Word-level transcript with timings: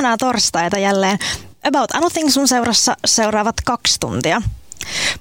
Ihanaa 0.00 0.16
torstaita 0.16 0.78
jälleen. 0.78 1.18
About 1.64 1.90
Anything 1.94 2.30
sun 2.30 2.48
seurassa 2.48 2.96
seuraavat 3.04 3.56
kaksi 3.64 4.00
tuntia. 4.00 4.42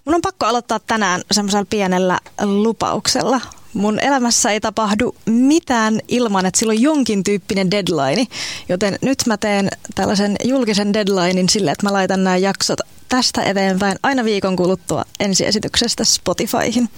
Mun 0.05 0.15
on 0.15 0.21
pakko 0.21 0.45
aloittaa 0.45 0.79
tänään 0.79 1.21
semmoisella 1.31 1.65
pienellä 1.69 2.19
lupauksella. 2.41 3.41
Mun 3.73 3.99
elämässä 3.99 4.51
ei 4.51 4.59
tapahdu 4.59 5.15
mitään 5.25 5.99
ilman, 6.07 6.45
että 6.45 6.59
sillä 6.59 6.71
on 6.71 6.81
jonkin 6.81 7.23
tyyppinen 7.23 7.71
deadline. 7.71 8.27
Joten 8.69 8.97
nyt 9.01 9.23
mä 9.25 9.37
teen 9.37 9.69
tällaisen 9.95 10.35
julkisen 10.43 10.93
deadlinein 10.93 11.49
sille, 11.49 11.71
että 11.71 11.85
mä 11.85 11.93
laitan 11.93 12.23
nämä 12.23 12.37
jaksot 12.37 12.79
tästä 13.09 13.43
eteenpäin 13.43 13.99
aina 14.03 14.23
viikon 14.23 14.55
kuluttua 14.55 15.05
ensiesityksestä 15.19 16.03
Spotifyhin. 16.05 16.89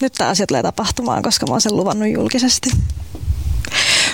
Nyt 0.00 0.12
tämä 0.12 0.30
asia 0.30 0.46
tulee 0.46 0.62
tapahtumaan, 0.62 1.22
koska 1.22 1.46
mä 1.46 1.52
oon 1.52 1.60
sen 1.60 1.76
luvannut 1.76 2.12
julkisesti. 2.12 2.70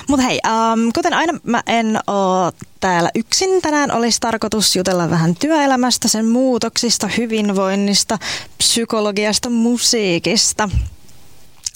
Mutta 0.08 0.26
hei, 0.26 0.40
um, 0.46 0.92
kuten 0.94 1.14
aina 1.14 1.32
mä 1.42 1.62
en 1.66 2.00
ole 2.06 2.52
täällä 2.80 3.10
yksin. 3.14 3.62
Tänään 3.62 3.92
olisi 3.92 4.20
tarkoitus 4.20 4.76
jutella 4.76 5.10
vähän 5.10 5.34
työelämästä, 5.34 6.08
sen 6.08 6.26
muutoksista, 6.26 7.08
hyvinvoinnista, 7.16 8.18
psykologiasta, 8.58 9.50
musiikista. 9.50 10.68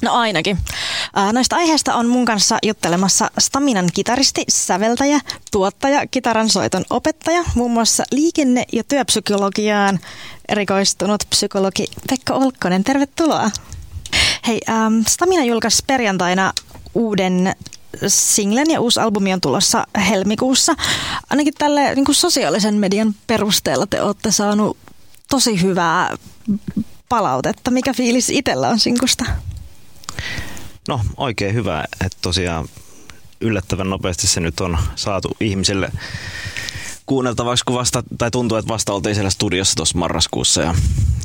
No 0.02 0.12
ainakin. 0.12 0.58
Näistä 1.32 1.56
aiheista 1.56 1.94
on 1.94 2.06
mun 2.06 2.24
kanssa 2.24 2.58
juttelemassa 2.62 3.30
Staminan 3.38 3.88
kitaristi, 3.94 4.44
säveltäjä, 4.48 5.20
tuottaja, 5.52 6.06
kitaran 6.06 6.48
soiton 6.48 6.84
opettaja, 6.90 7.44
muun 7.54 7.70
muassa 7.70 8.04
liikenne- 8.10 8.64
ja 8.72 8.84
työpsykologiaan 8.84 10.00
erikoistunut 10.48 11.24
psykologi 11.30 11.86
Pekka 12.10 12.34
Olkkonen. 12.34 12.84
Tervetuloa. 12.84 13.50
Hei, 14.46 14.60
ähm, 14.68 15.00
Stamina 15.08 15.44
julkaisi 15.44 15.82
perjantaina 15.86 16.52
uuden 16.94 17.54
singlen 18.06 18.70
ja 18.70 18.80
uusi 18.80 19.00
albumi 19.00 19.32
on 19.32 19.40
tulossa 19.40 19.86
helmikuussa. 20.08 20.74
Ainakin 21.30 21.54
tälle 21.58 21.94
niin 21.94 22.04
kuin 22.04 22.16
sosiaalisen 22.16 22.74
median 22.74 23.14
perusteella 23.26 23.86
te 23.86 24.02
olette 24.02 24.30
saanut 24.30 24.76
tosi 25.28 25.62
hyvää 25.62 26.16
palautetta. 27.08 27.70
Mikä 27.70 27.92
fiilis 27.92 28.30
itsellä 28.30 28.68
on 28.68 28.78
sinkusta? 28.78 29.24
No 30.88 31.00
oikein 31.16 31.54
hyvä, 31.54 31.84
että 32.04 32.18
tosiaan 32.22 32.68
yllättävän 33.40 33.90
nopeasti 33.90 34.26
se 34.26 34.40
nyt 34.40 34.60
on 34.60 34.78
saatu 34.96 35.36
ihmisille 35.40 35.92
kuunneltavaksi, 37.06 37.64
kun 37.64 37.76
vasta, 37.76 38.02
tai 38.18 38.30
tuntuu, 38.30 38.58
että 38.58 38.72
vasta 38.72 38.92
oltiin 38.92 39.14
siellä 39.14 39.30
studiossa 39.30 39.76
tuossa 39.76 39.98
marraskuussa. 39.98 40.62
Ja, 40.62 40.74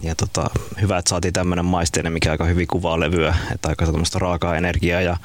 ja 0.03 0.15
tota, 0.15 0.49
hyvä, 0.81 0.97
että 0.97 1.09
saatiin 1.09 1.33
tämmöinen 1.33 1.65
maisteinen, 1.65 2.13
mikä 2.13 2.31
aika 2.31 2.45
hyvin 2.45 2.67
kuvaa 2.67 2.99
levyä, 2.99 3.35
että 3.53 3.69
aika 3.69 3.85
raakaa 4.15 4.55
energiaa 4.55 5.01
ja 5.01 5.17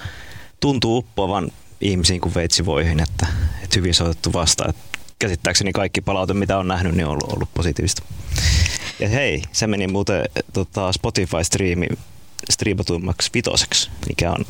tuntuu 0.61 0.99
uppoavan 0.99 1.51
ihmisiin 1.81 2.21
kuin 2.21 2.35
veitsivoihin, 2.35 3.01
että, 3.01 3.27
että 3.65 3.77
hyvin 3.77 3.95
otettu 4.03 4.33
vastaan. 4.33 4.71
Että 4.71 4.83
käsittääkseni 5.19 5.73
kaikki 5.73 6.01
palaute, 6.01 6.35
mitä 6.35 6.59
on 6.59 6.69
nähnyt, 6.69 6.95
niin 6.95 7.07
on 7.07 7.13
ollut, 7.13 7.33
ollut 7.33 7.49
positiivista. 7.55 8.03
Ja 8.99 9.09
hei, 9.09 9.43
se 9.53 9.67
meni 9.67 9.87
muuten 9.87 10.25
tota, 10.53 10.93
Spotify-striimi 10.93 11.87
striipatuimmaksi 12.51 13.31
vitoseksi, 13.35 13.91
mikä 14.09 14.31
on 14.31 14.45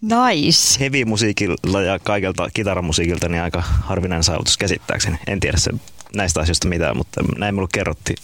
nice. 0.00 0.80
heavy-musiikilla 0.80 1.82
ja 1.82 1.98
kaikelta 1.98 2.48
kitaramusiikilta 2.54 3.28
niin 3.28 3.42
aika 3.42 3.60
harvinainen 3.60 4.24
saavutus 4.24 4.56
käsittääkseni. 4.56 5.18
En 5.26 5.40
tiedä 5.40 5.58
se, 5.58 5.70
näistä 6.14 6.40
asioista 6.40 6.68
mitään, 6.68 6.96
mutta 6.96 7.20
näin 7.38 7.54
mulle 7.54 7.68
kerrottiin. 7.72 8.16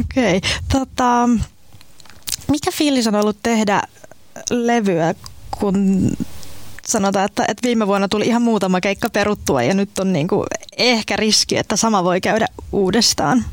Okei. 0.00 0.36
Okay. 0.36 0.50
Tota, 0.72 1.28
mikä 2.48 2.70
fiilis 2.72 3.06
on 3.06 3.14
ollut 3.14 3.36
tehdä 3.42 3.82
levyä, 4.50 5.14
kun 5.58 6.10
sanotaan, 6.86 7.24
että, 7.24 7.44
että 7.48 7.66
viime 7.66 7.86
vuonna 7.86 8.08
tuli 8.08 8.26
ihan 8.26 8.42
muutama 8.42 8.80
keikka 8.80 9.10
peruttua 9.10 9.62
ja 9.62 9.74
nyt 9.74 9.98
on 9.98 10.12
niin 10.12 10.28
kuin 10.28 10.46
ehkä 10.76 11.16
riski, 11.16 11.56
että 11.56 11.76
sama 11.76 12.04
voi 12.04 12.20
käydä 12.20 12.46
uudestaan? 12.72 13.44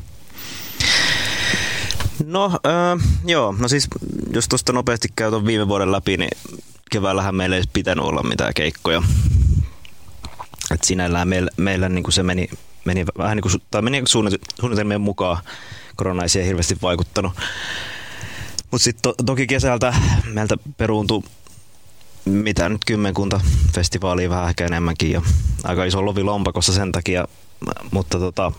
No 2.26 2.44
äh, 2.46 3.06
joo, 3.26 3.54
no 3.58 3.68
siis 3.68 3.88
jos 4.32 4.48
tuosta 4.48 4.72
nopeasti 4.72 5.08
käy 5.16 5.30
viime 5.46 5.68
vuoden 5.68 5.92
läpi, 5.92 6.16
niin 6.16 6.30
keväällähän 6.90 7.34
meillä 7.34 7.56
ei 7.56 7.62
pitänyt 7.72 8.04
olla 8.04 8.22
mitään 8.22 8.54
keikkoja. 8.54 9.02
Et 10.70 10.84
sinällään 10.84 11.28
meillä, 11.28 11.50
meillä 11.56 11.88
niin 11.88 12.02
kuin 12.02 12.12
se 12.12 12.22
meni, 12.22 12.48
meni 12.84 13.06
vähän 13.18 13.36
niin 13.36 13.42
kuin, 13.42 13.62
tai 13.70 13.82
meni 13.82 14.02
suunnitelmien 14.06 15.00
mukaan. 15.00 15.42
Korona 15.96 16.22
ei 16.22 16.46
hirveästi 16.46 16.78
vaikuttanut. 16.82 17.32
Mutta 18.70 18.84
sitten 18.84 19.02
to, 19.02 19.24
toki 19.26 19.46
kesältä 19.46 19.94
meiltä 20.26 20.56
peruuntui 20.76 21.22
mitä 22.24 22.68
nyt 22.68 22.84
kymmenkunta 22.84 23.40
festivaalia 23.74 24.30
vähän 24.30 24.48
ehkä 24.48 24.66
enemmänkin 24.66 25.10
ja 25.10 25.22
aika 25.64 25.84
iso 25.84 26.04
lovi 26.04 26.22
lompakossa 26.22 26.72
sen 26.72 26.92
takia, 26.92 27.28
mutta 27.90 28.18
tota, 28.18 28.52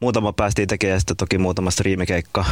muutama 0.00 0.32
päästiin 0.32 0.68
tekemään 0.68 1.00
sitten 1.00 1.16
toki 1.16 1.38
muutama 1.38 1.70
striimikeikka. 1.70 2.44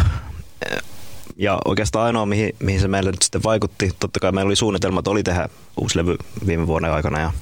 Ja 1.36 1.58
oikeastaan 1.64 2.06
ainoa, 2.06 2.26
mihin, 2.26 2.56
mihin 2.58 2.80
se 2.80 2.88
meille 2.88 3.10
nyt 3.10 3.22
sitten 3.22 3.42
vaikutti, 3.42 3.90
totta 3.98 4.20
kai 4.20 4.32
meillä 4.32 4.48
oli 4.48 4.56
suunnitelmat, 4.56 5.08
oli 5.08 5.22
tehdä 5.22 5.48
uusi 5.76 5.98
levy 5.98 6.16
viime 6.46 6.66
vuoden 6.66 6.92
aikana 6.92 7.20
ja 7.20 7.32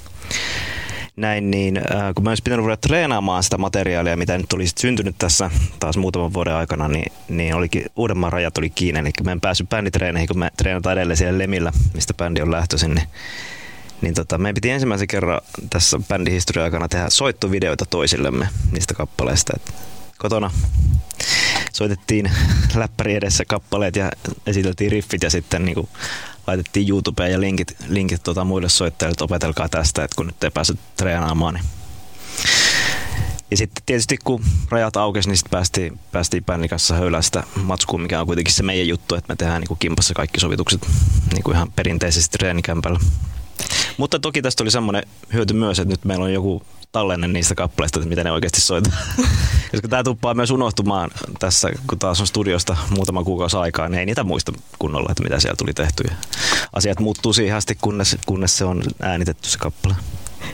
näin, 1.21 1.51
niin 1.51 1.77
äh, 1.77 2.13
kun 2.15 2.23
mä 2.23 2.29
olisi 2.29 2.43
pitänyt 2.43 2.65
ruveta 2.65 2.87
treenaamaan 2.87 3.43
sitä 3.43 3.57
materiaalia, 3.57 4.17
mitä 4.17 4.37
nyt 4.37 4.53
oli 4.53 4.65
syntynyt 4.79 5.15
tässä 5.17 5.49
taas 5.79 5.97
muutaman 5.97 6.33
vuoden 6.33 6.53
aikana, 6.53 6.87
niin, 6.87 7.11
niin 7.29 7.55
olikin, 7.55 7.85
uudemman 7.95 8.33
rajat 8.33 8.57
oli 8.57 8.69
kiinni, 8.69 8.99
eli 8.99 9.11
mä 9.23 9.31
en 9.31 9.41
päässyt 9.41 9.69
bänditreeneihin, 9.69 10.27
kun 10.27 10.39
me 10.39 10.51
treenataan 10.57 10.97
edelleen 10.97 11.17
siellä 11.17 11.37
Lemillä, 11.37 11.71
mistä 11.93 12.13
bändi 12.13 12.41
on 12.41 12.51
lähtöisin, 12.51 12.95
niin, 12.95 13.07
niin 14.01 14.13
tota, 14.13 14.37
meidän 14.37 14.55
piti 14.55 14.69
ensimmäisen 14.69 15.07
kerran 15.07 15.41
tässä 15.69 15.99
bändihistorian 16.07 16.63
aikana 16.63 16.87
tehdä 16.87 17.09
soittovideoita 17.09 17.85
toisillemme 17.85 18.47
niistä 18.71 18.93
kappaleista. 18.93 19.53
Et 19.55 19.73
kotona 20.17 20.51
soitettiin 21.73 22.31
läppäri 22.75 23.15
edessä 23.15 23.45
kappaleet 23.45 23.95
ja 23.95 24.11
esiteltiin 24.47 24.91
riffit 24.91 25.23
ja 25.23 25.29
sitten 25.29 25.65
niin 25.65 25.75
kuin 25.75 25.89
laitettiin 26.49 26.89
YouTubeen 26.89 27.31
ja 27.31 27.39
linkit, 27.39 27.75
linkit 27.87 28.23
tuota 28.23 28.43
muille 28.43 28.69
soittajille, 28.69 29.11
että 29.11 29.23
opetelkaa 29.23 29.69
tästä, 29.69 30.03
että 30.03 30.15
kun 30.15 30.25
nyt 30.25 30.43
ei 30.43 30.51
pääse 30.51 30.73
treenaamaan. 30.97 31.53
Niin. 31.53 31.65
Ja 33.51 33.57
sitten 33.57 33.83
tietysti 33.85 34.17
kun 34.23 34.43
rajat 34.69 34.97
aukesi, 34.97 35.29
niin 35.29 35.37
sitten 35.37 35.51
päästiin, 35.51 35.99
päästiin 36.11 36.43
höylää 36.93 37.21
sitä 37.21 37.43
matskuun, 37.55 38.01
mikä 38.01 38.19
on 38.19 38.27
kuitenkin 38.27 38.53
se 38.53 38.63
meidän 38.63 38.87
juttu, 38.87 39.15
että 39.15 39.33
me 39.33 39.35
tehdään 39.35 39.61
niin 39.61 39.67
kuin 39.67 39.77
kimpassa 39.79 40.13
kaikki 40.13 40.39
sovitukset 40.39 40.87
niin 41.33 41.43
kuin 41.43 41.55
ihan 41.55 41.71
perinteisesti 41.71 42.37
treenikämpällä. 42.37 42.99
Mutta 43.97 44.19
toki 44.19 44.41
tästä 44.41 44.63
oli 44.63 44.71
semmoinen 44.71 45.03
hyöty 45.33 45.53
myös, 45.53 45.79
että 45.79 45.93
nyt 45.93 46.05
meillä 46.05 46.25
on 46.25 46.33
joku 46.33 46.63
tallenne 46.91 47.27
niistä 47.27 47.55
kappaleista, 47.55 47.99
että 47.99 48.09
miten 48.09 48.25
ne 48.25 48.31
oikeasti 48.31 48.61
soittaa. 48.61 48.99
Koska 49.71 49.87
tämä 49.87 50.03
tuppaa 50.03 50.33
myös 50.33 50.51
unohtumaan 50.51 51.11
tässä, 51.39 51.69
kun 51.87 51.99
taas 51.99 52.21
on 52.21 52.27
studiosta 52.27 52.77
muutama 52.89 53.23
kuukausi 53.23 53.57
aikaa, 53.57 53.89
niin 53.89 53.99
ei 53.99 54.05
niitä 54.05 54.23
muista 54.23 54.51
kunnolla, 54.79 55.11
että 55.11 55.23
mitä 55.23 55.39
siellä 55.39 55.55
tuli 55.55 55.73
tehty. 55.73 56.03
Ja 56.09 56.15
asiat 56.73 56.99
muuttuu 56.99 57.33
siihen 57.33 57.57
asti, 57.57 57.77
kunnes, 57.81 58.17
kunnes 58.25 58.57
se 58.57 58.65
on 58.65 58.83
äänitetty 59.01 59.49
se 59.49 59.57
kappale. 59.57 59.95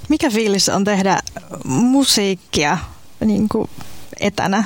Mikä 0.09 0.29
fiilis 0.29 0.69
on 0.69 0.83
tehdä 0.83 1.19
musiikkia 1.63 2.77
niin 3.25 3.49
kuin 3.49 3.69
etänä? 4.19 4.63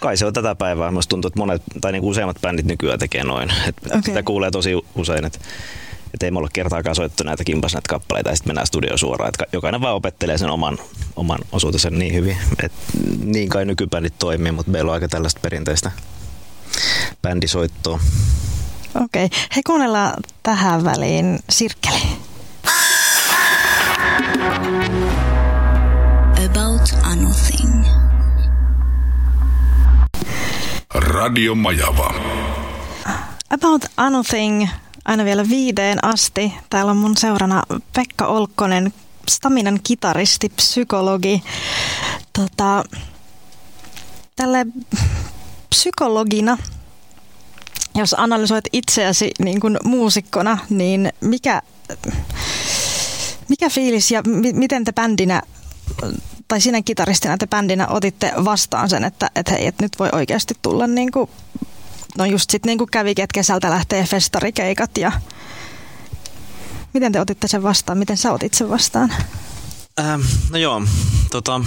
Kai 0.00 0.16
se 0.16 0.26
on 0.26 0.32
tätä 0.32 0.54
päivää. 0.54 0.90
Minusta 0.90 1.10
tuntuu, 1.10 1.28
että 1.28 1.40
monet, 1.40 1.62
tai 1.80 1.92
niin 1.92 2.02
kuin 2.02 2.10
useimmat 2.10 2.40
bändit 2.40 2.66
nykyään 2.66 2.98
tekee 2.98 3.24
noin. 3.24 3.52
Että 3.66 3.88
okay. 3.88 4.02
Sitä 4.02 4.22
kuulee 4.22 4.50
tosi 4.50 4.70
usein, 4.94 5.24
että 5.24 5.38
että 6.18 6.26
ei 6.26 6.30
me 6.30 6.38
olla 6.38 6.48
kertaakaan 6.52 6.96
soittu 6.96 7.24
näitä 7.24 7.44
kimpas 7.44 7.72
näitä 7.72 7.88
kappaleita 7.88 8.30
ja 8.30 8.36
sitten 8.36 8.50
mennään 8.50 8.66
studioon 8.66 8.98
suoraan. 8.98 9.28
Että 9.28 9.44
jokainen 9.52 9.80
vaan 9.80 9.94
opettelee 9.94 10.38
sen 10.38 10.50
oman, 10.50 10.78
oman 11.16 11.38
osuutensa 11.52 11.90
niin 11.90 12.14
hyvin. 12.14 12.36
Et 12.62 12.72
niin 13.24 13.48
kai 13.48 13.64
nykybändit 13.64 14.14
toimii, 14.18 14.52
mutta 14.52 14.70
meillä 14.70 14.88
on 14.88 14.94
aika 14.94 15.08
tällaista 15.08 15.40
perinteistä 15.40 15.92
bändisoittoa. 17.22 18.00
Okei. 19.04 19.24
Okay. 19.24 19.38
He 19.56 19.60
kuunnellaan 19.66 20.14
tähän 20.42 20.84
väliin 20.84 21.38
Sirkkeli. 21.50 22.02
About 26.46 26.94
Anything. 27.02 27.84
Radio 30.94 31.54
Majava. 31.54 32.14
About 33.50 33.84
Anything 33.96 34.68
aina 35.04 35.24
vielä 35.24 35.48
viideen 35.48 36.04
asti. 36.04 36.52
Täällä 36.70 36.90
on 36.90 36.96
mun 36.96 37.16
seurana 37.16 37.62
Pekka 37.96 38.26
Olkkonen, 38.26 38.92
Staminan 39.28 39.80
kitaristi, 39.82 40.48
psykologi. 40.48 41.42
Tota, 42.32 42.84
tälle 44.36 44.66
psykologina, 45.70 46.58
jos 47.94 48.14
analysoit 48.18 48.64
itseäsi 48.72 49.30
niin 49.38 49.60
kuin 49.60 49.78
muusikkona, 49.84 50.58
niin 50.70 51.12
mikä, 51.20 51.62
mikä 53.48 53.70
fiilis 53.70 54.10
ja 54.10 54.22
mi- 54.26 54.52
miten 54.52 54.84
te 54.84 54.92
bändinä 54.92 55.42
tai 56.48 56.60
sinä 56.60 56.82
kitaristina 56.82 57.38
te 57.38 57.46
bändinä 57.46 57.88
otitte 57.88 58.32
vastaan 58.44 58.88
sen, 58.88 59.04
että, 59.04 59.30
että 59.34 59.52
hei, 59.52 59.66
että 59.66 59.84
nyt 59.84 59.98
voi 59.98 60.08
oikeasti 60.12 60.54
tulla 60.62 60.86
niin 60.86 61.12
kuin 61.12 61.30
no 62.18 62.24
just 62.24 62.50
sitten 62.50 62.68
niin 62.68 62.78
kuin 62.78 62.90
kävi, 62.90 63.10
että 63.10 63.26
kesältä 63.34 63.70
lähtee 63.70 64.04
festarikeikat 64.04 64.98
ja 64.98 65.12
miten 66.94 67.12
te 67.12 67.20
otitte 67.20 67.48
sen 67.48 67.62
vastaan? 67.62 67.98
Miten 67.98 68.16
sä 68.16 68.32
otit 68.32 68.54
sen 68.54 68.68
vastaan? 68.68 69.12
Ähm, 70.00 70.20
no 70.50 70.58
joo, 70.58 70.82
tota, 71.30 71.60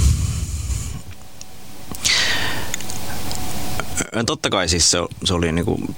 totta 4.26 4.50
kai 4.50 4.70
siis 4.70 4.92
se, 4.92 4.98
se 5.24 5.34
oli 5.34 5.52
niinku 5.52 5.96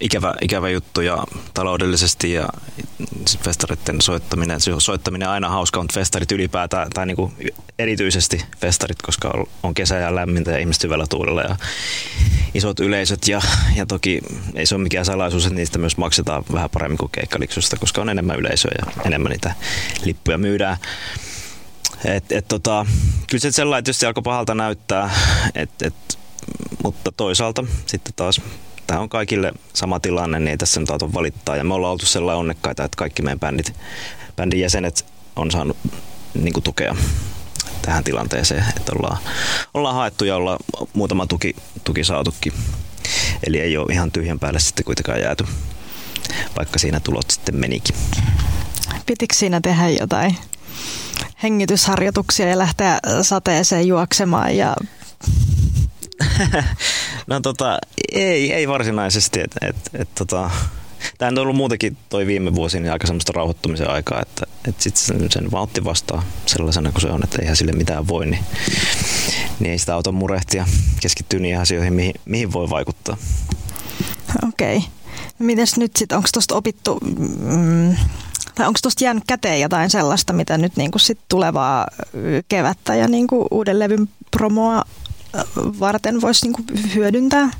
ikävä, 0.00 0.34
ikävä 0.40 0.70
juttu 0.70 1.00
ja 1.00 1.24
taloudellisesti 1.54 2.32
ja 2.32 2.48
festareiden 3.44 4.00
soittaminen, 4.00 4.60
soittaminen 4.78 5.28
aina 5.28 5.48
hauska, 5.48 5.80
mutta 5.80 5.94
festarit 5.94 6.32
ylipäätään 6.32 6.90
tai 6.90 7.06
niinku 7.06 7.32
erityisesti 7.78 8.44
festarit, 8.60 9.02
koska 9.02 9.44
on 9.62 9.74
kesä 9.74 9.96
ja 9.96 10.14
lämmintä 10.14 10.50
ja 10.50 10.58
ihmiset 10.58 10.82
hyvällä 10.82 11.06
tuulella 11.10 11.42
ja 11.42 11.56
isot 12.54 12.80
yleisöt 12.80 13.28
ja, 13.28 13.40
ja 13.76 13.86
toki 13.86 14.20
ei 14.54 14.66
se 14.66 14.74
ole 14.74 14.82
mikään 14.82 15.04
salaisuus, 15.04 15.46
että 15.46 15.56
niistä 15.56 15.78
myös 15.78 15.96
maksetaan 15.96 16.44
vähän 16.52 16.70
paremmin 16.70 16.98
kuin 16.98 17.12
keikkaliksusta, 17.12 17.76
koska 17.76 18.00
on 18.00 18.08
enemmän 18.08 18.38
yleisöä 18.38 18.72
ja 18.78 18.92
enemmän 19.04 19.30
niitä 19.30 19.54
lippuja 20.04 20.38
myydään. 20.38 20.76
Et, 22.04 22.32
et 22.32 22.48
tota, 22.48 22.86
kyllä 23.30 23.42
se 23.42 23.52
sellainen 23.52 23.84
tietysti 23.84 24.06
alkoi 24.06 24.22
pahalta 24.22 24.54
näyttää, 24.54 25.10
et, 25.54 25.70
et, 25.82 26.18
mutta 26.82 27.12
toisaalta 27.12 27.64
sitten 27.86 28.12
taas 28.16 28.40
tämä 28.86 29.00
on 29.00 29.08
kaikille 29.08 29.52
sama 29.72 30.00
tilanne, 30.00 30.38
niin 30.38 30.48
ei 30.48 30.56
tässä 30.56 30.80
nyt 30.80 30.88
valittaa. 31.14 31.56
Ja 31.56 31.64
me 31.64 31.74
ollaan 31.74 31.92
oltu 31.92 32.06
sellainen 32.06 32.40
onnekkaita, 32.40 32.84
että 32.84 32.96
kaikki 32.96 33.22
meidän 33.22 33.40
bändit, 33.40 33.72
bändin 34.36 34.60
jäsenet 34.60 35.06
on 35.36 35.50
saanut 35.50 35.76
niin 36.34 36.52
kuin, 36.52 36.64
tukea 36.64 36.96
tähän 37.82 38.04
tilanteeseen, 38.04 38.64
että 38.76 38.92
ollaan, 38.96 39.18
ollaan 39.74 39.94
haettu 39.94 40.24
ja 40.24 40.36
ollaan 40.36 40.58
muutama 40.92 41.26
tuki, 41.26 41.56
tuki 41.84 42.04
saatukin. 42.04 42.52
Eli 43.46 43.60
ei 43.60 43.76
ole 43.76 43.92
ihan 43.92 44.12
tyhjän 44.12 44.38
päälle 44.38 44.60
sitten 44.60 44.84
kuitenkaan 44.84 45.20
jääty, 45.20 45.44
vaikka 46.56 46.78
siinä 46.78 47.00
tulot 47.00 47.30
sitten 47.30 47.56
menikin. 47.56 47.96
Pitikö 49.06 49.34
siinä 49.34 49.60
tehdä 49.60 49.88
jotain 49.88 50.36
hengitysharjoituksia 51.42 52.48
ja 52.48 52.58
lähteä 52.58 52.98
sateeseen 53.22 53.86
juoksemaan 53.86 54.56
ja 54.56 54.76
no 57.26 57.40
tota, 57.40 57.78
ei, 58.12 58.52
ei 58.52 58.68
varsinaisesti. 58.68 59.40
Et, 59.40 59.56
et, 59.60 59.76
et, 59.94 60.08
tota, 60.14 60.50
Tämä 61.18 61.28
on 61.28 61.38
ollut 61.38 61.56
muutenkin 61.56 61.96
toi 62.08 62.26
viime 62.26 62.54
vuosi 62.54 62.80
niin 62.80 62.92
aika 62.92 63.06
semmoista 63.06 63.32
rauhoittumisen 63.36 63.90
aikaa, 63.90 64.22
että, 64.22 64.46
että 64.68 64.82
sitten 64.82 65.02
sen, 65.02 65.30
sen 65.30 65.50
vaan 65.50 65.62
otti 65.62 65.84
vastaan 65.84 66.22
sellaisena 66.46 66.92
kuin 66.92 67.02
se 67.02 67.08
on, 67.08 67.24
että 67.24 67.38
eihän 67.40 67.56
sille 67.56 67.72
mitään 67.72 68.08
voi, 68.08 68.26
niin, 68.26 68.44
niin 69.60 69.72
ei 69.72 69.78
sitä 69.78 69.94
auta 69.94 70.12
murehtia, 70.12 70.66
keskittyy 71.00 71.40
niihin 71.40 71.60
asioihin, 71.60 71.92
mihin, 71.92 72.14
mihin 72.24 72.52
voi 72.52 72.70
vaikuttaa. 72.70 73.16
Okei. 74.48 74.76
Okay. 74.76 74.88
Mites 75.38 75.76
nyt 75.76 75.96
sitten, 75.96 76.16
onko 76.16 76.28
tuosta 76.32 76.54
opittu, 76.54 76.98
mm, 77.40 77.96
tai 78.54 78.66
onko 78.66 78.78
tuosta 78.82 79.04
jäänyt 79.04 79.24
käteen 79.26 79.60
jotain 79.60 79.90
sellaista, 79.90 80.32
mitä 80.32 80.58
nyt 80.58 80.76
niinku 80.76 80.98
sit 80.98 81.18
tulevaa 81.28 81.86
kevättä 82.48 82.94
ja 82.94 83.08
niinku 83.08 83.46
uuden 83.50 83.78
levyn 83.78 84.08
promoa 84.30 84.84
varten 85.56 86.20
voisi 86.20 86.46
niinku 86.46 86.62
hyödyntää? 86.94 87.50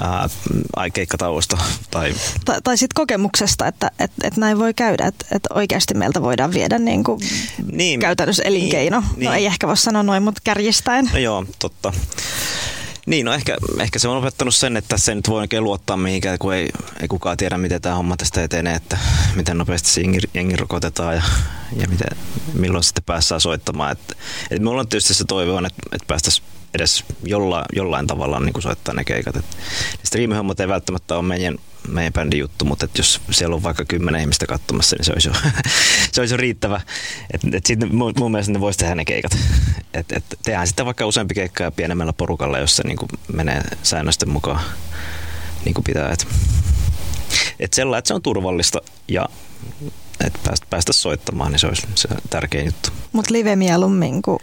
Ää, 0.00 0.28
ai 0.76 0.90
keikkatauosta. 0.90 1.58
Tai, 1.90 2.14
tai, 2.44 2.60
tai 2.64 2.78
sitten 2.78 2.94
kokemuksesta, 2.94 3.66
että 3.66 3.90
et, 3.98 4.12
et 4.22 4.36
näin 4.36 4.58
voi 4.58 4.74
käydä, 4.74 5.06
että 5.06 5.26
et 5.32 5.42
oikeasti 5.54 5.94
meiltä 5.94 6.22
voidaan 6.22 6.52
viedä 6.52 6.78
niinku 6.78 7.20
niin, 7.72 8.00
käytännössä 8.00 8.42
elinkeino. 8.42 9.00
Niin, 9.00 9.10
no 9.10 9.16
niin. 9.16 9.32
ei 9.32 9.46
ehkä 9.46 9.66
voi 9.66 9.76
sanoa 9.76 10.02
noin, 10.02 10.22
mutta 10.22 10.40
kärjistäen. 10.44 11.10
No 11.12 11.18
joo, 11.18 11.44
totta. 11.58 11.92
Niin, 13.06 13.26
no 13.26 13.32
ehkä, 13.32 13.56
ehkä 13.80 13.98
se 13.98 14.08
on 14.08 14.16
opettanut 14.16 14.54
sen, 14.54 14.76
että 14.76 14.96
ei 15.08 15.14
nyt 15.14 15.28
voi 15.28 15.40
oikein 15.40 15.64
luottaa 15.64 15.96
mihinkään, 15.96 16.38
kun 16.38 16.54
ei, 16.54 16.68
ei 17.02 17.08
kukaan 17.08 17.36
tiedä, 17.36 17.58
miten 17.58 17.82
tämä 17.82 17.94
homma 17.94 18.16
tästä 18.16 18.42
etenee, 18.42 18.74
että 18.74 18.98
miten 19.34 19.58
nopeasti 19.58 19.88
se 19.88 20.00
jengi, 20.00 20.18
jengi 20.34 20.56
rokotetaan 20.56 21.14
ja, 21.14 21.22
ja 21.76 21.88
miten, 21.88 22.18
milloin 22.54 22.84
sitten 22.84 23.04
päässään 23.04 23.40
soittamaan. 23.40 23.92
Että, 23.92 24.14
että 24.50 24.64
mulla 24.64 24.80
on 24.80 24.88
tietysti 24.88 25.14
se 25.14 25.24
toive 25.24 25.52
on, 25.52 25.66
että, 25.66 25.82
että 25.92 26.06
päästäisiin 26.06 26.46
edes 26.74 27.04
jollain, 27.24 27.64
jollain 27.72 28.06
tavalla 28.06 28.40
niin 28.40 28.52
kuin 28.52 28.62
soittaa 28.62 28.94
ne 28.94 29.04
keikat. 29.04 29.36
Et 29.36 29.44
striimihommat 30.04 30.60
ei 30.60 30.68
välttämättä 30.68 31.14
ole 31.14 31.22
meidän, 31.22 31.58
meidän 31.88 32.12
bändin 32.12 32.40
juttu, 32.40 32.64
mutta 32.64 32.84
et 32.84 32.98
jos 32.98 33.20
siellä 33.30 33.56
on 33.56 33.62
vaikka 33.62 33.84
kymmenen 33.84 34.20
ihmistä 34.20 34.46
katsomassa, 34.46 34.96
niin 34.96 35.04
se 35.04 35.12
olisi 35.12 35.28
jo, 35.28 35.34
se 36.12 36.20
olisi 36.20 36.34
jo 36.34 36.38
riittävä. 36.38 36.80
Et, 37.30 37.54
et 37.54 37.66
sitten 37.66 37.94
mun, 37.94 38.12
mun 38.18 38.30
mielestä 38.30 38.52
ne 38.52 38.60
voisi 38.60 38.78
tehdä 38.78 38.94
ne 38.94 39.04
keikat. 39.04 39.36
Et, 39.94 40.12
et 40.12 40.24
tehdään 40.42 40.66
sitten 40.66 40.86
vaikka 40.86 41.06
useampi 41.06 41.34
keikka 41.34 41.64
ja 41.64 41.70
pienemmällä 41.70 42.12
porukalla, 42.12 42.58
jos 42.58 42.76
se 42.76 42.82
niin 42.86 42.96
kuin 42.96 43.08
menee 43.32 43.62
säännösten 43.82 44.28
mukaan 44.28 44.60
niin 45.64 45.74
kuin 45.74 45.84
pitää. 45.84 46.10
Et, 46.12 46.26
et 47.60 47.72
sellainen, 47.72 47.98
että 47.98 48.08
se 48.08 48.14
on 48.14 48.22
turvallista 48.22 48.80
ja 49.08 49.28
että 50.24 50.38
päästä, 50.44 50.66
päästä 50.70 50.92
soittamaan, 50.92 51.52
niin 51.52 51.60
se 51.60 51.66
olisi 51.66 51.86
se 51.94 52.08
tärkein 52.30 52.66
juttu. 52.66 52.90
Mutta 53.12 53.32
live 53.32 53.56
mieluummin 53.56 54.22
kuin 54.22 54.38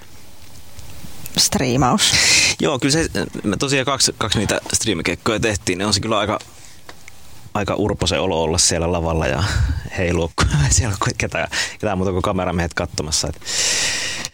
striimaus? 1.38 2.13
Joo, 2.60 2.80
kyllä 2.80 2.94
se, 2.94 3.10
me 3.44 3.57
tosiaan 3.57 3.86
kaksi, 3.86 4.16
kaksi 4.18 4.39
niitä 4.39 4.62
striimikekkoja 4.74 5.39
tehtiin, 5.39 5.78
niin 5.78 5.88
on 5.88 5.94
se 5.94 6.00
kyllä 6.00 6.19
aika, 6.19 6.39
aika 7.54 7.75
urpo 7.75 8.07
se 8.07 8.19
olo 8.19 8.44
olla 8.44 8.57
siellä 8.57 8.92
lavalla 8.92 9.28
ja 9.28 9.44
heilua 9.98 10.30
siellä 10.69 10.95
ketään, 11.18 11.48
ketään 11.72 11.98
muuta 11.98 12.12
kuin 12.12 12.22
kameramiehet 12.22 12.74
katsomassa. 12.74 13.28
Et. 13.28 13.42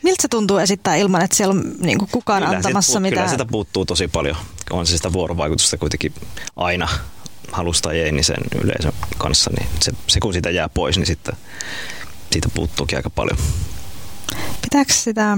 Miltä 0.04 0.22
se 0.22 0.28
tuntuu 0.28 0.58
esittää 0.58 0.96
ilman, 0.96 1.22
että 1.22 1.36
siellä 1.36 1.52
on 1.52 1.64
niin 1.80 1.98
kuin 1.98 2.10
kukaan 2.12 2.44
kyllä 2.44 2.58
antamassa 2.58 2.88
siitä, 2.88 3.00
mitään? 3.00 3.26
Kyllä 3.26 3.32
sitä 3.32 3.46
puuttuu 3.52 3.86
tosi 3.86 4.08
paljon. 4.08 4.38
On 4.70 4.88
se 4.88 4.98
sitä 4.98 5.14
vuorovaikutusta 5.14 5.78
kuitenkin 5.78 6.14
aina 6.56 6.88
halusta 7.52 7.92
ei, 7.92 8.12
niin 8.12 8.24
sen 8.24 8.38
yleisön 8.64 8.94
kanssa, 9.18 9.52
niin 9.60 9.70
se, 9.80 9.92
se 10.08 10.20
kun 10.20 10.34
siitä 10.34 10.50
jää 10.50 10.70
pois, 10.70 10.98
niin 10.98 11.06
sitten 11.06 11.36
siitä 12.32 12.50
puuttuukin 12.54 12.98
aika 12.98 13.10
paljon. 13.10 13.38
Pitääkö 14.62 14.94
sitä 14.94 15.38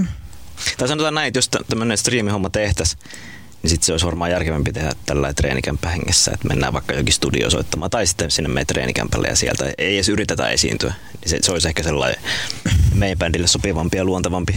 tai 0.78 0.88
sanotaan 0.88 1.14
näin, 1.14 1.28
että 1.28 1.38
jos 1.38 1.50
tämmöinen 1.70 1.98
striimihomma 1.98 2.50
tehtäisiin, 2.50 3.00
niin 3.64 3.70
sitten 3.70 3.86
se 3.86 3.92
olisi 3.94 4.06
varmaan 4.06 4.32
järkevämpi 4.32 4.74
tehdä 4.74 4.92
tällä 5.06 5.34
treenikämpä 5.34 5.90
hengessä, 5.90 6.32
että 6.32 6.48
mennään 6.48 6.74
vaikka 6.74 6.94
jokin 6.94 7.14
studio 7.14 7.50
soittamaan 7.50 7.92
tai 7.92 8.08
sitten 8.08 8.32
sinne 8.32 8.50
meidän 8.50 8.68
treenikämpälle 8.68 9.28
ja 9.28 9.36
sieltä 9.36 9.66
ei 9.78 9.96
edes 9.96 10.10
yritetä 10.10 10.50
esiintyä. 10.50 10.94
Niin 11.22 11.30
se, 11.30 11.38
se 11.42 11.52
olisi 11.52 11.68
ehkä 11.68 11.84
sellainen 11.84 12.22
meidän 12.94 13.18
bändille 13.18 13.48
sopivampi 13.48 13.98
ja 13.98 14.04
luontevampi. 14.04 14.56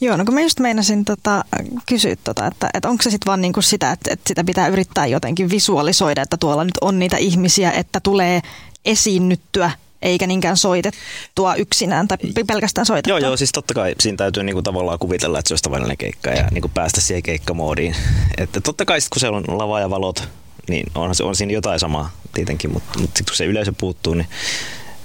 Joo, 0.00 0.16
no 0.16 0.24
kun 0.24 0.34
mä 0.34 0.40
just 0.40 0.60
meinasin 0.60 1.04
tota, 1.04 1.44
kysyä, 1.86 2.16
tota, 2.24 2.46
että, 2.46 2.70
että 2.74 2.88
onko 2.88 3.02
se 3.02 3.10
sitten 3.10 3.26
vaan 3.26 3.40
niinku 3.40 3.62
sitä, 3.62 3.92
että, 3.92 4.12
että 4.12 4.28
sitä 4.28 4.44
pitää 4.44 4.68
yrittää 4.68 5.06
jotenkin 5.06 5.50
visualisoida, 5.50 6.22
että 6.22 6.36
tuolla 6.36 6.64
nyt 6.64 6.78
on 6.80 6.98
niitä 6.98 7.16
ihmisiä, 7.16 7.72
että 7.72 8.00
tulee 8.00 8.42
esiinnyttyä 8.84 9.70
eikä 10.02 10.26
niinkään 10.26 10.56
soitettua 10.56 11.54
yksinään 11.54 12.08
tai 12.08 12.18
pelkästään 12.46 12.86
soitettua. 12.86 13.18
Joo, 13.18 13.28
joo, 13.28 13.36
siis 13.36 13.52
totta 13.52 13.74
kai 13.74 13.94
siinä 14.00 14.16
täytyy 14.16 14.42
niinku 14.42 14.62
tavallaan 14.62 14.98
kuvitella, 14.98 15.38
että 15.38 15.48
se 15.48 15.52
olisi 15.52 15.62
tavallinen 15.62 15.96
keikka 15.96 16.30
ja 16.30 16.48
niinku 16.50 16.70
päästä 16.74 17.00
siihen 17.00 17.22
keikkamoodiin. 17.22 17.96
Että 18.38 18.60
totta 18.60 18.84
kai 18.84 19.00
sit, 19.00 19.10
kun 19.10 19.20
siellä 19.20 19.36
on 19.36 19.58
lava 19.58 19.80
ja 19.80 19.90
valot, 19.90 20.28
niin 20.68 20.86
on, 20.94 21.10
on 21.22 21.36
siinä 21.36 21.52
jotain 21.52 21.80
samaa 21.80 22.10
tietenkin, 22.34 22.72
mutta, 22.72 22.98
mutta 22.98 23.18
sitten 23.18 23.30
kun 23.32 23.36
se 23.36 23.44
yleisö 23.44 23.72
puuttuu, 23.78 24.14
niin 24.14 24.28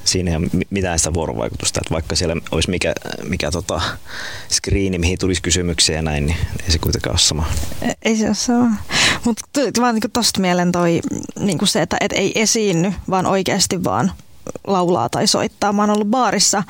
siinä 0.03 0.31
ei 0.31 0.37
ole 0.37 0.47
mitään 0.69 0.99
sitä 0.99 1.13
vuorovaikutusta. 1.13 1.79
Että 1.83 1.93
vaikka 1.93 2.15
siellä 2.15 2.35
olisi 2.51 2.69
mikä, 2.69 2.93
mikä 3.23 3.51
tota 3.51 3.81
screeni, 4.49 4.99
mihin 4.99 5.19
tulisi 5.19 5.41
kysymyksiä 5.41 5.95
ja 5.95 6.01
näin, 6.01 6.25
niin 6.25 6.37
ei 6.63 6.71
se 6.71 6.79
kuitenkaan 6.79 7.13
ole 7.13 7.19
sama. 7.19 7.45
Ei 8.01 8.17
se 8.17 8.25
ole 8.25 8.35
sama. 8.35 8.75
Mutta 9.23 9.41
vaan 9.81 9.95
niin 9.95 10.11
tosta 10.13 10.41
mielen 10.41 10.71
toi 10.71 10.99
niin 11.39 11.67
se, 11.67 11.81
että 11.81 11.97
et 11.99 12.11
ei 12.11 12.41
esiinny, 12.41 12.93
vaan 13.09 13.25
oikeasti 13.25 13.83
vaan 13.83 14.11
laulaa 14.67 15.09
tai 15.09 15.27
soittaa. 15.27 15.73
Mä 15.73 15.81
oon 15.81 15.89
ollut 15.89 16.07
baarissa 16.07 16.63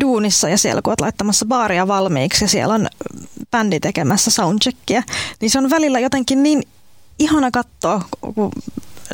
duunissa 0.00 0.48
ja 0.48 0.58
siellä 0.58 0.82
kun 0.82 0.90
oot 0.90 1.00
laittamassa 1.00 1.46
baaria 1.46 1.88
valmiiksi 1.88 2.44
ja 2.44 2.48
siellä 2.48 2.74
on 2.74 2.86
bändi 3.50 3.80
tekemässä 3.80 4.30
soundcheckia, 4.30 5.02
niin 5.40 5.50
se 5.50 5.58
on 5.58 5.70
välillä 5.70 6.00
jotenkin 6.00 6.42
niin 6.42 6.62
ihana 7.18 7.50
katsoa, 7.50 8.02
kun 8.34 8.52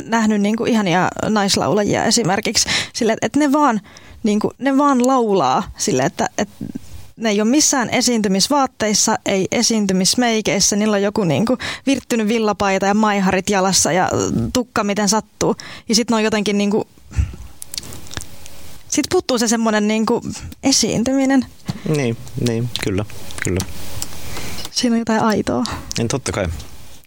nähnyt 0.03 0.41
niin 0.41 0.55
kuin 0.55 0.71
ihania 0.71 1.07
naislaulajia 1.29 2.05
esimerkiksi, 2.05 2.69
sille, 2.93 3.17
että 3.21 3.39
ne 3.39 3.51
vaan, 3.51 3.81
niin 4.23 4.39
kuin, 4.39 4.53
ne 4.57 4.77
vaan 4.77 5.07
laulaa 5.07 5.63
sille, 5.77 6.03
että, 6.03 6.29
että 6.37 6.65
ne 7.17 7.29
ei 7.29 7.41
ole 7.41 7.49
missään 7.49 7.89
esiintymisvaatteissa, 7.89 9.17
ei 9.25 9.47
esiintymismeikeissä. 9.51 10.75
Niillä 10.75 10.95
on 10.95 11.01
joku 11.01 11.23
niin 11.23 11.45
kuin 11.45 11.59
virttynyt 11.85 12.27
villapaita 12.27 12.85
ja 12.85 12.93
maiharit 12.93 13.49
jalassa 13.49 13.91
ja 13.91 14.09
tukka 14.53 14.83
miten 14.83 15.09
sattuu. 15.09 15.55
Ja 15.89 15.95
sitten 15.95 16.13
ne 16.13 16.17
on 16.17 16.23
jotenkin 16.23 16.57
niin 16.57 16.71
kuin 16.71 16.87
sitten 18.99 19.11
puuttuu 19.11 19.37
se 19.37 19.47
semmoinen 19.47 19.87
niin 19.87 20.05
kuin 20.05 20.21
esiintyminen. 20.63 21.45
Niin, 21.95 22.17
niin, 22.47 22.69
kyllä, 22.83 23.05
kyllä. 23.43 23.59
Siinä 24.71 24.93
on 24.93 24.99
jotain 24.99 25.21
aitoa. 25.21 25.63
Niin 25.97 26.07
totta 26.07 26.31
kai. 26.31 26.47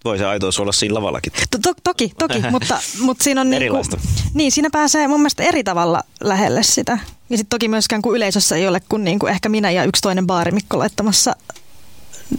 Voi 0.05 0.19
se 0.19 0.27
aitous 0.27 0.61
olla 0.61 0.73
siinä 0.73 0.95
lavallakin. 0.95 1.33
To- 1.33 1.59
to- 1.59 1.81
toki, 1.85 2.13
toki, 2.19 2.43
mutta, 2.51 2.79
mutta 3.01 3.25
siinä 3.25 3.41
on 3.41 3.51
niin 3.51 3.69
kuin, 3.69 3.85
niin, 4.35 4.53
siinä 4.53 4.69
pääsee 4.73 5.09
mun 5.09 5.21
mielestä 5.21 5.43
eri 5.43 5.65
tavalla 5.65 6.03
lähelle 6.21 6.63
sitä. 6.63 6.99
Ja 7.31 7.37
sitten 7.37 7.51
toki 7.51 7.69
myöskään 7.69 8.03
kun 8.03 8.17
yleisössä 8.17 8.57
ei 8.57 8.69
ole 8.69 8.81
kuin, 8.89 9.05
niin 9.05 9.19
kuin 9.19 9.33
ehkä 9.33 9.49
minä 9.49 9.71
ja 9.71 9.85
yksi 9.85 10.03
toinen 10.03 10.27
baarimikko 10.27 10.79
laittamassa 10.79 11.37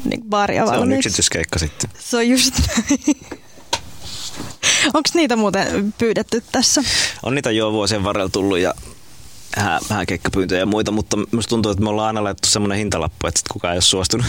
niin 0.05 0.23
baaria 0.29 0.67
Se 0.67 0.71
on 0.73 0.91
yksityiskeikka 0.91 1.59
sitten. 1.59 1.89
Se 1.99 2.17
on 2.17 2.29
just 2.29 2.53
Onko 4.93 5.09
niitä 5.13 5.35
muuten 5.35 5.93
pyydetty 5.97 6.43
tässä? 6.51 6.83
On 7.23 7.35
niitä 7.35 7.51
jo 7.51 7.71
vuosien 7.71 8.03
varrella 8.03 8.29
tullut 8.29 8.59
ja 8.59 8.73
hää, 9.57 9.79
hääkeikkapyyntöjä 9.89 10.59
ja 10.59 10.65
muita, 10.65 10.91
mutta 10.91 11.17
minusta 11.17 11.49
tuntuu, 11.49 11.71
että 11.71 11.83
me 11.83 11.89
ollaan 11.89 12.07
aina 12.07 12.23
laittu 12.23 12.47
semmoinen 12.47 12.77
hintalappu, 12.77 13.27
että 13.27 13.39
sit 13.39 13.47
kukaan 13.47 13.73
ei 13.73 13.75
ole 13.75 13.81
suostunut. 13.81 14.25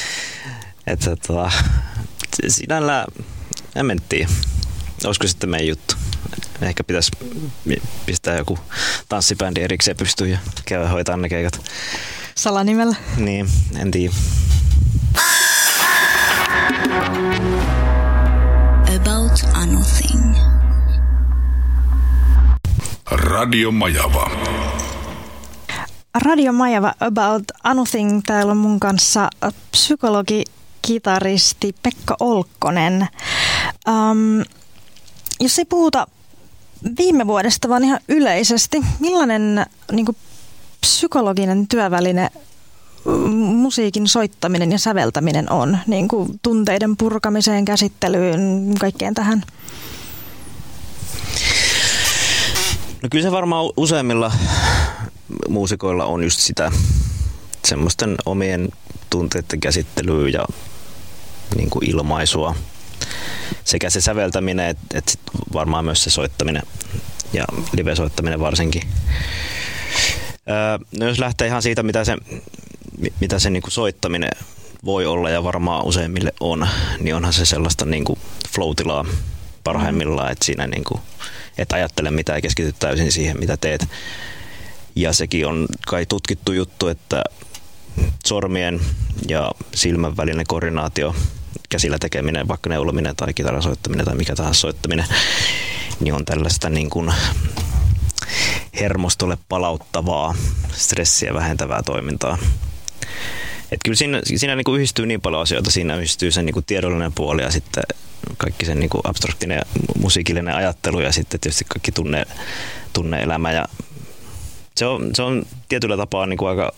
että 0.86 1.16
tota, 1.26 1.50
sinällä 2.48 3.06
en 3.76 3.86
mentiin. 3.86 4.28
Olisiko 5.04 5.26
sitten 5.26 5.50
meidän 5.50 5.68
juttu? 5.68 5.94
Ehkä 6.62 6.84
pitäisi 6.84 7.10
pistää 8.06 8.36
joku 8.36 8.58
tanssibändi 9.08 9.60
erikseen 9.60 9.96
pystyyn 9.96 10.30
ja 10.30 10.38
käydä 10.64 10.88
hoitaa 10.88 11.16
ne 11.16 11.28
keikat. 11.28 11.60
Salanimellä? 12.34 12.96
Niin, 13.16 13.48
en 13.78 13.90
tiedä. 13.90 14.14
Radio 23.10 23.70
Majava. 23.70 24.30
Radio 26.24 26.52
Majava 26.52 26.94
About 27.00 27.44
Anything. 27.64 28.20
Täällä 28.26 28.50
on 28.50 28.56
mun 28.56 28.80
kanssa 28.80 29.30
psykologi, 29.70 30.44
kitaristi 30.82 31.74
Pekka 31.82 32.16
Olkkonen. 32.20 33.08
Um, 33.88 34.44
jos 35.40 35.58
ei 35.58 35.64
puhuta 35.64 36.06
viime 36.98 37.26
vuodesta, 37.26 37.68
vaan 37.68 37.84
ihan 37.84 38.00
yleisesti, 38.08 38.82
millainen 39.00 39.66
niin 39.92 40.06
kuin, 40.06 40.16
psykologinen 40.80 41.68
työväline 41.68 42.30
musiikin 43.36 44.08
soittaminen 44.08 44.72
ja 44.72 44.78
säveltäminen 44.78 45.52
on, 45.52 45.78
niin 45.86 46.08
kuin 46.08 46.40
tunteiden 46.42 46.96
purkamiseen, 46.96 47.64
käsittelyyn, 47.64 48.74
kaikkeen 48.80 49.14
tähän? 49.14 49.42
No 53.02 53.08
kyllä 53.10 53.22
se 53.22 53.32
varmaan 53.32 53.70
useimmilla 53.76 54.32
muusikoilla 55.48 56.04
on 56.04 56.24
just 56.24 56.40
sitä 56.40 56.72
semmoisten 57.64 58.16
omien 58.26 58.68
tunteiden 59.10 59.60
käsittelyä 59.60 60.28
ja 60.28 60.46
niin 61.56 61.70
kuin 61.70 61.90
ilmaisua. 61.90 62.54
Sekä 63.64 63.90
se 63.90 64.00
säveltäminen, 64.00 64.66
että 64.66 64.98
et 64.98 65.08
sit 65.08 65.20
varmaan 65.52 65.84
myös 65.84 66.04
se 66.04 66.10
soittaminen 66.10 66.62
ja 67.32 67.44
live-soittaminen 67.72 68.40
varsinkin. 68.40 68.82
Öö, 70.48 70.86
no 70.98 71.06
jos 71.06 71.18
lähtee 71.18 71.46
ihan 71.46 71.62
siitä, 71.62 71.82
mitä 71.82 72.04
se, 72.04 72.16
mitä 73.20 73.38
se 73.38 73.50
niin 73.50 73.62
kuin 73.62 73.72
soittaminen 73.72 74.30
voi 74.84 75.06
olla 75.06 75.30
ja 75.30 75.44
varmaan 75.44 75.84
useimmille 75.84 76.32
on, 76.40 76.68
niin 77.00 77.14
onhan 77.14 77.32
se 77.32 77.44
sellaista 77.44 77.84
niin 77.84 78.04
kuin 78.04 78.18
flow-tilaa 78.54 79.04
parhaimmillaan, 79.64 80.32
että 80.32 80.44
siinä 80.44 80.66
niin 80.66 80.84
kuin, 80.84 81.00
et 81.58 81.72
ajattele 81.72 82.10
mitään 82.10 82.36
ja 82.36 82.42
keskity 82.42 82.74
täysin 82.78 83.12
siihen, 83.12 83.38
mitä 83.38 83.56
teet. 83.56 83.88
Ja 84.96 85.12
sekin 85.12 85.46
on 85.46 85.66
kai 85.86 86.06
tutkittu 86.06 86.52
juttu, 86.52 86.88
että 86.88 87.24
sormien 88.26 88.80
ja 89.28 89.50
silmän 89.74 90.16
välinen 90.16 90.46
koordinaatio, 90.46 91.14
käsillä 91.68 91.98
tekeminen, 91.98 92.48
vaikka 92.48 92.70
neulominen 92.70 93.16
tai 93.16 93.34
kitaran 93.34 93.62
soittaminen 93.62 94.06
tai 94.06 94.14
mikä 94.14 94.34
tahansa 94.34 94.60
soittaminen, 94.60 95.06
niin 96.00 96.14
on 96.14 96.24
tällaista 96.24 96.70
niin 96.70 96.90
kuin 96.90 97.12
hermostolle 98.80 99.38
palauttavaa, 99.48 100.34
stressiä 100.72 101.34
vähentävää 101.34 101.82
toimintaa. 101.82 102.38
Et 103.72 103.80
kyllä 103.84 103.96
siinä, 103.96 104.20
siinä 104.24 104.56
niin 104.56 104.64
kuin 104.64 104.76
yhdistyy 104.76 105.06
niin 105.06 105.20
paljon 105.20 105.42
asioita. 105.42 105.70
Siinä 105.70 105.96
yhdistyy 105.96 106.30
sen 106.30 106.46
niin 106.46 106.54
kuin 106.54 106.64
tiedollinen 106.64 107.12
puoli 107.12 107.42
ja 107.42 107.50
sitten 107.50 107.84
kaikki 108.36 108.66
sen 108.66 108.80
niin 108.80 108.90
kuin 108.90 109.00
abstraktinen 109.04 109.62
musiikillinen 110.00 110.54
ajattelu 110.54 111.00
ja 111.00 111.12
sitten 111.12 111.40
tietysti 111.40 111.64
kaikki 111.68 111.92
tunne, 111.92 112.24
tunne-elämä. 112.92 113.52
Ja 113.52 113.64
se, 114.76 114.86
on, 114.86 115.10
se 115.14 115.22
on 115.22 115.46
tietyllä 115.68 115.96
tapaa 115.96 116.26
niin 116.26 116.38
kuin 116.38 116.48
aika 116.48 116.72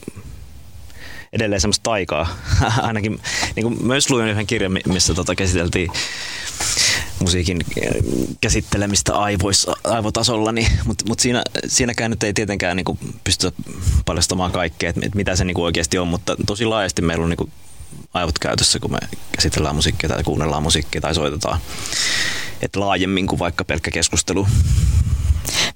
edelleen 1.33 1.61
semmoista 1.61 1.83
taikaa. 1.83 2.29
Ainakin 2.83 3.21
niin 3.57 3.65
kuin 3.65 3.87
myös 3.87 4.11
luin 4.11 4.29
yhden 4.29 4.47
kirjan, 4.47 4.73
missä 4.87 5.15
tota 5.15 5.35
käsiteltiin 5.35 5.91
musiikin 7.21 7.59
käsittelemistä 8.41 9.15
aivoissa, 9.15 9.77
aivotasolla, 9.85 10.53
niin, 10.53 10.69
mutta 10.85 11.05
mut 11.09 11.21
siinä, 11.21 11.43
siinäkään 11.67 12.11
nyt 12.11 12.23
ei 12.23 12.35
tietenkään 12.35 12.77
niin 12.77 12.85
kuin 12.85 12.99
pystytä 13.25 13.63
paljastamaan 14.05 14.53
kaikkea, 14.53 14.91
että 14.91 15.01
mitä 15.15 15.37
se 15.37 15.45
niin 15.45 15.55
kuin 15.55 15.65
oikeasti 15.65 15.99
on, 15.99 16.09
mutta 16.09 16.37
tosi 16.47 16.65
laajasti 16.65 17.03
meillä 17.03 17.23
on 17.23 17.31
niin 17.31 17.37
kuin 17.37 17.53
aivot 18.15 18.39
käytössä, 18.39 18.81
kun 18.81 18.93
me 18.93 18.99
käsitellään 19.33 19.75
musiikkia 19.75 20.09
tai 20.09 20.25
kuunnellaan 20.25 20.63
musiikkia 20.63 21.01
tai 21.01 21.15
soitetaan. 21.15 21.59
Et 22.63 22.77
laajemmin 22.77 23.27
kuin 23.27 23.39
vaikka 23.39 23.65
pelkkä 23.65 23.91
keskustelu. 23.91 24.49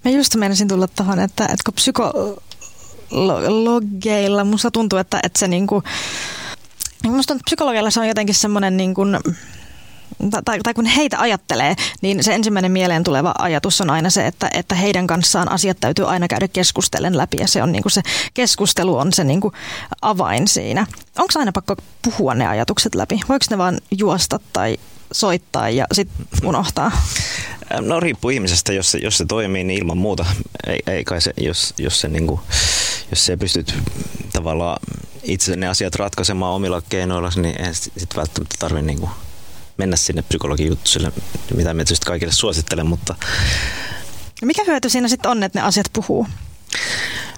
Mä 0.05 0.11
just 0.11 0.35
menisin 0.35 0.69
tulla 0.69 0.87
tuohon, 0.87 1.21
että, 1.21 1.45
että 1.45 1.63
kun 1.65 1.75
psykologeilla, 1.75 4.45
musta 4.45 4.71
tuntuu, 4.71 4.99
että, 4.99 5.21
että 5.23 5.39
se 5.39 5.49
niinku, 5.49 5.83
musta 7.05 7.29
tuntuu, 7.29 7.35
että 7.35 7.45
psykologeilla 7.45 7.91
se 7.91 8.01
on 8.01 8.09
jotenkin 8.09 8.35
semmoinen 8.35 8.77
niin 8.77 8.95
kuin, 8.95 9.19
tai, 10.45 10.61
tai 10.63 10.75
kun 10.75 10.87
heitä 10.87 11.21
ajattelee, 11.21 11.77
niin 12.03 12.25
se 12.25 12.35
ensimmäinen 12.35 12.73
mieleen 12.73 13.05
tuleva 13.05 13.35
ajatus 13.39 13.81
on 13.81 13.91
aina 13.91 14.11
se, 14.11 14.27
että, 14.27 14.51
että 14.55 14.75
heidän 14.75 15.07
kanssaan 15.07 15.53
asiat 15.53 15.77
täytyy 15.81 16.11
aina 16.11 16.29
käydä 16.29 16.49
keskustellen 16.49 17.17
läpi 17.17 17.37
ja 17.41 17.49
se 17.49 17.63
on 17.63 17.73
niin 17.73 17.83
kuin 17.83 17.93
se 17.93 18.03
keskustelu 18.35 18.99
on 18.99 19.13
se 19.13 19.25
niin 19.25 19.41
kuin 19.41 19.55
avain 20.03 20.49
siinä. 20.49 20.87
Onko 21.19 21.33
aina 21.37 21.53
pakko 21.53 21.77
puhua 22.03 22.35
ne 22.35 22.47
ajatukset 22.47 22.95
läpi? 22.95 23.21
Voiko 23.29 23.45
ne 23.51 23.59
vaan 23.59 23.81
juosta 23.91 24.41
tai 24.53 24.79
soittaa 25.13 25.71
ja 25.71 25.87
sitten 25.93 26.27
unohtaa? 26.45 26.93
No 27.81 28.01
riippuu 28.01 28.31
ihmisestä, 28.31 28.73
jos 28.73 28.91
se, 28.91 28.99
jos 28.99 29.19
se 29.19 29.25
toimii, 29.25 29.65
niin 29.65 29.79
ilman 29.79 29.99
muuta. 29.99 30.27
Ei, 30.67 30.79
ei 30.87 31.05
kai 31.05 31.21
se, 31.21 31.33
jos, 31.37 31.75
jos, 31.79 32.01
se 32.01 32.09
niin 32.09 32.27
kuin, 32.27 32.41
jos 33.11 33.27
se 33.27 33.37
pystyt 33.37 33.75
tavallaan 34.33 34.79
itse 35.23 35.57
ne 35.57 35.69
asiat 35.69 35.95
ratkaisemaan 35.95 36.55
omilla 36.55 36.83
keinoilla, 36.89 37.31
niin 37.37 37.67
ei 37.67 37.75
sitten 37.75 38.17
välttämättä 38.17 38.57
tarvitse 38.59 38.87
niin 38.87 39.01
kuin 39.01 39.11
mennä 39.83 39.97
sinne 39.97 40.23
psykologin 40.23 40.67
juttusille, 40.67 41.13
mitä 41.57 41.75
me 41.75 41.85
tietysti 41.85 42.07
kaikille 42.07 42.33
suosittelen, 42.33 42.87
mutta... 42.87 43.15
Mikä 44.43 44.65
hyöty 44.67 44.89
siinä 44.89 45.09
sitten 45.09 45.31
on, 45.31 45.43
että 45.43 45.59
ne 45.59 45.67
asiat 45.67 45.87
puhuu? 45.93 46.27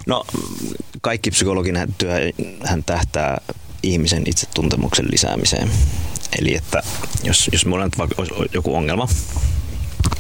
No 0.06 0.26
kaikki 1.00 1.30
psykologinen 1.30 1.94
työ 1.98 2.14
hän 2.64 2.84
tähtää 2.84 3.40
ihmisen 3.82 4.22
itsetuntemuksen 4.26 5.06
lisäämiseen. 5.12 5.70
Eli 6.38 6.56
että 6.56 6.82
jos, 7.22 7.50
jos 7.52 7.66
mulla 7.66 7.84
on 7.84 7.90
joku 8.52 8.74
ongelma 8.74 9.08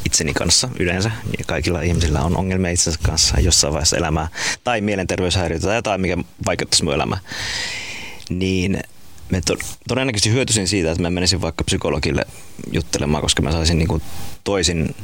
itseni 0.04 0.34
kanssa 0.34 0.68
yleensä, 0.78 1.10
ja 1.38 1.44
kaikilla 1.46 1.82
ihmisillä 1.82 2.20
on 2.20 2.36
ongelmia 2.36 2.70
itsensä 2.70 2.98
kanssa 3.02 3.40
jossain 3.40 3.72
vaiheessa 3.72 3.96
elämää, 3.96 4.28
tai 4.64 4.80
mielenterveyshäiriötä 4.80 5.66
tai 5.66 5.76
jotain, 5.76 6.00
mikä 6.00 6.16
vaikuttaisi 6.46 6.84
mun 6.84 6.94
elämään, 6.94 7.20
niin 8.28 8.80
me 9.30 9.40
to, 9.40 9.56
todennäköisesti 9.88 10.30
hyötyisin 10.30 10.68
siitä, 10.68 10.90
että 10.90 11.02
mä 11.02 11.10
menisin 11.10 11.40
vaikka 11.40 11.64
psykologille 11.64 12.26
juttelemaan, 12.72 13.22
koska 13.22 13.42
mä 13.42 13.52
saisin 13.52 13.78
niin 13.78 13.88
kuin 13.88 14.02
toisin 14.44 14.94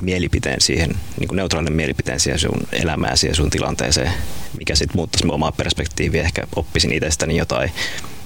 mielipiteen 0.00 0.60
siihen, 0.60 0.90
niin 1.18 1.28
kuin 1.28 1.36
neutraalinen 1.36 1.76
mielipiteen 1.76 2.20
siihen 2.20 2.38
sun 2.38 2.66
elämääsi 2.72 3.26
ja 3.26 3.34
sun 3.34 3.50
tilanteeseen, 3.50 4.12
mikä 4.58 4.74
sitten 4.74 4.96
muuttaisi 4.96 5.26
mun 5.26 5.34
omaa 5.34 5.52
perspektiiviä. 5.52 6.22
Ehkä 6.22 6.46
oppisin 6.56 6.92
itsestäni 6.92 7.36
jotain, 7.36 7.72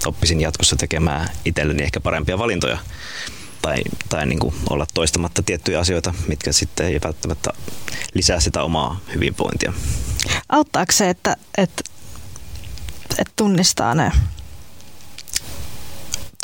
oppisin 0.07 0.41
jatkossa 0.41 0.77
tekemään 0.77 1.29
itselleni 1.45 1.83
ehkä 1.83 2.01
parempia 2.01 2.39
valintoja 2.39 2.79
tai, 3.63 3.77
tai 4.09 4.27
niin 4.27 4.39
kuin 4.39 4.55
olla 4.71 4.87
toistamatta 4.95 5.43
tiettyjä 5.43 5.81
asioita, 5.81 6.15
mitkä 6.29 6.53
sitten 6.53 6.87
ei 6.87 7.01
välttämättä 7.05 7.51
lisää 8.15 8.41
sitä 8.41 8.63
omaa 8.63 9.01
hyvinvointia. 9.15 9.73
Auttaako 10.49 10.93
se, 10.93 11.11
että, 11.11 11.37
että, 11.59 11.83
että 13.19 13.33
tunnistaa 13.37 13.95
ne 13.95 14.13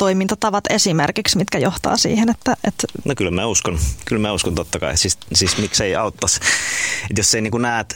toimintatavat 0.01 0.63
esimerkiksi, 0.69 1.37
mitkä 1.37 1.57
johtaa 1.57 1.97
siihen, 1.97 2.29
että... 2.29 2.57
että... 2.63 2.87
No 3.05 3.15
kyllä 3.17 3.31
mä 3.31 3.45
uskon. 3.45 3.79
Kyllä 4.05 4.21
mä 4.21 4.33
uskon 4.33 4.55
totta 4.55 4.79
kai. 4.79 4.97
Siis, 4.97 5.17
siis 5.33 5.57
miksei 5.57 5.95
auttaisi. 5.95 6.39
Et 7.11 7.17
jos 7.17 7.35
ei 7.35 7.41
niin 7.41 7.61
näet, 7.61 7.95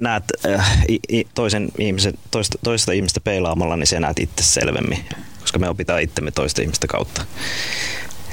näet 0.00 0.24
äh, 0.46 0.76
toisen 1.34 1.68
ihmisen, 1.78 2.14
toista, 2.30 2.58
toista 2.64 2.92
ihmistä 2.92 3.20
peilaamalla, 3.20 3.76
niin 3.76 3.86
sä 3.86 4.00
näet 4.00 4.18
itse 4.18 4.44
selvemmin. 4.44 5.04
Koska 5.40 5.58
me 5.58 5.68
opitaan 5.68 6.02
itsemme 6.02 6.30
toista 6.30 6.62
ihmistä 6.62 6.86
kautta. 6.86 7.24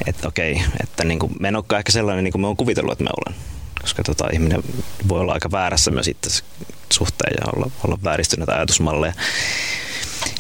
Että 0.08 0.28
okei, 0.28 0.64
että 0.84 1.04
niin 1.04 1.20
kuin, 1.20 1.34
me 1.40 1.48
en 1.48 1.56
olekaan 1.56 1.80
ehkä 1.80 1.92
sellainen, 1.92 2.24
niin 2.24 2.32
kuin 2.32 2.42
me 2.42 2.48
on 2.48 2.58
kuvitellut, 2.58 2.92
että 2.92 3.04
me 3.04 3.10
olen. 3.26 3.40
Koska 3.82 4.04
tota, 4.04 4.28
ihminen 4.34 4.64
voi 5.08 5.20
olla 5.20 5.34
aika 5.34 5.52
väärässä 5.52 5.92
myös 5.92 6.08
itse 6.08 6.44
suhteen 6.90 7.34
ja 7.42 7.52
olla, 7.56 7.72
olla 7.84 7.98
vääristyneitä 8.04 8.56
ajatusmalleja 8.56 9.14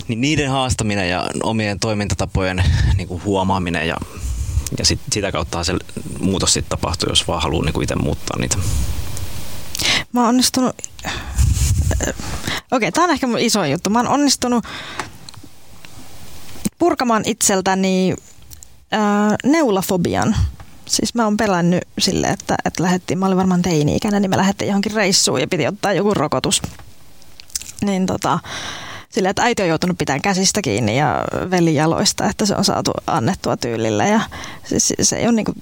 niin 0.08 0.22
niiden 0.22 0.50
haastaminen 0.50 1.10
ja 1.10 1.30
omien 1.44 1.80
toimintatapojen 1.80 2.64
niin 2.98 3.08
kuin 3.08 3.24
huomaaminen 3.24 3.88
ja, 3.88 3.98
ja 4.78 4.86
sit, 4.86 5.00
sitä 5.12 5.32
kautta 5.32 5.64
se 5.64 5.74
muutos 6.20 6.54
sitten 6.54 6.70
tapahtuu, 6.70 7.10
jos 7.10 7.28
vaan 7.28 7.42
haluaa 7.42 7.66
niin 7.66 7.84
itse 7.84 7.96
muuttaa 7.96 8.40
niitä. 8.40 8.58
Mä 10.14 10.20
oon 10.20 10.30
onnistunut, 10.30 10.76
okei, 11.96 12.14
okay, 12.72 12.92
tämä 12.92 13.06
on 13.06 13.12
ehkä 13.12 13.28
mun 13.28 13.40
iso 13.40 13.66
juttu. 13.66 13.90
Mä 13.90 14.00
oon 14.00 14.08
onnistunut 14.08 14.66
purkamaan 16.80 17.24
itseltäni 17.26 18.16
äh, 18.94 19.00
neulafobian. 19.44 20.36
Siis 20.86 21.16
mä 21.16 21.24
oon 21.24 21.38
pelännyt 21.38 21.84
sille, 22.00 22.28
että, 22.28 22.56
että 22.66 22.84
lähdettiin, 22.84 23.20
mä 23.20 23.26
olin 23.26 23.38
varmaan 23.38 23.62
teini-ikäinen, 23.62 24.22
niin 24.22 24.30
me 24.30 24.38
lähdettiin 24.38 24.68
johonkin 24.68 24.92
reissuun 24.92 25.42
ja 25.42 25.48
piti 25.48 25.68
ottaa 25.68 25.94
joku 25.94 26.14
rokotus. 26.14 26.62
Niin 27.82 28.06
tota, 28.06 28.40
sille, 29.14 29.30
että 29.30 29.44
äiti 29.44 29.62
on 29.62 29.68
joutunut 29.68 29.98
pitämään 29.98 30.22
käsistä 30.22 30.62
kiinni 30.62 30.98
ja 30.98 31.26
velijaloista, 31.52 32.26
että 32.30 32.46
se 32.46 32.56
on 32.56 32.66
saatu 32.66 32.92
annettua 33.08 33.58
tyylillä. 33.58 34.08
Ja 34.08 34.22
siis 34.66 34.94
se 35.02 35.16
ei 35.16 35.26
ole 35.26 35.32
niinku 35.32 35.54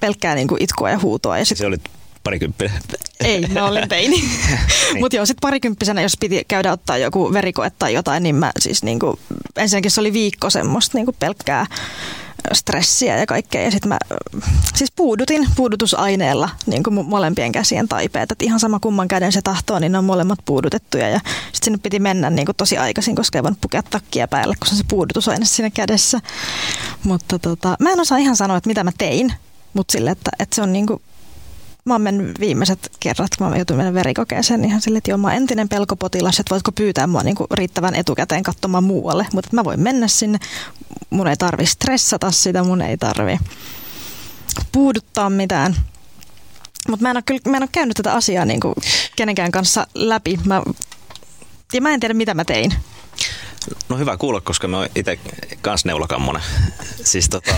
pelkkää 0.00 0.34
niinku 0.34 0.56
itkua 0.60 0.90
ja 0.90 0.98
huutoa. 0.98 1.38
Ja 1.38 1.44
sit, 1.44 1.58
Se 1.58 1.66
oli 1.66 1.76
parikymppinen. 2.24 2.72
ei, 3.24 3.46
mä 3.46 3.64
olin 3.64 3.88
teini. 3.88 4.22
Niin. 4.92 5.00
Mutta 5.02 5.16
joo, 5.16 5.26
sitten 5.26 5.40
parikymppisenä, 5.40 6.02
jos 6.02 6.16
piti 6.20 6.44
käydä 6.48 6.72
ottaa 6.72 6.98
joku 6.98 7.32
verikoe 7.32 7.72
tai 7.78 7.94
jotain, 7.94 8.22
niin 8.22 8.34
mä 8.34 8.52
siis 8.58 8.82
niinku, 8.82 9.18
ensinnäkin 9.56 9.90
se 9.90 10.00
oli 10.00 10.12
viikko 10.12 10.50
semmoista 10.50 10.98
niinku 10.98 11.14
pelkkää 11.18 11.66
stressiä 12.52 13.18
ja 13.18 13.26
kaikkea. 13.26 13.62
Ja 13.62 13.70
sitten 13.70 13.88
mä 13.88 13.98
siis 14.74 14.92
puudutin 14.96 15.48
puudutusaineella 15.56 16.50
niin 16.66 16.82
kuin 16.82 17.06
molempien 17.06 17.52
käsien 17.52 17.88
taipeet. 17.88 18.32
Et 18.32 18.42
ihan 18.42 18.60
sama 18.60 18.80
kumman 18.80 19.08
käden 19.08 19.32
se 19.32 19.42
tahtoo, 19.42 19.78
niin 19.78 19.92
ne 19.92 19.98
on 19.98 20.04
molemmat 20.04 20.38
puudutettuja. 20.44 21.08
Ja 21.08 21.18
sitten 21.18 21.64
sinne 21.64 21.78
piti 21.82 21.98
mennä 21.98 22.30
niin 22.30 22.46
kuin 22.46 22.56
tosi 22.56 22.78
aikaisin, 22.78 23.16
koska 23.16 23.38
ei 23.38 23.42
voinut 23.42 23.60
pukea 23.60 23.82
takkia 23.82 24.28
päälle, 24.28 24.54
kun 24.58 24.66
se 24.66 24.72
on 24.72 24.78
se 24.78 24.84
puudutusaine 24.88 25.44
siinä 25.44 25.70
kädessä. 25.70 26.20
Mutta 27.04 27.38
tota, 27.38 27.76
mä 27.80 27.90
en 27.90 28.00
osaa 28.00 28.18
ihan 28.18 28.36
sanoa, 28.36 28.56
että 28.56 28.68
mitä 28.68 28.84
mä 28.84 28.92
tein. 28.98 29.34
Mutta 29.74 29.92
sille, 29.92 30.10
että, 30.10 30.30
että 30.38 30.56
se 30.56 30.62
on 30.62 30.72
niin 30.72 30.86
kuin, 30.86 31.02
mä 31.84 31.94
oon 31.94 32.02
mennyt 32.02 32.40
viimeiset 32.40 32.92
kerrat, 33.00 33.36
kun 33.38 33.48
mä 33.48 33.56
joutuin 33.56 33.76
mennä 33.76 33.94
verikokeeseen, 33.94 34.60
niin 34.60 34.68
ihan 34.68 34.80
sille, 34.80 34.98
että 34.98 35.10
joo, 35.10 35.18
mä 35.18 35.28
oon 35.28 35.36
entinen 35.36 35.68
pelkopotilas, 35.68 36.40
että 36.40 36.50
voitko 36.50 36.72
pyytää 36.72 37.06
mua 37.06 37.22
niin 37.22 37.36
kuin 37.36 37.46
riittävän 37.50 37.94
etukäteen 37.94 38.42
katsomaan 38.42 38.84
muualle. 38.84 39.26
Mutta 39.32 39.50
mä 39.52 39.64
voin 39.64 39.80
mennä 39.80 40.08
sinne, 40.08 40.38
mun 41.10 41.28
ei 41.28 41.36
tarvi 41.36 41.66
stressata 41.66 42.30
sitä, 42.30 42.64
mun 42.64 42.82
ei 42.82 42.96
tarvi 42.96 43.38
puuduttaa 44.72 45.30
mitään. 45.30 45.76
Mutta 46.88 47.02
mä, 47.02 47.10
en 47.10 47.16
ole 47.16 47.40
mä 47.50 47.56
en 47.56 47.62
ole 47.62 47.68
käynyt 47.72 47.96
tätä 47.96 48.12
asiaa 48.12 48.44
niin 48.44 48.60
kuin 48.60 48.74
kenenkään 49.16 49.52
kanssa 49.52 49.86
läpi. 49.94 50.38
Mä, 50.44 50.62
ja 51.72 51.80
mä 51.80 51.94
en 51.94 52.00
tiedä, 52.00 52.14
mitä 52.14 52.34
mä 52.34 52.44
tein. 52.44 52.74
No 53.88 53.98
hyvä 53.98 54.16
kuulla, 54.16 54.40
koska 54.40 54.68
mä 54.68 54.78
oon 54.78 54.88
itse 54.94 55.18
kans 55.60 55.84
neulakammonen. 55.84 56.42
Siis 57.04 57.28
tota, 57.28 57.54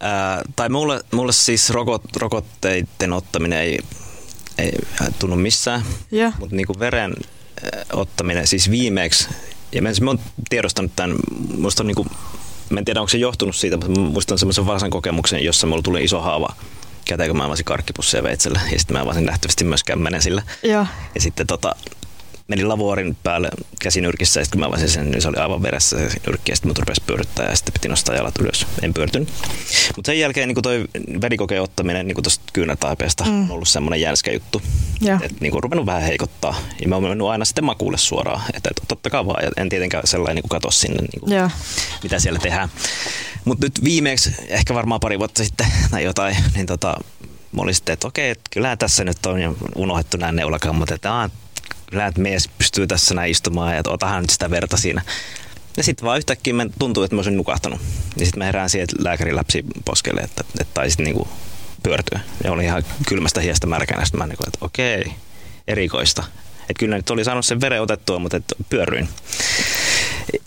ää, 0.00 0.42
tai 0.56 0.68
mulle, 0.68 1.00
mulle 1.12 1.32
siis 1.32 1.70
rokot, 1.70 2.16
rokotteiden 2.16 3.12
ottaminen 3.12 3.58
ei, 3.58 3.78
ei 4.58 4.72
tunnu 5.18 5.36
missään, 5.36 5.82
Joo. 6.10 6.32
mutta 6.38 6.56
niinku 6.56 6.78
veren 6.78 7.14
ottaminen 7.92 8.46
siis 8.46 8.70
viimeeksi, 8.70 9.28
ja 9.72 9.82
mä, 9.82 9.88
mä 10.00 10.10
oon 10.10 10.20
tiedostanut 10.50 10.92
tämän, 10.96 11.16
musta 11.58 11.82
on 11.82 11.86
niinku, 11.86 12.06
mä 12.70 12.78
en 12.78 12.84
tiedä 12.84 13.00
onko 13.00 13.08
se 13.08 13.18
johtunut 13.18 13.56
siitä, 13.56 13.76
mutta 13.76 14.00
muistan 14.00 14.38
semmoisen 14.38 14.66
Vaasan 14.66 14.90
kokemuksen, 14.90 15.44
jossa 15.44 15.66
mulla 15.66 15.82
tuli 15.82 16.04
iso 16.04 16.20
haava 16.20 16.48
käteen, 17.04 17.30
kun 17.30 17.36
mä 17.36 17.44
avasin 17.44 17.64
karkkipusseja 17.64 18.22
veitsellä, 18.22 18.60
ja 18.72 18.78
sitten 18.78 18.96
mä 18.96 19.02
avasin 19.02 19.26
lähtevästi 19.26 19.64
myös 19.64 19.84
kämmenen 19.84 20.22
sillä. 20.22 20.42
Joo. 20.62 20.86
Ja 21.14 21.20
sitten 21.20 21.46
tota, 21.46 21.76
menin 22.48 22.68
lavuorin 22.68 23.16
päälle 23.22 23.48
käsinyrkissä 23.80 24.40
ja 24.40 24.44
sitten 24.44 24.60
kun 24.60 24.68
mä 24.68 24.68
avasin 24.68 24.88
sen, 24.88 25.10
niin 25.10 25.22
se 25.22 25.28
oli 25.28 25.36
aivan 25.36 25.62
veressä 25.62 25.96
se 25.98 26.20
nyrkki 26.26 26.52
ja 26.52 26.56
sitten 26.56 26.70
mut 26.70 26.78
rupesi 26.78 27.02
pyörittää 27.06 27.46
ja 27.50 27.56
sitten 27.56 27.72
piti 27.72 27.88
nostaa 27.88 28.14
jalat 28.14 28.38
ylös. 28.38 28.66
En 28.82 28.94
pyörtynyt. 28.94 29.28
Mutta 29.96 30.06
sen 30.06 30.18
jälkeen 30.18 30.48
niin 30.48 30.62
toi 30.62 30.84
verikokeen 31.20 31.62
ottaminen 31.62 32.06
niin 32.06 32.22
tuosta 32.22 32.44
kyynärtaipeesta 32.52 33.24
mm. 33.24 33.42
on 33.42 33.50
ollut 33.50 33.68
semmoinen 33.68 34.00
jänskä 34.00 34.32
juttu. 34.32 34.62
Joo. 35.00 35.18
Että 35.22 35.36
niin 35.40 35.62
ruvennut 35.62 35.86
vähän 35.86 36.02
heikottaa. 36.02 36.54
Ja 36.80 36.88
mä 36.88 36.96
oon 36.96 37.04
mennyt 37.04 37.28
aina 37.28 37.44
sitten 37.44 37.64
makuulle 37.64 37.98
suoraan. 37.98 38.42
Että 38.54 38.70
et, 38.70 38.88
totta 38.88 39.10
kai 39.10 39.26
vaan. 39.26 39.44
Ja 39.44 39.50
en 39.56 39.68
tietenkään 39.68 40.06
sellainen 40.06 40.34
niin 40.34 40.48
katso 40.48 40.70
sinne, 40.70 41.02
niin 41.02 41.20
kuin, 41.20 41.32
Joo. 41.32 41.50
mitä 42.02 42.18
siellä 42.18 42.38
tehdään. 42.38 42.68
Mutta 43.44 43.66
nyt 43.66 43.84
viimeksi, 43.84 44.34
ehkä 44.48 44.74
varmaan 44.74 45.00
pari 45.00 45.18
vuotta 45.18 45.44
sitten 45.44 45.66
tai 45.90 46.04
jotain, 46.04 46.36
niin 46.54 46.66
tota, 46.66 46.96
mä 47.52 47.62
olin 47.62 47.74
sitten, 47.74 47.92
että 47.92 48.06
okei, 48.06 48.30
että 48.30 48.50
kyllähän 48.50 48.78
tässä 48.78 49.04
nyt 49.04 49.26
on 49.26 49.56
unohdettu 49.76 50.16
nämä 50.16 50.32
neulakammat, 50.32 50.90
että 50.90 51.14
aah, 51.14 51.30
että 51.92 52.20
mies 52.20 52.48
pystyy 52.58 52.86
tässä 52.86 53.14
näin 53.14 53.30
istumaan 53.30 53.74
ja 53.76 53.82
otahan 53.86 54.22
nyt 54.22 54.30
sitä 54.30 54.50
verta 54.50 54.76
siinä. 54.76 55.02
Ja 55.76 55.82
sitten 55.82 56.06
vaan 56.06 56.18
yhtäkkiä 56.18 56.54
tuntuu, 56.78 57.02
että 57.02 57.16
mä 57.16 57.18
olisin 57.18 57.36
nukahtanut. 57.36 57.80
Ja 58.16 58.24
sitten 58.24 58.38
mä 58.38 58.44
herään 58.44 58.70
siihen, 58.70 58.84
että 58.84 59.04
lääkäri 59.04 59.36
läpsi 59.36 59.64
poskelle, 59.84 60.20
että, 60.20 60.44
että 60.60 60.74
taisit 60.74 60.98
niinku 60.98 61.28
pyörtyä. 61.82 62.20
Ja 62.44 62.52
oli 62.52 62.64
ihan 62.64 62.84
kylmästä 63.08 63.40
hiestä 63.40 63.66
märkänä. 63.66 64.04
Sitten 64.04 64.18
mä 64.18 64.26
niinku, 64.26 64.44
että 64.46 64.58
okei, 64.60 65.12
erikoista. 65.68 66.24
Että 66.60 66.78
kyllä 66.78 66.96
nyt 66.96 67.10
oli 67.10 67.24
saanut 67.24 67.46
sen 67.46 67.60
veren 67.60 67.82
otettua, 67.82 68.18
mutta 68.18 68.40
pyörryin. 68.70 69.08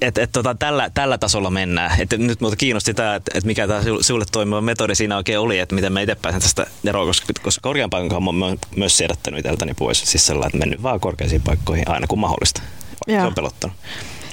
Et, 0.01 0.17
et, 0.17 0.31
tota, 0.31 0.55
tällä, 0.55 0.89
tällä 0.93 1.17
tasolla 1.17 1.49
mennään. 1.49 2.01
Et, 2.01 2.17
nyt 2.17 2.41
muuta 2.41 2.55
kiinnosti 2.55 2.93
tämä, 2.93 3.15
että 3.15 3.31
et 3.35 3.43
mikä 3.43 3.67
tämä 3.67 3.81
sinulle 4.01 4.25
toimiva 4.31 4.61
metodi 4.61 4.95
siinä 4.95 5.17
oikein 5.17 5.39
oli, 5.39 5.59
että 5.59 5.75
miten 5.75 5.93
mä 5.93 6.01
itse 6.01 6.15
pääsen 6.15 6.41
tästä 6.41 6.67
eroon, 6.85 7.07
koska, 7.07 7.33
koska 7.43 7.61
korkean 7.61 7.89
paikan 7.89 8.27
oon 8.27 8.57
myös 8.75 8.97
siedättänyt 8.97 9.39
itseltäni 9.39 9.73
pois. 9.73 10.03
Siis 10.05 10.25
sellainen, 10.25 10.47
että 10.47 10.57
mennyt 10.57 10.83
vaan 10.83 10.99
korkeisiin 10.99 11.41
paikkoihin 11.41 11.89
aina 11.89 12.07
kun 12.07 12.19
mahdollista. 12.19 12.61
Vaikka 13.07 13.23
se 13.23 13.27
on 13.27 13.35
pelottanut. 13.35 13.77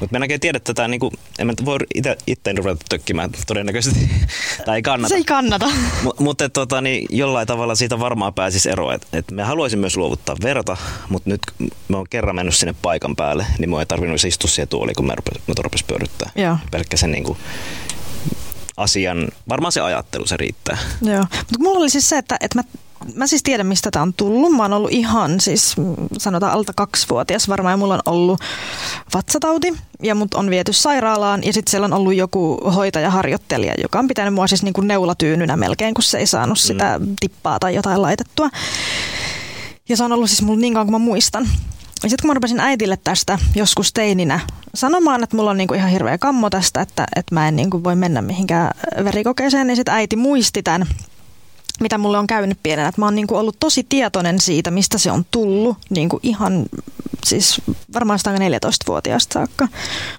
Mutta 0.00 0.08
mä 0.10 0.16
en 0.16 0.22
oikein 0.22 0.40
tiedä 0.40 0.60
tätä, 0.60 0.88
niin 0.88 1.00
kuin, 1.00 1.12
en 1.38 1.46
mä 1.46 1.52
voi 1.64 1.78
itse, 1.94 2.16
itteen 2.26 2.58
ruveta 2.58 2.84
tökkimään 2.88 3.30
todennäköisesti, 3.46 4.10
tai 4.66 4.76
ei 4.76 4.82
kannata. 4.82 5.08
Se 5.08 5.14
ei 5.14 5.24
kannata. 5.24 5.66
M- 6.02 6.22
mutta 6.24 6.48
tota, 6.48 6.80
niin 6.80 7.06
jollain 7.10 7.46
tavalla 7.46 7.74
siitä 7.74 8.00
varmaan 8.00 8.34
pääsisi 8.34 8.70
eroon. 8.70 8.94
Et, 8.94 9.06
et 9.12 9.30
me 9.30 9.42
haluaisin 9.42 9.78
myös 9.78 9.96
luovuttaa 9.96 10.36
verta, 10.42 10.76
mutta 11.08 11.30
nyt 11.30 11.40
mä 11.88 11.96
oon 11.96 12.06
kerran 12.10 12.36
mennyt 12.36 12.54
sinne 12.54 12.74
paikan 12.82 13.16
päälle, 13.16 13.46
niin 13.58 13.70
mä 13.70 13.80
ei 13.80 13.86
tarvinnut 13.86 14.24
istua 14.24 14.50
siihen 14.50 14.68
tuoliin, 14.68 14.96
kun 14.96 15.06
mä 15.06 15.14
rupes, 15.14 15.82
mä. 15.82 16.30
Joo. 16.36 16.56
Pelkkä 16.70 16.96
sen 16.96 17.12
niin 17.12 17.24
kuin, 17.24 17.38
asian, 18.76 19.28
varmaan 19.48 19.72
se 19.72 19.80
ajattelu, 19.80 20.26
se 20.26 20.36
riittää. 20.36 20.78
Joo, 21.02 21.24
mutta 21.30 21.58
mulla 21.58 21.78
oli 21.78 21.90
siis 21.90 22.08
se, 22.08 22.18
että, 22.18 22.36
että 22.40 22.58
mä, 22.58 22.64
mä 23.14 23.26
siis 23.26 23.42
tiedän, 23.42 23.66
mistä 23.66 23.90
tämä 23.90 24.02
on 24.02 24.14
tullut. 24.14 24.52
Mä 24.52 24.62
oon 24.62 24.72
ollut 24.72 24.92
ihan 24.92 25.40
siis 25.40 25.76
mm, 25.76 25.94
sanotaan 26.18 26.52
alta 26.52 26.72
kaksivuotias 26.76 27.48
varmaan 27.48 27.72
ja 27.72 27.76
mulla 27.76 27.94
on 27.94 28.00
ollut 28.06 28.40
vatsatauti 29.14 29.74
ja 30.02 30.14
mut 30.14 30.34
on 30.34 30.50
viety 30.50 30.72
sairaalaan 30.72 31.44
ja 31.44 31.52
sitten 31.52 31.70
siellä 31.70 31.84
on 31.84 31.92
ollut 31.92 32.14
joku 32.14 32.60
hoitajaharjoittelija, 32.74 33.74
joka 33.82 33.98
on 33.98 34.08
pitänyt 34.08 34.34
mua 34.34 34.46
siis 34.46 34.62
niin 34.62 34.74
kuin 34.74 34.88
neulatyynynä 34.88 35.56
melkein, 35.56 35.94
kun 35.94 36.02
se 36.02 36.18
ei 36.18 36.26
saanut 36.26 36.58
sitä 36.58 37.00
tippaa 37.20 37.58
tai 37.58 37.74
jotain 37.74 38.02
laitettua. 38.02 38.50
Ja 39.88 39.96
se 39.96 40.04
on 40.04 40.12
ollut 40.12 40.30
siis 40.30 40.42
mulla 40.42 40.60
niin 40.60 40.74
kauan 40.74 40.86
kuin 40.86 40.94
mä 40.94 40.98
muistan. 40.98 41.48
Ja 42.02 42.10
sitten 42.10 42.22
kun 42.22 42.30
mä 42.30 42.34
rupesin 42.34 42.60
äitille 42.60 42.98
tästä 43.04 43.38
joskus 43.54 43.92
teininä 43.92 44.40
sanomaan, 44.74 45.22
että 45.22 45.36
mulla 45.36 45.50
on 45.50 45.56
niinku 45.56 45.74
ihan 45.74 45.90
hirveä 45.90 46.18
kammo 46.18 46.50
tästä, 46.50 46.80
että, 46.80 47.06
että 47.16 47.34
mä 47.34 47.48
en 47.48 47.56
niinku 47.56 47.84
voi 47.84 47.96
mennä 47.96 48.22
mihinkään 48.22 48.70
verikokeeseen, 49.04 49.66
niin 49.66 49.76
sitten 49.76 49.94
äiti 49.94 50.16
muisti 50.16 50.62
tämän, 50.62 50.86
mitä 51.80 51.98
mulle 51.98 52.18
on 52.18 52.26
käynyt 52.26 52.58
pienenä. 52.62 52.88
Että 52.88 53.00
mä 53.00 53.06
oon 53.06 53.14
niinku 53.14 53.36
ollut 53.36 53.56
tosi 53.60 53.86
tietoinen 53.88 54.40
siitä, 54.40 54.70
mistä 54.70 54.98
se 54.98 55.10
on 55.10 55.24
tullut, 55.30 55.76
niinku 55.90 56.20
ihan 56.22 56.66
siis 57.24 57.60
varmaan 57.94 58.18
sitä 58.18 58.34
14-vuotiaasta 58.34 59.32
saakka. 59.32 59.68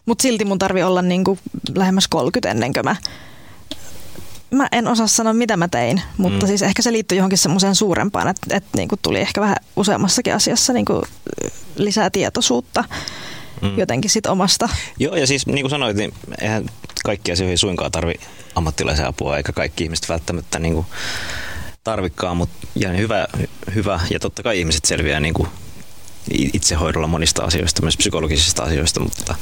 Mutta 0.05 0.21
silti 0.21 0.45
mun 0.45 0.59
tarvi 0.59 0.83
olla 0.83 1.01
niinku 1.01 1.37
lähemmäs 1.75 2.07
30 2.07 2.51
ennen 2.51 2.73
kuin 2.73 2.85
mä 2.85 2.95
Mä 4.51 4.67
en 4.71 4.87
osaa 4.87 5.07
sanoa, 5.07 5.33
mitä 5.33 5.57
mä 5.57 5.67
tein, 5.67 6.01
mutta 6.17 6.45
mm. 6.45 6.47
siis 6.47 6.61
ehkä 6.61 6.81
se 6.81 6.91
liittyy 6.91 7.17
johonkin 7.17 7.37
semmoiseen 7.37 7.75
suurempaan, 7.75 8.27
että, 8.27 8.57
että 8.57 8.69
niin 8.77 8.89
kuin 8.89 8.99
tuli 9.01 9.19
ehkä 9.19 9.41
vähän 9.41 9.55
useammassakin 9.75 10.35
asiassa 10.35 10.73
niin 10.73 10.85
kuin 10.85 11.03
lisää 11.75 12.09
tietoisuutta 12.09 12.83
mm. 13.61 13.77
jotenkin 13.77 14.11
sit 14.11 14.25
omasta. 14.25 14.69
Joo, 14.99 15.15
ja 15.15 15.27
siis 15.27 15.47
niin 15.47 15.61
kuin 15.61 15.69
sanoit, 15.69 15.97
niin 15.97 16.13
eihän 16.41 16.65
kaikki 17.03 17.31
asioihin 17.31 17.57
suinkaan 17.57 17.91
tarvi 17.91 18.13
ammattilaisen 18.55 19.07
apua, 19.07 19.37
eikä 19.37 19.53
kaikki 19.53 19.83
ihmiset 19.83 20.09
välttämättä 20.09 20.59
niin 20.59 20.73
kuin 20.73 20.85
tarvikkaan, 21.83 22.37
mutta 22.37 22.67
ja 22.75 22.89
hyvä, 22.89 23.27
hyvä, 23.75 23.99
ja 24.09 24.19
totta 24.19 24.43
kai 24.43 24.59
ihmiset 24.59 24.85
selviää 24.85 25.19
niin 25.19 25.33
kuin 25.33 25.49
itsehoidolla 26.31 27.07
monista 27.07 27.43
asioista, 27.43 27.81
myös 27.81 27.97
psykologisista 27.97 28.63
asioista, 28.63 28.99
mutta, 28.99 29.35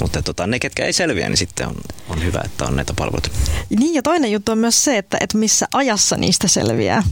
mutta 0.00 0.22
tota, 0.22 0.46
ne, 0.46 0.58
ketkä 0.58 0.84
ei 0.84 0.92
selviä, 0.92 1.28
niin 1.28 1.36
sitten 1.36 1.68
on, 1.68 1.74
on 2.08 2.24
hyvä, 2.24 2.40
että 2.44 2.64
on 2.64 2.76
näitä 2.76 2.92
palveluita. 2.96 3.30
Niin 3.70 3.94
ja 3.94 4.02
toinen 4.02 4.32
juttu 4.32 4.52
on 4.52 4.58
myös 4.58 4.84
se, 4.84 4.98
että, 4.98 5.16
että 5.20 5.38
missä 5.38 5.66
ajassa 5.74 6.16
niistä 6.16 6.48
selviää. 6.48 7.02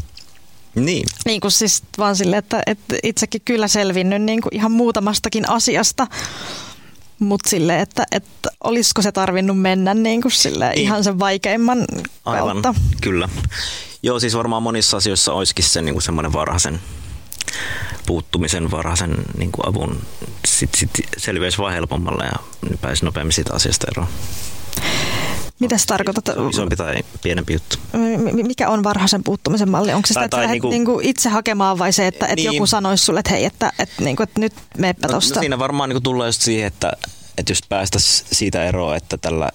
Niin, 0.87 1.07
Niin 1.25 1.41
kuin 1.41 1.53
siis 1.53 1.83
vaan 1.99 2.17
sille, 2.17 2.37
että, 2.37 2.62
että 2.67 2.97
itsekin 3.03 3.43
kyllä 3.45 3.69
selvinnyt 3.69 4.23
niin 4.23 4.43
kuin 4.43 4.55
ihan 4.55 4.73
muutamastakin 4.73 5.51
asiasta, 5.51 6.07
mutta 7.19 7.51
sille, 7.51 7.81
että, 7.81 8.05
että 8.12 8.51
olisiko 8.64 9.03
se 9.03 9.12
tarvinnut 9.12 9.61
mennä 9.61 9.95
niin 9.95 10.23
kuin 10.23 10.33
sille 10.33 10.69
Niin. 10.69 10.79
ihan 10.79 11.05
sen 11.05 11.19
vaikeimman 11.19 11.85
aivan, 12.25 12.62
kautta. 12.62 12.81
kyllä. 13.01 13.29
Joo, 14.03 14.21
siis 14.21 14.37
varmaan 14.37 14.62
monissa 14.62 14.97
asioissa 14.97 15.33
olisikin 15.33 15.64
se 15.64 15.83
niin 15.83 15.95
kuin 15.95 16.03
semmoinen 16.03 16.33
varhaisen 16.33 16.81
puuttumisen 18.07 18.71
varhaisen 18.71 19.17
niin 19.38 19.53
kuin 19.53 19.69
avun 19.69 20.01
sit, 20.47 20.75
sit 20.75 20.91
selviäisi 21.17 21.59
vaan 21.59 21.73
helpommalle 21.73 22.25
ja 22.25 22.38
pääsi 22.81 23.05
nopeammin 23.05 23.33
siitä 23.33 23.55
asiasta 23.55 23.87
eroon. 23.91 24.09
Mitä 25.61 25.79
sä 25.79 25.85
tarkoitat? 25.87 26.25
Se 26.27 26.33
on 26.33 26.51
isompi 26.51 26.77
tai 26.77 26.94
pienempi 27.23 27.53
juttu. 27.53 27.77
Mikä 28.42 28.68
on 28.68 28.85
varhaisen 28.85 29.25
puuttumisen 29.25 29.71
malli? 29.71 29.92
Onko 29.92 30.07
se 30.07 30.09
sitä, 30.09 30.14
Tai- 30.21 30.25
että 30.25 30.37
tai 30.37 30.47
niinku- 30.47 30.68
niinku 30.71 31.01
itse 31.03 31.29
hakemaan 31.29 31.79
vai 31.79 31.92
se, 31.92 32.07
että, 32.07 32.27
että 32.27 32.37
Niin. 32.37 32.53
joku 32.55 32.66
sanoisi 32.66 33.05
sulle, 33.05 33.21
että 33.21 33.31
hei, 33.31 33.44
että, 33.44 33.73
että, 33.79 34.05
niinku, 34.05 34.23
että 34.23 34.40
nyt 34.40 34.53
meepä 34.79 35.07
No, 35.07 35.12
tosta? 35.14 35.35
no 35.35 35.40
siinä 35.40 35.59
varmaan 35.59 35.88
niin 35.90 36.03
tullaan 36.03 36.29
just 36.29 36.42
siihen, 36.42 36.66
että 36.66 36.92
että 37.38 37.51
jos 37.51 37.62
päästäisiin 37.68 38.29
siitä 38.33 38.64
eroa, 38.64 38.96
että 38.96 39.16
tällä 39.16 39.51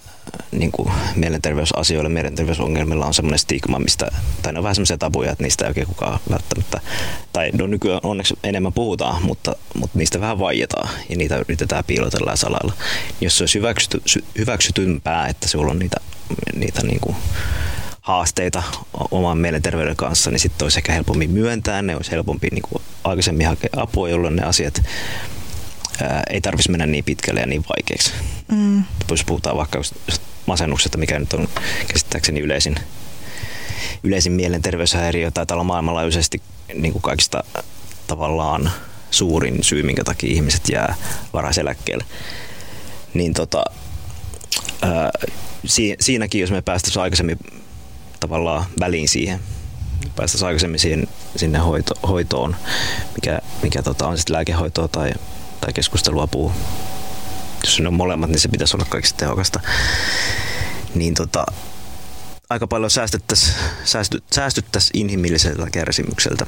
niin 0.51 0.71
kuin 0.71 0.91
mielenterveysasioilla, 1.15 2.09
mielenterveysongelmilla 2.09 3.05
on 3.05 3.13
semmoinen 3.13 3.39
stigma, 3.39 3.79
mistä, 3.79 4.11
tai 4.41 4.53
ne 4.53 4.59
on 4.59 4.63
vähän 4.63 4.75
semmoisia 4.75 4.97
tabuja, 4.97 5.31
että 5.31 5.43
niistä 5.43 5.65
ei 5.65 5.69
oikein 5.69 5.87
kukaan 5.87 6.19
välttämättä, 6.29 6.81
tai 7.33 7.51
no 7.51 7.67
nykyään 7.67 7.99
onneksi 8.03 8.33
enemmän 8.43 8.73
puhutaan, 8.73 9.23
mutta, 9.23 9.55
mutta 9.73 9.97
niistä 9.97 10.21
vähän 10.21 10.39
vaietaan 10.39 10.89
ja 11.09 11.17
niitä 11.17 11.37
yritetään 11.37 11.83
piilotella 11.83 12.31
ja 12.31 12.35
salalla. 12.35 12.73
Jos 13.21 13.37
se 13.37 13.43
olisi 13.43 13.59
hyväksyty, 13.59 14.01
hyväksytympää, 14.37 15.27
että 15.27 15.47
sulla 15.47 15.71
on 15.71 15.79
niitä, 15.79 15.97
niitä 16.55 16.83
niin 16.83 16.99
kuin 16.99 17.15
haasteita 18.01 18.63
oman 19.11 19.37
mielenterveyden 19.37 19.95
kanssa, 19.95 20.31
niin 20.31 20.39
sitten 20.39 20.65
olisi 20.65 20.79
ehkä 20.79 20.93
helpommin 20.93 21.31
myöntää, 21.31 21.81
ne 21.81 21.95
olisi 21.95 22.11
helpompi 22.11 22.47
niin 22.51 22.63
kuin 22.69 22.83
aikaisemmin 23.03 23.47
hakea 23.47 23.69
apua, 23.77 24.09
jolloin 24.09 24.35
ne 24.35 24.43
asiat 24.43 24.81
ää, 26.03 26.23
ei 26.29 26.41
tarvitsisi 26.41 26.71
mennä 26.71 26.85
niin 26.85 27.03
pitkälle 27.03 27.39
ja 27.39 27.45
niin 27.47 27.65
vaikeaksi. 27.69 28.11
Mm. 28.51 28.83
Jos 29.09 29.23
puhutaan 29.23 29.57
vaikka 29.57 29.81
masennuksesta, 30.45 30.97
mikä 30.97 31.19
nyt 31.19 31.33
on 31.33 31.49
käsittääkseni 31.87 32.39
yleisin, 32.39 32.75
yleisin 34.03 34.33
mielenterveyshäiriö, 34.33 35.31
tai 35.31 35.45
olla 35.51 35.63
maailmanlaajuisesti 35.63 36.41
niin 36.73 36.91
kuin 36.91 37.01
kaikista 37.01 37.43
tavallaan 38.07 38.71
suurin 39.11 39.63
syy, 39.63 39.83
minkä 39.83 40.03
takia 40.03 40.33
ihmiset 40.33 40.69
jää 40.69 40.95
varhaiseläkkeelle. 41.33 42.05
Niin 43.13 43.33
tota, 43.33 43.63
ää, 44.81 45.11
si, 45.65 45.95
siinäkin, 45.99 46.41
jos 46.41 46.51
me 46.51 46.61
päästäisiin 46.61 47.03
aikaisemmin 47.03 47.39
tavallaan 48.19 48.65
väliin 48.79 49.09
siihen, 49.09 49.39
päästäisiin 50.15 50.47
aikaisemmin 50.47 50.79
siihen, 50.79 51.07
sinne 51.35 51.59
hoito, 51.59 51.95
hoitoon, 52.07 52.55
mikä, 53.15 53.39
mikä 53.61 53.83
tota, 53.83 54.07
on 54.07 54.17
sitten 54.17 54.33
lääkehoitoa 54.33 54.87
tai 54.87 55.11
tai 55.63 55.73
keskusteluapua. 55.73 56.53
Jos 57.63 57.79
ne 57.79 57.87
on 57.87 57.93
molemmat, 57.93 58.29
niin 58.29 58.39
se 58.39 58.47
pitäisi 58.47 58.77
olla 58.77 58.85
kaikista 58.89 59.17
tehokasta. 59.17 59.59
Niin 60.95 61.13
tota, 61.13 61.45
aika 62.49 62.67
paljon 62.67 62.91
säästettäisiin 62.91 63.53
säästy, 63.83 64.23
säästyttäisi 64.33 64.91
inhimilliseltä 64.93 65.69
kärsimykseltä 65.71 66.45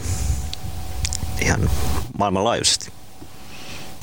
ihan 1.41 1.69
maailmanlaajuisesti. 2.17 2.91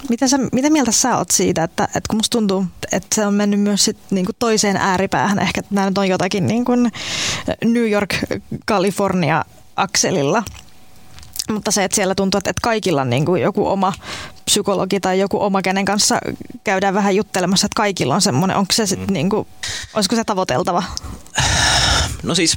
Mitä, 0.08 0.28
sä, 0.28 0.38
mitä 0.52 0.70
mieltä 0.70 0.92
sä 0.92 1.18
oot 1.18 1.30
siitä, 1.30 1.64
että, 1.64 1.84
että 1.84 2.08
kun 2.10 2.16
musta 2.16 2.38
tuntuu, 2.38 2.66
että 2.92 3.14
se 3.14 3.26
on 3.26 3.34
mennyt 3.34 3.60
myös 3.60 3.84
sit 3.84 3.98
niinku 4.10 4.32
toiseen 4.38 4.76
ääripäähän, 4.76 5.38
ehkä 5.38 5.60
että 5.60 5.74
nämä 5.74 5.90
nyt 5.90 5.98
on 5.98 6.08
jotakin 6.08 6.46
niin 6.46 6.64
kuin 6.64 6.92
New 7.64 7.90
York-California-akselilla, 7.90 10.42
mutta 11.50 11.70
se, 11.70 11.84
että 11.84 11.94
siellä 11.94 12.14
tuntuu, 12.14 12.38
että 12.38 12.52
kaikilla 12.62 13.00
on 13.00 13.10
niin 13.10 13.24
kuin 13.24 13.42
joku 13.42 13.68
oma 13.68 13.92
psykologi 14.52 15.00
tai 15.00 15.20
joku 15.20 15.42
oma, 15.42 15.62
kenen 15.62 15.84
kanssa 15.84 16.20
käydään 16.64 16.94
vähän 16.94 17.16
juttelemassa, 17.16 17.66
että 17.66 17.76
kaikilla 17.76 18.14
on 18.14 18.22
semmoinen, 18.22 18.56
onko 18.56 18.72
se 18.72 18.86
sitten 18.86 19.08
mm. 19.08 19.12
niin 19.12 19.30
kuin, 19.30 19.48
olisiko 19.94 20.16
se 20.16 20.24
tavoiteltava? 20.24 20.82
No 22.22 22.34
siis 22.34 22.56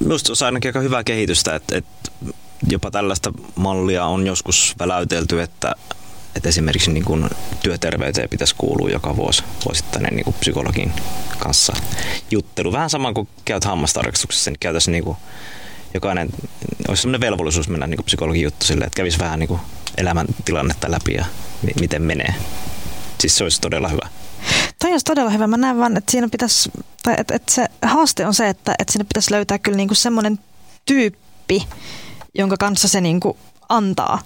minusta 0.00 0.34
se 0.34 0.44
on 0.44 0.46
ainakin 0.46 0.68
aika 0.68 0.80
hyvää 0.80 1.04
kehitystä, 1.04 1.54
että, 1.54 1.76
että 1.76 2.10
jopa 2.68 2.90
tällaista 2.90 3.32
mallia 3.54 4.04
on 4.04 4.26
joskus 4.26 4.74
väläytelty, 4.78 5.42
että, 5.42 5.74
että 6.36 6.48
esimerkiksi 6.48 6.92
niin 6.92 7.04
kuin 7.04 7.30
työterveyteen 7.62 8.28
pitäisi 8.28 8.54
kuulua 8.58 8.90
joka 8.90 9.16
vuosi 9.16 9.44
vuosittainen 9.64 10.16
niin 10.16 10.24
kuin 10.24 10.36
psykologin 10.40 10.92
kanssa 11.38 11.72
juttelu. 12.30 12.72
Vähän 12.72 12.90
sama 12.90 13.12
kuin 13.12 13.28
käyt 13.44 13.64
hammastarkastuksessa, 13.64 14.50
niin 14.50 14.60
käytäisiin 14.60 14.92
niin 14.92 15.04
kuin 15.04 15.16
jokainen, 15.94 16.28
olisi 16.88 17.02
sellainen 17.02 17.30
velvollisuus 17.30 17.68
mennä 17.68 17.86
niin 17.86 18.04
psykologin 18.04 18.42
juttu 18.42 18.66
silleen, 18.66 18.86
että 18.86 18.96
kävisi 18.96 19.18
vähän 19.18 19.38
niin 19.38 19.48
kuin 19.48 19.60
elämäntilannetta 19.96 20.90
läpi 20.90 21.14
ja 21.14 21.24
mi- 21.62 21.80
miten 21.80 22.02
menee. 22.02 22.34
Siis 23.20 23.36
se 23.36 23.44
olisi 23.44 23.60
todella 23.60 23.88
hyvä. 23.88 24.08
Toi 24.78 24.90
olisi 24.90 25.04
todella 25.04 25.30
hyvä. 25.30 25.46
Mä 25.46 25.56
näen 25.56 25.78
vaan, 25.78 25.96
että 25.96 26.10
siinä 26.10 26.28
pitäisi, 26.28 26.70
tai 27.02 27.14
että, 27.18 27.34
että 27.34 27.54
se 27.54 27.66
haaste 27.82 28.26
on 28.26 28.34
se, 28.34 28.48
että, 28.48 28.74
että 28.78 28.92
siinä 28.92 29.04
pitäisi 29.04 29.30
löytää 29.30 29.58
kyllä 29.58 29.76
niin 29.76 29.88
kuin 29.88 29.96
semmoinen 29.96 30.38
tyyppi, 30.86 31.66
jonka 32.34 32.56
kanssa 32.56 32.88
se 32.88 33.00
niin 33.00 33.20
kuin 33.20 33.36
antaa 33.68 34.22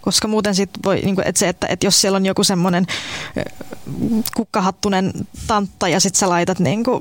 koska 0.00 0.28
muuten 0.28 0.54
sitten 0.54 0.82
voi, 0.84 1.00
niin 1.00 1.14
kuin, 1.14 1.26
että 1.26 1.38
se, 1.38 1.48
että, 1.48 1.66
että 1.66 1.86
jos 1.86 2.00
siellä 2.00 2.16
on 2.16 2.26
joku 2.26 2.44
semmoinen 2.44 2.86
kukkahattunen 4.36 5.12
tantta 5.46 5.88
ja 5.88 6.00
sitten 6.00 6.18
sä 6.20 6.28
laitat 6.28 6.58
niin 6.58 6.84
kuin, 6.84 7.00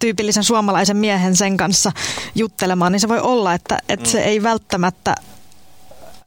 tyypillisen 0.00 0.44
suomalaisen 0.44 0.96
miehen 0.96 1.36
sen 1.36 1.56
kanssa 1.56 1.92
juttelemaan, 2.34 2.92
niin 2.92 3.00
se 3.00 3.08
voi 3.08 3.20
olla, 3.20 3.54
että, 3.54 3.78
että 3.88 4.06
mm. 4.06 4.10
se 4.10 4.20
ei 4.20 4.42
välttämättä 4.42 5.14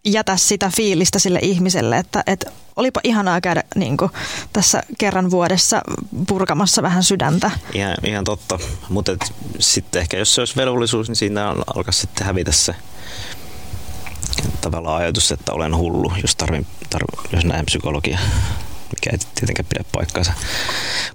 jätä 0.06 0.38
sitä 0.38 0.72
fiilistä 0.78 1.20
sille 1.20 1.40
ihmiselle, 1.42 1.98
että, 1.98 2.24
että 2.28 2.52
olipa 2.76 3.00
ihanaa 3.04 3.42
käydä 3.42 3.64
niin 3.76 3.98
kuin, 3.98 4.12
tässä 4.54 4.84
kerran 4.98 5.32
vuodessa 5.32 5.82
purkamassa 6.28 6.82
vähän 6.82 7.04
sydäntä. 7.04 7.52
Ihan, 7.74 7.96
ihan 8.04 8.24
totta, 8.24 8.60
mutta 8.90 9.18
sitten 9.60 10.02
ehkä 10.02 10.18
jos 10.18 10.36
se 10.36 10.42
olisi 10.42 10.56
velvollisuus, 10.56 11.08
niin 11.08 11.16
siinä 11.16 11.50
alkaa 11.76 11.92
sitten 11.92 12.28
hävitä 12.28 12.52
se 12.52 12.76
tavallaan 14.62 15.02
ajatus, 15.02 15.32
että 15.32 15.54
olen 15.54 15.78
hullu, 15.78 16.12
jos, 16.22 16.36
tarvin, 16.36 16.68
tarvin, 16.90 17.32
jos 17.34 17.46
näen 17.46 17.66
psykologia 17.66 18.20
mikä 18.96 19.10
ei 19.12 19.18
tietenkään 19.36 19.66
pidä 19.70 19.84
paikkaansa. 19.92 20.34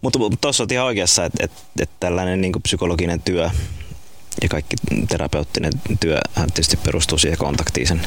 Mutta 0.03 0.18
tuossa 0.40 0.62
on 0.62 0.68
ihan 0.72 0.87
oikeassa, 0.87 1.24
että, 1.24 1.44
että, 1.44 1.61
että 1.81 1.96
tällainen 2.01 2.40
niin 2.40 2.53
psykologinen 2.62 3.22
työ 3.22 3.51
ja 4.42 4.48
kaikki 4.48 4.77
terapeuttinen 5.09 5.72
työ 6.01 6.20
tietysti 6.35 6.77
perustuu 6.77 7.18
siihen 7.18 7.38
kontaktiin 7.38 7.87
sen 7.87 8.01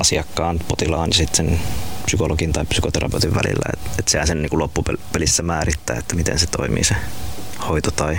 asiakkaan, 0.00 0.60
potilaan 0.68 1.10
ja 1.10 1.14
sitten 1.14 1.60
psykologin 2.04 2.52
tai 2.52 2.64
psykoterapeutin 2.64 3.34
välillä. 3.34 3.72
Että 3.72 3.90
et 3.98 4.08
sehän 4.08 4.26
sen 4.26 4.42
niin 4.42 4.50
kuin 4.50 4.60
loppupelissä 4.60 5.42
määrittää, 5.42 5.96
että 5.96 6.14
miten 6.14 6.38
se 6.38 6.46
toimii 6.46 6.84
se 6.84 6.94
hoito 7.68 7.90
tai 7.90 8.18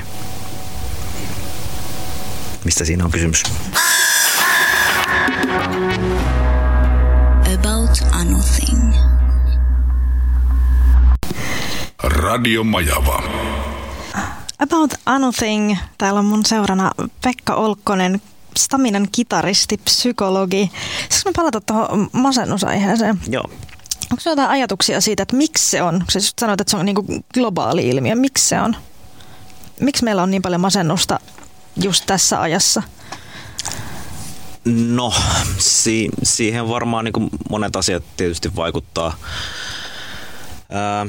mistä 2.65 2.86
siinä 2.86 3.06
on 3.06 3.12
kysymys. 3.12 3.44
About 7.54 8.04
anything. 8.12 8.94
Radio 12.04 12.63
Majava. 12.63 13.48
About 14.60 14.93
Anything. 15.06 15.78
Täällä 15.98 16.19
on 16.19 16.26
mun 16.26 16.45
seurana 16.45 16.91
Pekka 17.24 17.56
Olkkonen, 17.56 18.22
Staminan 18.58 19.08
kitaristi, 19.12 19.78
psykologi. 19.78 20.72
Saanko 21.10 21.32
palata 21.36 21.62
tuohon 21.62 22.10
masennusaiheeseen? 22.12 23.19
Joo. 23.30 23.43
Onko 24.12 24.22
sinulla 24.22 24.41
jotain 24.41 24.50
ajatuksia 24.50 25.02
siitä, 25.02 25.24
että 25.24 25.36
miksi 25.36 25.69
se 25.69 25.82
on? 25.82 26.04
Sä 26.10 26.19
sanoit, 26.39 26.62
että 26.62 26.72
se 26.72 26.78
on 26.78 26.86
niin 26.86 27.24
globaali 27.34 27.89
ilmiö. 27.89 28.15
Miksi 28.15 28.48
se 28.50 28.62
on? 28.62 28.76
Miksi 29.80 30.04
meillä 30.04 30.24
on 30.24 30.32
niin 30.32 30.41
paljon 30.41 30.62
masennusta 30.62 31.19
just 31.84 32.04
tässä 32.06 32.41
ajassa? 32.41 32.84
No, 34.65 35.13
si- 35.58 36.10
siihen 36.24 36.69
varmaan 36.69 37.06
niin 37.06 37.30
monet 37.50 37.76
asiat 37.76 38.04
tietysti 38.17 38.56
vaikuttaa. 38.56 39.13
Ää, 40.69 41.06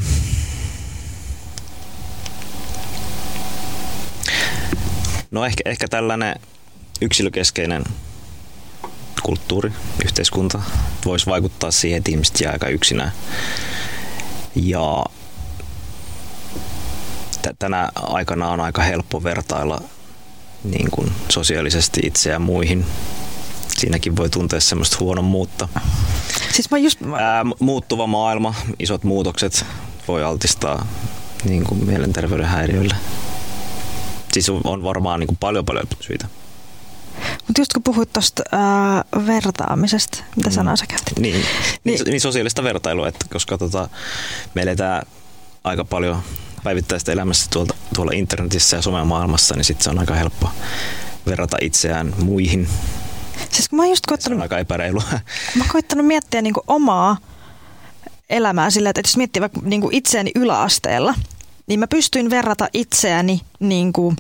No 5.31 5.45
ehkä, 5.45 5.63
ehkä 5.65 5.89
tällainen 5.89 6.41
yksilökeskeinen 7.01 7.85
kulttuuri, 9.23 9.73
yhteiskunta 10.05 10.63
voisi 11.05 11.27
vaikuttaa 11.27 11.71
siihen, 11.71 11.99
että 11.99 12.11
ihmiset 12.11 12.41
jää 12.41 12.53
aika 12.53 12.69
yksinään. 12.69 13.13
Ja 14.55 15.05
tänä 17.59 17.89
aikana 17.95 18.49
on 18.49 18.61
aika 18.61 18.83
helppo 18.83 19.23
vertailla 19.23 19.83
niin 20.65 20.91
kuin 20.91 21.13
sosiaalisesti 21.29 22.01
itseään 22.05 22.43
muihin. 22.43 22.87
Siinäkin 23.79 24.17
voi 24.17 24.31
tuntea 24.31 24.61
semmoista 24.61 25.23
muutta. 25.23 25.69
Siis 26.53 26.71
mä 26.71 26.79
just... 26.79 26.99
Ää, 27.19 27.45
muuttuva 27.61 28.07
maailma, 28.07 28.55
isot 28.79 29.05
muutokset 29.05 29.67
voi 30.09 30.25
altistaa 30.25 30.87
niin 31.45 31.65
kuin 31.65 31.87
mielenterveyden 31.87 32.47
häiriöille 32.47 32.95
siis 34.33 34.51
on 34.65 34.83
varmaan 34.83 35.21
niin 35.21 35.27
kuin 35.27 35.39
paljon 35.41 35.65
paljon 35.65 35.87
syitä. 36.01 36.27
Mutta 37.47 37.61
just 37.61 37.73
kun 37.73 37.83
puhuit 37.83 38.13
tuosta 38.13 38.43
äh, 38.55 39.27
vertaamisesta, 39.27 40.19
mitä 40.37 40.51
mm. 40.51 40.55
sanaa 40.55 40.77
sä 40.77 40.87
käytit? 40.87 41.19
Niin, 41.19 41.35
niin, 41.35 41.47
niin, 41.85 41.99
niin 42.05 42.21
sosiaalista 42.21 42.63
vertailua, 42.63 43.09
että 43.09 43.27
koska 43.33 43.59
tota, 43.59 43.89
me 44.55 44.63
eletään 44.63 45.03
aika 45.65 45.85
paljon 45.85 46.23
päivittäistä 46.65 47.13
elämässä 47.13 47.51
tuolta, 47.53 47.75
tuolla 47.95 48.13
internetissä 48.15 48.77
ja 48.77 48.83
somemaailmassa, 48.83 49.55
niin 49.55 49.65
sitten 49.65 49.85
se 49.85 49.91
on 49.91 49.99
aika 49.99 50.15
helppo 50.15 50.51
verrata 51.27 51.57
itseään 51.61 52.15
muihin. 52.23 52.69
Siis 53.51 53.69
kun 53.69 53.77
mä 53.77 53.87
just 53.87 54.07
koittanut, 54.07 54.37
se 54.37 54.39
on 54.39 54.43
aika 54.43 54.59
epäreilua. 54.59 55.03
Mä 55.55 55.63
oon 55.65 55.73
koittanut 55.73 56.07
miettiä 56.07 56.43
niinku 56.43 56.63
omaa 56.67 57.17
elämää 58.31 58.71
sillä, 58.71 58.91
että 58.91 59.01
jos 59.05 59.17
miettii 59.17 59.41
vaikka 59.41 59.61
niinku 59.65 59.89
itseäni 59.93 60.31
yläasteella– 60.35 61.15
niin 61.71 61.81
mä 61.81 61.87
pystyin 61.87 62.31
verrata 62.31 62.69
itseäni 62.73 63.41
niin 63.61 63.93
kuin 63.93 64.17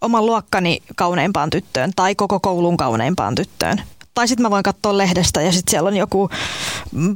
oman 0.00 0.26
luokkani 0.26 0.82
kauneimpaan 0.96 1.50
tyttöön 1.50 1.92
tai 1.96 2.14
koko 2.14 2.40
koulun 2.40 2.76
kauneimpaan 2.76 3.34
tyttöön 3.34 3.82
tai 4.14 4.28
sitten 4.28 4.42
mä 4.42 4.50
voin 4.50 4.62
katsoa 4.62 4.98
lehdestä 4.98 5.42
ja 5.42 5.52
sitten 5.52 5.70
siellä 5.70 5.88
on 5.88 5.96
joku 5.96 6.30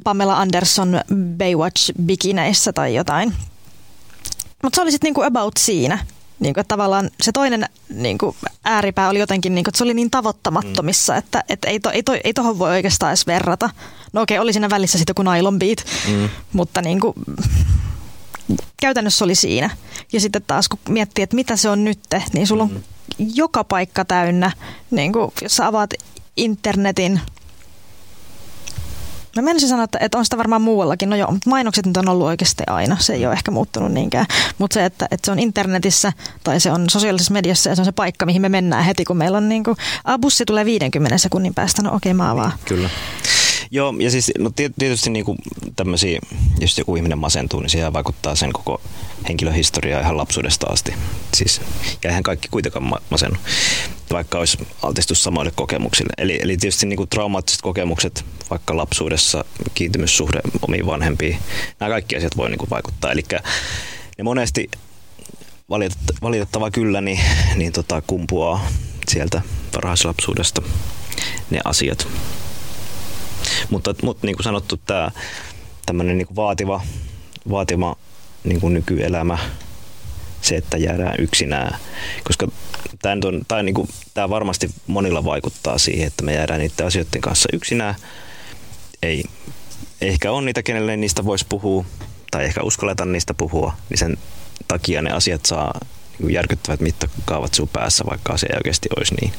Pamela 0.05 0.37
Anderson 0.37 1.01
Baywatch 1.39 1.93
bikineissä 2.03 2.73
tai 2.73 2.95
jotain. 2.95 3.35
Mutta 4.63 4.77
se 4.77 4.83
oli 4.83 4.91
sitten 4.91 5.09
niinku 5.09 5.23
about 5.23 5.55
siinä. 5.59 5.99
Niinku, 6.41 6.61
tavallaan 6.69 7.11
se 7.23 7.33
toinen 7.33 7.69
niinku, 7.89 8.37
ääripää 8.65 9.09
oli 9.09 9.19
jotenkin, 9.19 9.55
niinku, 9.55 9.69
että 9.69 9.79
se 9.79 9.85
oli 9.85 9.95
niin 9.95 10.11
tavoittamattomissa, 10.11 11.13
mm. 11.13 11.19
että 11.19 11.45
et 11.49 11.65
ei, 11.65 11.81
to, 11.81 11.91
ei, 11.91 12.03
to, 12.03 12.13
ei 12.25 12.35
tohon 12.35 12.59
voi 12.59 12.71
oikeastaan 12.71 13.11
edes 13.11 13.27
verrata. 13.27 13.71
No 14.13 14.23
okei, 14.23 14.39
oli 14.39 14.53
siinä 14.53 14.71
välissä 14.71 14.99
sitten 14.99 15.15
joku 15.19 15.31
nylon 15.31 15.59
beat, 15.59 15.85
mm. 16.09 16.29
mutta 16.53 16.83
niinku, 16.83 17.15
käytännössä 18.81 19.25
oli 19.25 19.35
siinä. 19.35 19.71
Ja 20.13 20.21
sitten 20.21 20.43
taas 20.47 20.69
kun 20.69 20.79
miettii, 20.89 21.23
että 21.23 21.37
mitä 21.37 21.57
se 21.57 21.69
on 21.69 21.85
nyt, 21.85 22.01
niin 22.33 22.47
sulla 22.47 22.63
on 22.63 22.71
mm. 22.71 22.83
joka 23.35 23.65
paikka 23.65 24.05
täynnä, 24.05 24.51
niin 24.91 25.13
kuin, 25.13 25.33
jos 25.43 25.57
sä 25.57 25.67
avaat 25.67 25.91
internetin, 26.37 27.21
Mä 29.37 29.43
menisin 29.43 29.69
sanoa, 29.69 29.85
että, 29.85 29.99
että 30.01 30.19
on 30.19 30.25
sitä 30.25 30.39
varmaan 30.39 30.63
muuallakin. 30.63 31.11
No 31.11 31.17
joo, 31.17 31.33
mutta 31.33 31.51
mainokset 31.51 31.87
nyt 31.87 31.97
on 31.97 32.09
ollut 32.09 32.27
oikeasti 32.27 32.63
aina. 32.67 32.97
Se 33.01 33.15
ei 33.15 33.27
ole 33.27 33.33
ehkä 33.33 33.51
muuttunut 33.51 33.93
niinkään. 33.93 34.27
Mutta 34.59 34.75
se, 34.75 34.85
että, 34.85 35.09
että 35.11 35.27
se 35.27 35.33
on 35.33 35.39
internetissä 35.39 36.13
tai 36.45 36.61
se 36.61 36.73
on 36.73 36.91
sosiaalisessa 36.91 37.33
mediassa 37.33 37.71
ja 37.71 37.77
se 37.77 37.83
on 37.83 37.87
se 37.87 37.93
paikka, 37.93 38.27
mihin 38.27 38.43
me 38.43 38.49
mennään 38.49 38.85
heti, 38.85 39.05
kun 39.05 39.17
meillä 39.17 39.39
on 39.39 39.49
niin 39.49 39.65
kuin, 39.65 39.77
a, 40.05 40.19
bussi 40.19 40.45
tulee 40.45 40.65
50 40.65 41.19
sekunnin 41.19 41.55
päästä. 41.55 41.83
No 41.83 41.89
okei, 41.95 42.11
okay, 42.11 42.17
mä 42.17 42.31
avaan. 42.31 42.53
Kyllä. 42.65 42.91
Joo, 43.71 43.95
ja 43.99 44.11
siis 44.11 44.33
no 44.39 44.51
tietysti 44.79 45.11
niin 45.11 45.25
kuin 45.25 45.39
tämmöisiä, 45.77 46.21
jos 46.61 46.79
joku 46.79 46.97
ihminen 46.97 47.19
masentuu, 47.19 47.61
niin 47.61 47.71
siihen 47.71 47.93
vaikuttaa 47.93 48.35
sen 48.35 48.53
koko 48.53 48.81
henkilöhistoria 49.29 50.01
ihan 50.01 50.17
lapsuudesta 50.17 50.67
asti. 50.67 50.95
Siis, 51.35 51.61
ja 52.05 52.11
eihän 52.11 52.23
kaikki 52.23 52.49
kuitenkaan 52.49 53.01
masennu, 53.11 53.37
vaikka 54.11 54.39
olisi 54.39 54.59
altistus 54.83 55.23
samoille 55.23 55.53
kokemuksille. 55.55 56.13
Eli, 56.19 56.39
eli 56.43 56.57
tietysti 56.57 56.87
niin 56.87 56.97
kuin 56.97 57.09
traumaattiset 57.09 57.63
kokemukset 57.63 58.25
vaikka 58.51 58.77
lapsuudessa, 58.77 59.45
kiintymyssuhde 59.75 60.41
omiin 60.63 60.87
vanhempiin, 60.87 61.39
nämä 61.81 61.91
kaikki 61.91 62.17
asiat 62.17 62.37
voi 62.37 62.51
niin 62.51 62.59
kuin 62.59 62.71
vaikuttaa. 62.71 63.13
Eli 63.13 63.23
ne 64.19 64.25
monesti 64.25 64.71
valitettava 66.23 66.71
kyllä 66.71 67.01
niin, 67.01 67.21
niin 67.57 67.73
tota, 67.73 68.03
kumpuaa 68.07 68.67
sieltä 69.09 69.43
varhaislapsuudesta 69.75 70.63
ne 71.51 71.59
asiat. 71.65 72.09
Mutta, 73.71 73.95
mutta 74.03 74.27
niin 74.27 74.37
kuin 74.37 74.45
sanottu, 74.45 74.77
tämä 74.77 75.11
tämmöinen 75.87 76.19
niin 76.19 76.27
kuin 76.27 76.37
vaativa, 76.37 76.81
vaativa 77.51 77.97
niin 78.45 78.61
kuin 78.61 78.75
nykyelämä, 78.75 79.39
se, 80.43 80.57
että 80.57 80.77
jäädään 80.77 81.15
yksinään, 81.19 81.79
koska 82.25 82.49
tämä, 83.03 83.17
on, 83.25 83.43
tämä, 83.49 83.63
niin 83.63 83.75
kuin, 83.75 83.89
tämä 84.15 84.31
varmasti 84.31 84.71
monilla 84.87 85.25
vaikuttaa 85.25 85.79
siihen, 85.79 86.07
että 86.07 86.25
me 86.25 86.35
jäädään 86.35 86.61
niiden 86.61 86.87
asioiden 86.87 87.21
kanssa 87.21 87.49
yksinään. 87.53 87.95
Ei 89.03 89.25
ehkä 90.01 90.33
on 90.33 90.45
niitä, 90.45 90.63
kenelle 90.63 90.97
niistä 90.97 91.25
voisi 91.25 91.47
puhua, 91.49 91.85
tai 92.31 92.45
ehkä 92.45 92.63
uskalleta 92.63 93.05
niistä 93.05 93.35
puhua, 93.35 93.73
niin 93.91 93.99
sen 93.99 94.17
takia 94.69 95.03
ne 95.03 95.11
asiat 95.11 95.47
saa 95.47 95.81
niin 96.19 96.33
järkyttävät 96.33 96.81
mittakaavat 96.81 97.55
sun 97.55 97.69
päässä, 97.69 98.05
vaikka 98.11 98.33
asia 98.33 98.49
ei 98.53 98.57
oikeasti 98.57 98.89
olisi 98.97 99.15
niin 99.15 99.33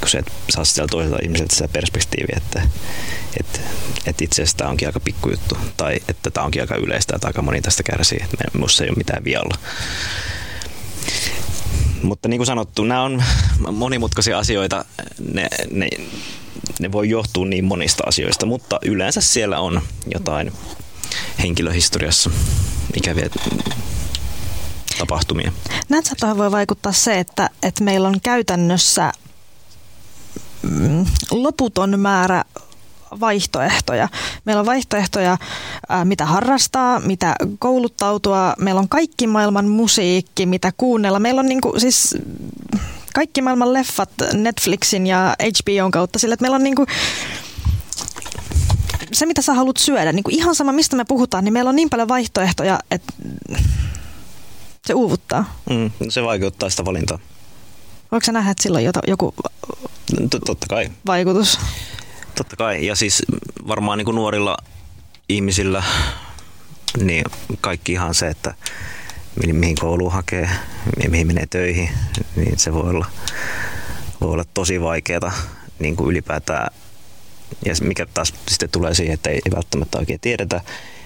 kun 0.00 0.08
se, 0.08 0.22
saa 0.50 0.64
sieltä 0.64 0.90
toiselta 0.90 1.18
ihmiseltä 1.22 1.54
sitä 1.54 1.68
perspektiiviä, 1.68 2.36
että, 2.36 2.62
että, 3.40 3.58
että 4.06 4.24
itse 4.24 4.42
asiassa 4.42 4.56
tämä 4.56 4.70
onkin 4.70 4.88
aika 4.88 5.00
pikkujuttu 5.00 5.58
tai 5.76 5.96
että 6.08 6.30
tämä 6.30 6.44
onkin 6.44 6.62
aika 6.62 6.76
yleistä, 6.76 7.16
että 7.16 7.26
aika 7.26 7.42
moni 7.42 7.60
tästä 7.62 7.82
kärsii, 7.82 8.18
että 8.22 8.44
minussa 8.54 8.84
ei 8.84 8.90
ole 8.90 8.96
mitään 8.96 9.24
vialla. 9.24 9.58
Mutta 12.02 12.28
niin 12.28 12.38
kuin 12.38 12.46
sanottu, 12.46 12.84
nämä 12.84 13.02
on 13.02 13.22
monimutkaisia 13.72 14.38
asioita, 14.38 14.84
ne, 15.32 15.48
ne, 15.70 15.88
ne 16.80 16.92
voi 16.92 17.08
johtua 17.08 17.46
niin 17.46 17.64
monista 17.64 18.04
asioista, 18.06 18.46
mutta 18.46 18.78
yleensä 18.84 19.20
siellä 19.20 19.60
on 19.60 19.82
jotain 20.14 20.52
henkilöhistoriassa 21.42 22.30
ikäviä 22.96 23.28
tapahtumia. 24.98 25.52
Että 25.98 26.36
voi 26.36 26.50
vaikuttaa 26.50 26.92
se, 26.92 27.18
että, 27.18 27.50
että 27.62 27.84
meillä 27.84 28.08
on 28.08 28.20
käytännössä 28.20 29.12
loputon 31.30 32.00
määrä 32.00 32.44
vaihtoehtoja. 33.20 34.08
Meillä 34.44 34.60
on 34.60 34.66
vaihtoehtoja, 34.66 35.38
mitä 36.04 36.26
harrastaa, 36.26 37.00
mitä 37.00 37.34
kouluttautua. 37.58 38.54
Meillä 38.58 38.78
on 38.78 38.88
kaikki 38.88 39.26
maailman 39.26 39.68
musiikki, 39.68 40.46
mitä 40.46 40.72
kuunnella. 40.76 41.20
Meillä 41.20 41.40
on 41.40 41.46
niin 41.46 41.60
kuin, 41.60 41.80
siis 41.80 42.16
kaikki 43.14 43.42
maailman 43.42 43.72
leffat 43.72 44.10
Netflixin 44.32 45.06
ja 45.06 45.36
HBOn 45.42 45.90
kautta 45.90 46.18
sillä, 46.18 46.32
että 46.32 46.42
meillä 46.42 46.56
on 46.56 46.64
niin 46.64 46.76
kuin, 46.76 46.86
se, 49.12 49.26
mitä 49.26 49.42
sä 49.42 49.54
haluat 49.54 49.76
syödä, 49.76 50.12
niin 50.12 50.24
kuin 50.24 50.34
ihan 50.34 50.54
sama, 50.54 50.72
mistä 50.72 50.96
me 50.96 51.04
puhutaan, 51.04 51.44
niin 51.44 51.52
meillä 51.52 51.68
on 51.68 51.76
niin 51.76 51.90
paljon 51.90 52.08
vaihtoehtoja, 52.08 52.78
että 52.90 53.12
se 54.86 54.94
uuvuttaa. 54.94 55.58
Mm, 55.70 55.90
se 56.08 56.22
vaikeuttaa 56.22 56.70
sitä 56.70 56.84
valintaa. 56.84 57.18
Voiko 58.10 58.24
sä 58.24 58.32
nähdä, 58.32 58.50
että 58.50 58.62
silloin 58.62 58.84
joku 59.06 59.34
Totta 60.46 60.66
kai. 60.68 60.90
vaikutus? 61.06 61.58
Totta 62.34 62.56
kai. 62.56 62.86
Ja 62.86 62.96
siis 62.96 63.22
varmaan 63.68 63.98
niin 63.98 64.04
kuin 64.04 64.14
nuorilla 64.14 64.56
ihmisillä 65.28 65.82
niin 67.02 67.24
kaikki 67.60 67.92
ihan 67.92 68.14
se, 68.14 68.28
että 68.28 68.54
mihin 69.52 69.76
koulu 69.80 70.10
hakee, 70.10 70.50
mihin 71.08 71.26
menee 71.26 71.46
töihin, 71.46 71.90
niin 72.36 72.58
se 72.58 72.72
voi 72.72 72.90
olla, 72.90 73.06
voi 74.20 74.30
olla 74.30 74.44
tosi 74.54 74.80
vaikeaa 74.80 75.32
niin 75.78 75.96
kuin 75.96 76.10
ylipäätään. 76.10 76.72
Ja 77.64 77.74
mikä 77.82 78.06
taas 78.06 78.34
sitten 78.48 78.70
tulee 78.70 78.94
siihen, 78.94 79.14
että 79.14 79.30
ei 79.30 79.40
välttämättä 79.54 79.98
oikein 79.98 80.20
tiedetä, 80.20 80.60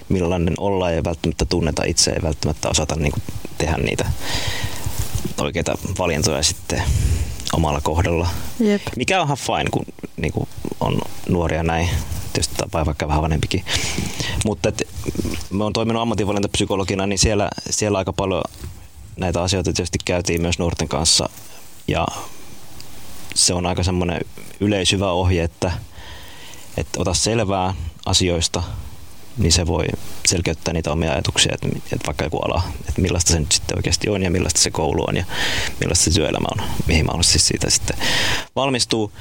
millainen 0.08 0.54
olla 0.58 0.90
ei 0.90 1.04
välttämättä 1.04 1.44
tunneta 1.44 1.84
itse, 1.84 2.10
ei 2.10 2.22
välttämättä 2.22 2.68
osata 2.68 2.96
niin 2.96 3.12
kuin 3.12 3.22
tehdä 3.58 3.76
niitä 3.76 4.04
oikeita 5.40 5.78
valintoja 5.98 6.42
sitten 6.42 6.82
omalla 7.52 7.80
kohdalla. 7.80 8.28
Jep. 8.60 8.82
Mikä 8.96 9.20
on 9.20 9.26
ihan 9.26 9.36
fine, 9.36 9.70
kun 9.70 9.86
niin 10.16 10.32
kuin 10.32 10.48
on 10.80 10.98
nuoria 11.28 11.62
näin. 11.62 11.88
Tietysti 12.32 12.54
tai 12.70 12.86
vaikka 12.86 13.08
vähän 13.08 13.22
vanhempikin. 13.22 13.64
Mutta 14.44 14.68
et, 14.68 14.88
me 15.50 15.64
on 15.64 15.72
toiminut 15.72 16.02
ammatinvalintapsykologina, 16.02 17.06
niin 17.06 17.18
siellä, 17.18 17.48
siellä 17.70 17.98
aika 17.98 18.12
paljon 18.12 18.42
näitä 19.16 19.42
asioita 19.42 19.72
tietysti 19.72 19.98
käytiin 20.04 20.42
myös 20.42 20.58
nuorten 20.58 20.88
kanssa. 20.88 21.28
Ja 21.88 22.06
se 23.34 23.54
on 23.54 23.66
aika 23.66 23.82
semmoinen 23.82 24.20
yleisyvä 24.60 25.12
ohje, 25.12 25.44
että, 25.44 25.72
että 26.76 27.00
ota 27.00 27.14
selvää 27.14 27.74
asioista, 28.06 28.62
niin 29.38 29.52
se 29.52 29.66
voi 29.66 29.86
selkeyttää 30.26 30.74
niitä 30.74 30.92
omia 30.92 31.12
ajatuksia, 31.12 31.54
että, 31.54 31.68
että 31.92 32.06
vaikka 32.06 32.24
joku 32.24 32.38
ala, 32.38 32.62
että 32.88 33.00
millaista 33.00 33.32
se 33.32 33.40
nyt 33.40 33.52
sitten 33.52 33.78
oikeasti 33.78 34.08
on 34.08 34.22
ja 34.22 34.30
millaista 34.30 34.60
se 34.60 34.70
koulu 34.70 35.04
on 35.08 35.16
ja 35.16 35.24
millaista 35.80 36.04
se 36.04 36.10
työelämä 36.10 36.46
on, 36.52 36.66
mihin 36.86 37.06
mahdollisesti 37.06 37.38
siitä 37.38 37.70
sitten 37.70 37.96
valmistuu. 38.56 39.12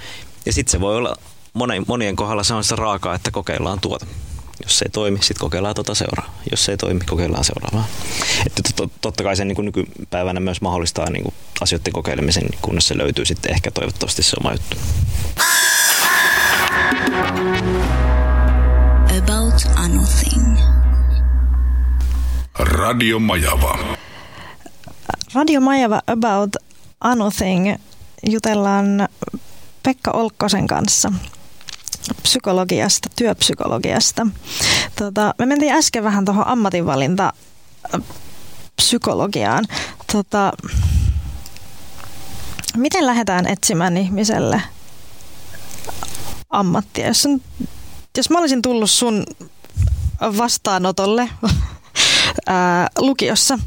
Ja 0.45 0.53
sitten 0.53 0.71
se 0.71 0.79
voi 0.79 0.97
olla 0.97 1.15
monien, 1.53 1.83
monien 1.87 2.15
kohdalla 2.15 2.43
se 2.43 2.53
on 2.53 2.63
se 2.63 2.75
raaka, 2.75 3.15
että 3.15 3.31
kokeillaan 3.31 3.79
tuota. 3.79 4.05
Jos 4.63 4.79
se 4.79 4.85
ei 4.85 4.89
toimi, 4.89 5.17
sitten 5.17 5.39
kokeillaan 5.39 5.75
tuota 5.75 5.95
seuraa. 5.95 6.35
Jos 6.51 6.65
se 6.65 6.71
ei 6.71 6.77
toimi, 6.77 6.99
kokeillaan 6.99 7.43
seuraavaa. 7.43 7.87
Että 8.45 8.61
totta 9.01 9.23
kai 9.23 9.35
se 9.35 9.45
niin 9.45 9.65
nykypäivänä 9.65 10.39
myös 10.39 10.61
mahdollistaa 10.61 11.09
niin 11.09 11.23
kuin 11.23 11.33
asioiden 11.61 11.93
kokeilemisen, 11.93 12.49
kunnes 12.61 12.87
se 12.87 12.97
löytyy 12.97 13.25
sitten 13.25 13.51
ehkä 13.51 13.71
toivottavasti 13.71 14.23
se 14.23 14.35
oma 14.39 14.51
juttu. 14.51 14.77
About 19.65 19.79
Anything. 19.79 20.57
Radio 22.59 23.19
Majava. 23.19 23.77
Radio 25.33 25.61
Majava 25.61 26.01
About 26.07 26.55
Anything 27.01 27.75
jutellaan 28.23 29.07
Pekka 29.83 30.11
Olkkosen 30.11 30.67
kanssa 30.67 31.13
psykologiasta, 32.23 33.09
työpsykologiasta. 33.15 34.27
Tota, 34.95 35.33
me 35.37 35.45
mentiin 35.45 35.73
äsken 35.73 36.03
vähän 36.03 36.25
tuohon 36.25 36.47
ammatinvalinta 36.47 37.33
psykologiaan. 38.75 39.65
Tota, 40.11 40.53
miten 42.77 43.05
lähdetään 43.07 43.47
etsimään 43.47 43.97
ihmiselle 43.97 44.61
ammattia? 46.49 47.07
Jos 47.07 47.25
on 47.25 47.41
jos 48.19 48.29
mä 48.29 48.39
olisin 48.39 48.61
tullut 48.61 48.91
sun 48.91 49.23
vastaanotolle 50.21 51.29
ää, 52.47 52.87
lukiossa, 52.97 53.59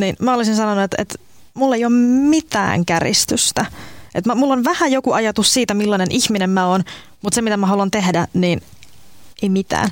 niin 0.00 0.16
mä 0.20 0.34
olisin 0.34 0.56
sanonut, 0.56 0.84
että, 0.84 1.02
että 1.02 1.18
mulla 1.54 1.76
ei 1.76 1.84
ole 1.84 1.94
mitään 2.28 2.84
käristystä. 2.84 3.66
Että 4.14 4.34
mulla 4.34 4.52
on 4.52 4.64
vähän 4.64 4.92
joku 4.92 5.12
ajatus 5.12 5.54
siitä, 5.54 5.74
millainen 5.74 6.10
ihminen 6.10 6.50
mä 6.50 6.66
oon, 6.66 6.84
mutta 7.22 7.34
se 7.34 7.42
mitä 7.42 7.56
mä 7.56 7.66
haluan 7.66 7.90
tehdä, 7.90 8.28
niin 8.34 8.62
ei 9.42 9.48
mitään. 9.48 9.90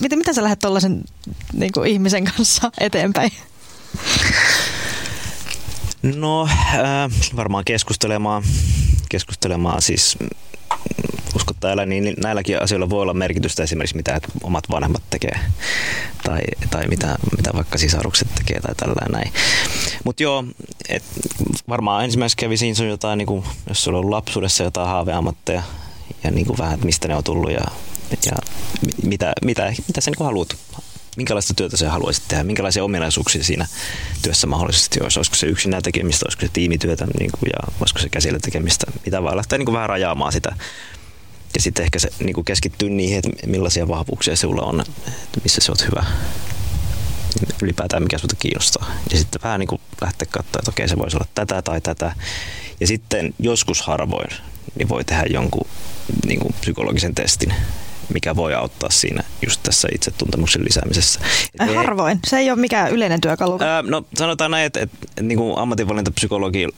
Miten, 0.00 0.18
miten 0.18 0.34
sä 0.34 0.42
lähdet 0.42 0.58
tuollaisen 0.58 1.04
niin 1.52 1.86
ihmisen 1.86 2.24
kanssa 2.24 2.72
eteenpäin? 2.78 3.30
No 6.02 6.46
äh, 6.46 7.36
varmaan 7.36 7.64
keskustelemaan, 7.64 8.42
keskustelemaan 9.08 9.82
siis 9.82 10.16
usko 11.36 11.54
täällä, 11.60 11.86
niin 11.86 12.14
näilläkin 12.22 12.62
asioilla 12.62 12.90
voi 12.90 13.02
olla 13.02 13.14
merkitystä 13.14 13.62
esimerkiksi 13.62 13.96
mitä 13.96 14.20
omat 14.42 14.64
vanhemmat 14.70 15.02
tekee 15.10 15.38
tai, 16.24 16.40
tai 16.70 16.88
mitä, 16.88 17.16
mitä 17.36 17.50
vaikka 17.54 17.78
sisarukset 17.78 18.28
tekee 18.34 18.60
tai 18.60 18.74
tällä 18.74 19.06
näin. 19.12 19.32
Mutta 20.04 20.22
joo, 20.22 20.44
et 20.88 21.02
varmaan 21.68 22.04
ensimmäisenä 22.04 22.40
kävi 22.40 22.56
siinä 22.56 22.74
sun 22.74 22.88
jotain, 22.88 23.18
niin 23.18 23.26
kuin, 23.26 23.44
jos 23.68 23.84
sulla 23.84 23.98
on 23.98 24.10
lapsuudessa 24.10 24.64
jotain 24.64 24.88
haaveammatteja 24.88 25.62
ja 26.24 26.30
niin 26.30 26.46
kuin 26.46 26.58
vähän, 26.58 26.74
että 26.74 26.86
mistä 26.86 27.08
ne 27.08 27.16
on 27.16 27.24
tullut 27.24 27.50
ja, 27.50 27.64
ja 28.26 28.32
mitä, 29.02 29.32
mitä, 29.44 29.72
mitä 29.88 30.00
sä 30.00 30.10
niin 30.10 30.26
haluat 30.26 30.56
minkälaista 31.16 31.54
työtä 31.54 31.76
sä 31.76 31.90
haluaisit 31.90 32.24
tehdä, 32.28 32.44
minkälaisia 32.44 32.84
ominaisuuksia 32.84 33.44
siinä 33.44 33.66
työssä 34.22 34.46
mahdollisesti 34.46 35.00
olisi. 35.02 35.18
Olisiko 35.18 35.36
se 35.36 35.46
yksinään 35.46 35.82
tekemistä, 35.82 36.26
olisiko 36.26 36.40
se 36.40 36.50
tiimityötä 36.52 37.06
niin 37.18 37.30
kuin, 37.38 37.50
ja 37.52 37.72
olisiko 37.80 38.00
se 38.00 38.08
käsillä 38.08 38.38
tekemistä, 38.38 38.86
mitä 39.04 39.22
vaan 39.22 39.36
lähteä 39.36 39.58
niin 39.58 39.66
kuin 39.66 39.74
vähän 39.74 39.88
rajaamaan 39.88 40.32
sitä. 40.32 40.56
Ja 41.54 41.62
sitten 41.62 41.84
ehkä 41.84 41.98
se 41.98 42.08
niin 42.24 42.34
kuin 42.34 42.44
keskittyy 42.44 42.90
niihin, 42.90 43.18
että 43.18 43.46
millaisia 43.46 43.88
vahvuuksia 43.88 44.36
sulla 44.36 44.62
on, 44.62 44.80
että 44.80 45.40
missä 45.42 45.60
se 45.60 45.72
on 45.72 45.76
hyvä 45.90 46.04
ylipäätään 47.62 48.02
mikä 48.02 48.18
sinulta 48.18 48.36
kiinnostaa. 48.36 48.90
Ja 49.12 49.18
sitten 49.18 49.40
vähän 49.44 49.60
niin 49.60 49.68
kuin 49.68 49.80
lähteä 50.00 50.28
katsoa, 50.30 50.58
että 50.58 50.70
okei 50.70 50.88
se 50.88 50.98
voisi 50.98 51.16
olla 51.16 51.26
tätä 51.34 51.62
tai 51.62 51.80
tätä. 51.80 52.14
Ja 52.80 52.86
sitten 52.86 53.34
joskus 53.38 53.82
harvoin 53.82 54.30
niin 54.78 54.88
voi 54.88 55.04
tehdä 55.04 55.24
jonkun 55.28 55.66
niin 56.26 56.40
kuin 56.40 56.54
psykologisen 56.60 57.14
testin 57.14 57.54
mikä 58.14 58.36
voi 58.36 58.54
auttaa 58.54 58.90
siinä 58.90 59.22
just 59.46 59.60
tässä 59.62 59.88
itsetuntemuksen 59.94 60.64
lisäämisessä. 60.64 61.20
Et 61.60 61.74
Harvoin. 61.74 62.18
Se 62.26 62.38
ei 62.38 62.50
ole 62.50 62.60
mikään 62.60 62.90
yleinen 62.90 63.20
työkalu. 63.20 63.58
Ää, 63.62 63.82
no 63.82 64.04
sanotaan 64.14 64.50
näin, 64.50 64.66
että, 64.66 64.80
että, 64.80 64.96
että 65.02 65.22
niin 65.22 65.38
kuin 65.38 65.58
ammatinvalintapsykologi 65.58 66.68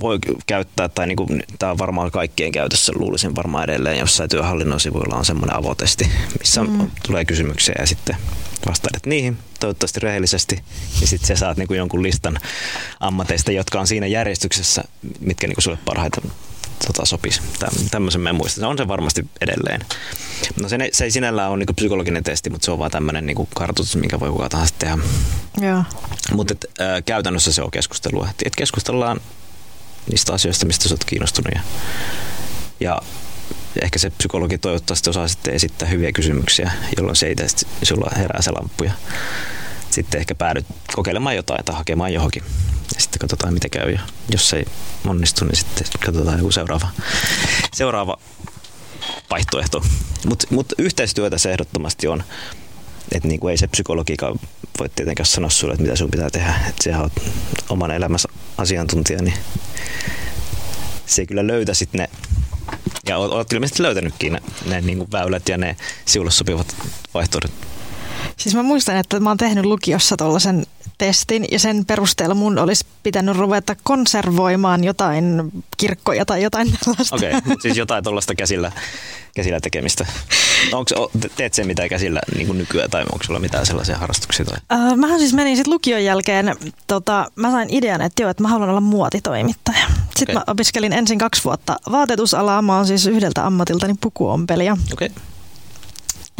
voi 0.00 0.18
käyttää, 0.46 0.88
tai 0.88 1.06
niin 1.06 1.16
kuin, 1.16 1.42
tämä 1.58 1.72
on 1.72 1.78
varmaan 1.78 2.10
kaikkien 2.10 2.52
käytössä, 2.52 2.92
luulisin 2.96 3.36
varmaan 3.36 3.64
edelleen, 3.64 3.98
jossain 3.98 4.30
työhallinnon 4.30 4.80
sivuilla 4.80 5.16
on 5.16 5.24
semmoinen 5.24 5.56
avotesti, 5.56 6.08
missä 6.38 6.62
mm. 6.64 6.90
tulee 7.06 7.24
kysymyksiä 7.24 7.74
ja 7.78 7.86
sitten 7.86 8.16
vastailet 8.66 9.06
niihin 9.06 9.38
toivottavasti 9.62 10.00
rehellisesti 10.00 10.62
ja 11.00 11.06
sitten 11.06 11.28
sä 11.28 11.36
saat 11.36 11.56
niin 11.56 11.68
kuin 11.68 11.78
jonkun 11.78 12.02
listan 12.02 12.40
ammateista, 13.00 13.52
jotka 13.52 13.80
on 13.80 13.86
siinä 13.86 14.06
järjestyksessä, 14.06 14.82
mitkä 15.20 15.46
niin 15.46 15.54
kuin 15.54 15.62
sulle 15.62 15.78
parhaiten 15.84 16.32
tota, 16.86 17.06
sopisi. 17.06 17.40
Tämmöisen 17.90 18.20
mä 18.20 18.32
muistan. 18.32 18.64
On 18.64 18.78
se 18.78 18.88
varmasti 18.88 19.26
edelleen. 19.40 19.80
No 20.62 20.68
se, 20.68 20.78
se 20.92 21.04
ei 21.04 21.10
sinällään 21.10 21.50
ole 21.50 21.58
niinku 21.58 21.72
psykologinen 21.74 22.24
testi, 22.24 22.50
mutta 22.50 22.64
se 22.64 22.70
on 22.70 22.78
vaan 22.78 22.90
tämmöinen 22.90 23.26
niinku 23.26 23.48
kartoitus, 23.54 23.96
minkä 23.96 24.20
voi 24.20 24.30
kuka 24.30 24.48
tahansa 24.48 24.74
tehdä. 24.78 24.98
Mutta 26.34 26.54
äh, 26.80 27.02
käytännössä 27.04 27.52
se 27.52 27.62
on 27.62 27.70
keskustelua. 27.70 28.28
Et 28.44 28.56
keskustellaan 28.56 29.20
niistä 30.10 30.32
asioista, 30.32 30.66
mistä 30.66 30.88
sä 30.88 30.94
oot 30.94 31.04
kiinnostunut. 31.04 31.52
Ja, 31.54 31.60
ja 32.80 33.02
ehkä 33.82 33.98
se 33.98 34.10
psykologi 34.10 34.58
toivottavasti 34.58 35.10
osaa 35.10 35.28
sitten 35.28 35.54
esittää 35.54 35.88
hyviä 35.88 36.12
kysymyksiä, 36.12 36.72
jolloin 36.96 37.16
se 37.16 37.26
ei 37.26 37.36
tee, 37.36 37.46
sulla 37.82 38.10
herää 38.16 38.42
se 38.42 38.50
lamppu. 38.50 38.84
Ja 38.84 38.92
sitten 39.90 40.20
ehkä 40.20 40.34
päädyt 40.34 40.66
kokeilemaan 40.94 41.36
jotain 41.36 41.64
tai 41.64 41.76
hakemaan 41.76 42.12
johonkin. 42.12 42.42
Ja 42.94 43.00
sitten 43.00 43.18
katsotaan, 43.18 43.54
mitä 43.54 43.68
käy. 43.68 43.92
Ja 43.92 44.00
jos 44.28 44.52
ei 44.52 44.64
onnistu, 45.06 45.44
niin 45.44 45.56
sitten 45.56 45.86
katsotaan 46.04 46.38
joku 46.38 46.50
seuraava, 46.50 46.88
seuraava 47.72 48.16
vaihtoehto. 49.30 49.84
Mutta 50.26 50.46
mut 50.50 50.72
yhteistyötä 50.78 51.38
se 51.38 51.52
ehdottomasti 51.52 52.08
on. 52.08 52.24
Että 53.12 53.28
niinku 53.28 53.48
ei 53.48 53.56
se 53.56 53.66
psykologiikka 53.66 54.36
voi 54.78 54.88
tietenkään 54.88 55.26
sanoa 55.26 55.50
sulle, 55.50 55.74
että 55.74 55.82
mitä 55.82 55.96
sun 55.96 56.10
pitää 56.10 56.30
tehdä. 56.30 56.54
Että 56.68 56.84
sä 56.84 57.00
oot 57.00 57.12
oman 57.68 57.90
elämässä 57.90 58.28
asiantuntija, 58.58 59.22
niin 59.22 59.34
se 61.06 61.26
kyllä 61.26 61.46
löytä 61.46 61.74
sitten 61.74 61.98
ne 61.98 62.08
ja 63.08 63.18
olet 63.18 63.52
ilmeisesti 63.52 63.82
löytänytkin 63.82 64.32
ne, 64.32 64.42
ne 64.66 64.80
niin 64.80 64.98
kuin 64.98 65.12
väylät 65.12 65.48
ja 65.48 65.58
ne 65.58 65.76
sinulle 66.04 66.30
sopivat 66.30 66.76
vaihtoehdot. 67.14 67.52
Siis 68.36 68.54
mä 68.54 68.62
muistan, 68.62 68.96
että 68.96 69.20
mä 69.20 69.30
oon 69.30 69.36
tehnyt 69.36 69.64
lukiossa 69.64 70.16
tuollaisen 70.16 70.66
testin 70.98 71.44
ja 71.50 71.58
sen 71.58 71.84
perusteella 71.84 72.34
mun 72.34 72.58
olisi 72.58 72.86
pitänyt 73.02 73.36
ruveta 73.36 73.76
konservoimaan 73.82 74.84
jotain 74.84 75.52
kirkkoja 75.76 76.24
tai 76.24 76.42
jotain 76.42 76.78
tällaista. 76.84 77.16
Okei, 77.16 77.34
okay, 77.34 77.56
siis 77.62 77.76
jotain 77.76 78.04
tuollaista 78.04 78.34
käsillä, 78.34 78.72
käsillä 79.34 79.60
tekemistä. 79.60 80.06
Onko, 80.72 81.10
teet 81.36 81.54
sen 81.54 81.66
mitään 81.66 81.88
käsillä 81.88 82.20
niin 82.34 82.46
kuin 82.46 82.58
nykyään 82.58 82.90
tai 82.90 83.02
onko 83.02 83.24
sulla 83.24 83.38
mitään 83.38 83.66
sellaisia 83.66 83.98
harrastuksia? 83.98 84.44
Tai? 84.44 84.58
Uh, 84.90 84.96
mähän 84.96 85.18
siis 85.18 85.34
menin 85.34 85.56
sitten 85.56 85.72
lukion 85.72 86.04
jälkeen, 86.04 86.56
tota, 86.86 87.30
mä 87.36 87.50
sain 87.50 87.68
idean, 87.70 88.02
että 88.02 88.22
joo, 88.22 88.30
että 88.30 88.42
mä 88.42 88.48
haluan 88.48 88.70
olla 88.70 88.80
muotitoimittaja. 88.80 89.86
Sitten 90.18 90.36
okay. 90.36 90.44
mä 90.48 90.52
opiskelin 90.52 90.92
ensin 90.92 91.18
kaksi 91.18 91.44
vuotta 91.44 91.76
vaatetusalaa, 91.92 92.62
mä 92.62 92.76
oon 92.76 92.86
siis 92.86 93.06
yhdeltä 93.06 93.46
ammatiltani 93.46 93.94
pukuompelia. 94.00 94.76
Okei. 94.92 95.06
Okay. 95.06 95.22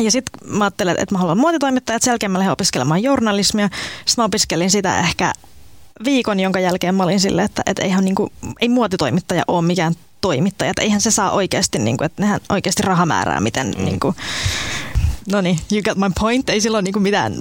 Ja 0.05 0.11
sitten 0.11 0.49
mä 0.59 0.65
ajattelin, 0.65 0.95
että 0.99 1.15
mä 1.15 1.19
haluan 1.19 1.39
muotitoimittaa, 1.39 1.97
että 1.97 2.05
selkeä 2.05 2.29
mä 2.29 2.39
lähden 2.39 2.53
opiskelemaan 2.53 3.03
journalismia. 3.03 3.69
Sitten 4.07 4.23
mä 4.23 4.25
opiskelin 4.25 4.71
sitä 4.71 5.01
ehkä 5.01 5.33
viikon, 6.05 6.41
jonka 6.41 6.61
jälkeen 6.61 6.95
mä 6.95 7.03
olin 7.03 7.21
silleen, 7.21 7.45
että, 7.45 7.63
että 7.67 7.83
eihän 7.83 8.05
niinku, 8.05 8.33
ei 8.61 8.69
muotitoimittaja 8.69 9.43
ole 9.49 9.67
mikään 9.67 9.95
toimittaja. 10.21 10.71
Että 10.71 10.83
eihän 10.83 11.01
se 11.01 11.11
saa 11.11 11.31
oikeasti, 11.31 11.79
niinku, 11.79 12.05
että 12.05 12.23
nehän 12.23 12.41
oikeasti 12.49 12.83
rahamäärää, 12.83 13.41
miten 13.41 13.75
mm. 13.79 13.85
niinku, 13.85 14.15
no 15.33 15.41
niin, 15.41 15.59
you 15.73 15.83
got 15.83 15.99
my 15.99 16.11
point. 16.21 16.51
Ei 16.51 16.61
silloin 16.61 16.85
niinku 16.85 17.01
mitään 17.01 17.35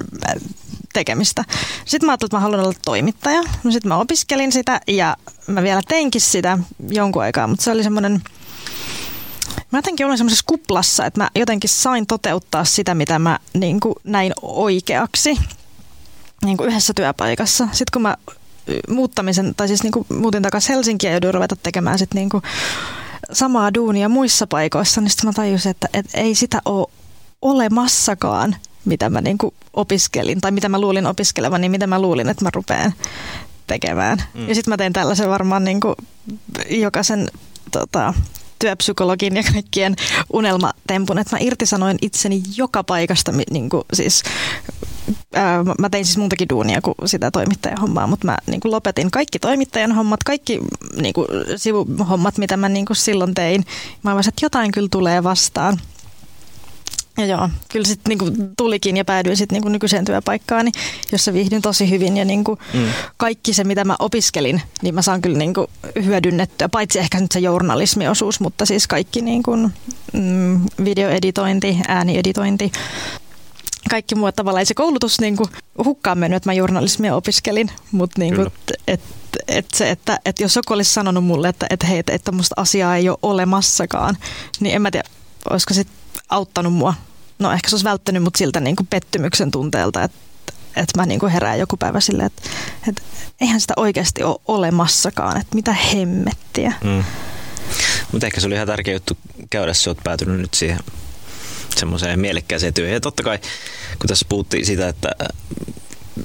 tekemistä. 0.92 1.44
Sitten 1.84 2.06
mä 2.06 2.12
ajattelin, 2.12 2.28
että 2.28 2.36
mä 2.36 2.40
haluan 2.40 2.60
olla 2.60 2.72
toimittaja. 2.84 3.42
No 3.64 3.70
sitten 3.70 3.88
mä 3.88 3.96
opiskelin 3.96 4.52
sitä 4.52 4.80
ja 4.88 5.16
mä 5.46 5.62
vielä 5.62 5.80
teinkin 5.88 6.20
sitä 6.20 6.58
jonkun 6.88 7.22
aikaa, 7.22 7.46
mutta 7.46 7.64
se 7.64 7.70
oli 7.70 7.82
semmoinen 7.82 8.22
Mä 9.70 9.78
jotenkin 9.78 10.06
olin 10.06 10.18
semmoisessa 10.18 10.44
kuplassa, 10.46 11.06
että 11.06 11.20
mä 11.20 11.30
jotenkin 11.34 11.70
sain 11.70 12.06
toteuttaa 12.06 12.64
sitä, 12.64 12.94
mitä 12.94 13.18
mä 13.18 13.38
niin 13.54 13.80
kuin 13.80 13.94
näin 14.04 14.32
oikeaksi 14.42 15.38
niin 16.44 16.56
kuin 16.56 16.68
yhdessä 16.70 16.92
työpaikassa. 16.96 17.68
Sitten 17.72 17.92
kun 17.92 18.02
mä 18.02 18.16
muuttamisen, 18.88 19.54
tai 19.56 19.68
siis 19.68 19.82
niin 19.82 19.92
kuin 19.92 20.06
muutin 20.18 20.42
takaisin 20.42 20.74
Helsinkiä 20.74 21.10
ja 21.10 21.14
jouduin 21.14 21.34
ruveta 21.34 21.56
tekemään 21.56 21.98
sit 21.98 22.14
niin 22.14 22.28
kuin 22.28 22.42
samaa 23.32 23.74
duunia 23.74 24.08
muissa 24.08 24.46
paikoissa, 24.46 25.00
niin 25.00 25.10
sitten 25.10 25.28
mä 25.28 25.32
tajusin, 25.32 25.70
että, 25.70 25.88
että 25.94 26.18
ei 26.20 26.34
sitä 26.34 26.62
ole 26.64 26.86
olemassakaan, 27.42 28.56
mitä 28.84 29.10
mä 29.10 29.20
niin 29.20 29.38
kuin 29.38 29.54
opiskelin, 29.72 30.40
tai 30.40 30.50
mitä 30.50 30.68
mä 30.68 30.80
luulin 30.80 31.06
opiskelevan, 31.06 31.60
niin 31.60 31.70
mitä 31.70 31.86
mä 31.86 32.00
luulin, 32.00 32.28
että 32.28 32.44
mä 32.44 32.50
rupean 32.54 32.92
tekemään. 33.66 34.22
Mm. 34.34 34.48
Ja 34.48 34.54
sitten 34.54 34.72
mä 34.72 34.76
tein 34.76 34.92
tällaisen 34.92 35.30
varmaan 35.30 35.64
niin 35.64 35.80
kuin 35.80 35.94
jokaisen 36.70 37.30
tota, 37.70 38.14
työpsykologin 38.58 39.36
ja 39.36 39.42
kaikkien 39.52 39.96
unelmatempun, 40.32 41.18
että 41.18 41.36
mä 41.36 41.40
irtisanoin 41.40 41.98
itseni 42.02 42.42
joka 42.56 42.84
paikasta, 42.84 43.32
niin 43.50 43.68
kuin 43.68 43.82
siis 43.92 44.22
ää, 45.34 45.64
mä 45.78 45.90
tein 45.90 46.04
siis 46.04 46.18
muutakin 46.18 46.48
duunia 46.48 46.80
kuin 46.80 46.94
sitä 47.04 47.30
toimittajahommaa, 47.30 48.06
mutta 48.06 48.26
mä 48.26 48.36
niin 48.46 48.60
kuin 48.60 48.72
lopetin 48.72 49.10
kaikki 49.10 49.38
toimittajan 49.38 49.92
hommat, 49.92 50.22
kaikki 50.24 50.60
niin 51.02 51.14
kuin 51.14 51.26
sivuhommat, 51.56 52.38
mitä 52.38 52.56
mä 52.56 52.68
niin 52.68 52.86
kuin 52.86 52.96
silloin 52.96 53.34
tein. 53.34 53.64
Mä 54.02 54.14
olisin, 54.14 54.28
että 54.28 54.44
jotain 54.44 54.72
kyllä 54.72 54.88
tulee 54.90 55.24
vastaan. 55.24 55.80
Ja 57.18 57.26
joo, 57.26 57.48
kyllä 57.68 57.86
sitten 57.86 58.10
niinku 58.10 58.52
tulikin 58.56 58.96
ja 58.96 59.04
päädyin 59.04 59.36
sitten 59.36 59.56
niinku 59.56 59.68
nykyiseen 59.68 60.04
työpaikkaani, 60.04 60.72
jossa 61.12 61.32
viihdyn 61.32 61.62
tosi 61.62 61.90
hyvin 61.90 62.16
ja 62.16 62.24
niinku 62.24 62.58
mm. 62.74 62.88
kaikki 63.16 63.54
se, 63.54 63.64
mitä 63.64 63.84
mä 63.84 63.96
opiskelin, 63.98 64.62
niin 64.82 64.94
mä 64.94 65.02
saan 65.02 65.22
kyllä 65.22 65.38
niinku 65.38 65.70
hyödynnettyä, 66.04 66.68
paitsi 66.68 66.98
ehkä 66.98 67.20
nyt 67.20 67.32
se 67.32 67.40
journalismiosuus, 67.40 68.40
mutta 68.40 68.66
siis 68.66 68.86
kaikki 68.86 69.20
niinku, 69.20 69.56
mm, 70.12 70.60
videoeditointi, 70.84 71.78
äänieditointi, 71.88 72.72
kaikki 73.90 74.14
muu 74.14 74.32
tavallaan 74.32 74.66
se 74.66 74.74
koulutus 74.74 75.20
niinku 75.20 75.48
hukkaan 75.84 76.18
mennyt, 76.18 76.36
että 76.36 76.48
mä 76.48 76.54
journalismia 76.54 77.16
opiskelin, 77.16 77.70
mutta 77.90 78.20
niinku, 78.20 78.46
et, 78.88 79.00
et 79.48 79.66
se, 79.74 79.90
että 79.90 80.18
et 80.24 80.40
jos 80.40 80.56
joku 80.56 80.74
olisi 80.74 80.92
sanonut 80.92 81.24
mulle, 81.24 81.48
että 81.48 81.66
et 81.70 81.88
hei, 81.88 81.98
että 81.98 82.12
et 82.12 82.22
asiaa 82.56 82.96
ei 82.96 83.08
ole 83.08 83.18
olemassakaan, 83.22 84.16
niin 84.60 84.74
en 84.74 84.82
mä 84.82 84.90
tiedä, 84.90 85.08
olisiko 85.50 85.74
sitten 85.74 86.01
auttanut 86.32 86.72
mua. 86.72 86.94
No 87.38 87.52
ehkä 87.52 87.70
se 87.70 87.74
olisi 87.74 87.84
välttänyt 87.84 88.22
mut 88.22 88.36
siltä 88.36 88.60
niin 88.60 88.76
kuin 88.76 88.86
pettymyksen 88.86 89.50
tunteelta, 89.50 90.02
että 90.02 90.18
että 90.76 91.00
mä 91.00 91.06
niin 91.06 91.20
kuin 91.20 91.32
herään 91.32 91.58
joku 91.58 91.76
päivä 91.76 92.00
silleen, 92.00 92.26
että, 92.26 92.42
että 92.88 93.02
eihän 93.40 93.60
sitä 93.60 93.74
oikeasti 93.76 94.22
ole 94.22 94.40
olemassakaan, 94.48 95.40
että 95.40 95.54
mitä 95.54 95.72
hemmettiä. 95.72 96.72
Mm. 96.84 97.04
Mutta 98.12 98.26
ehkä 98.26 98.40
se 98.40 98.46
oli 98.46 98.54
ihan 98.54 98.66
tärkeä 98.66 98.94
juttu 98.94 99.18
käydä, 99.50 99.70
jos 99.70 99.86
olet 99.86 99.98
päätynyt 100.04 100.40
nyt 100.40 100.54
siihen 100.54 100.80
semmoiseen 101.76 102.20
mielekkääseen 102.20 102.74
työhön. 102.74 102.94
Ja 102.94 103.00
totta 103.00 103.22
kai, 103.22 103.38
kun 103.98 104.08
tässä 104.08 104.26
puhuttiin 104.28 104.66
siitä, 104.66 104.88
että 104.88 105.08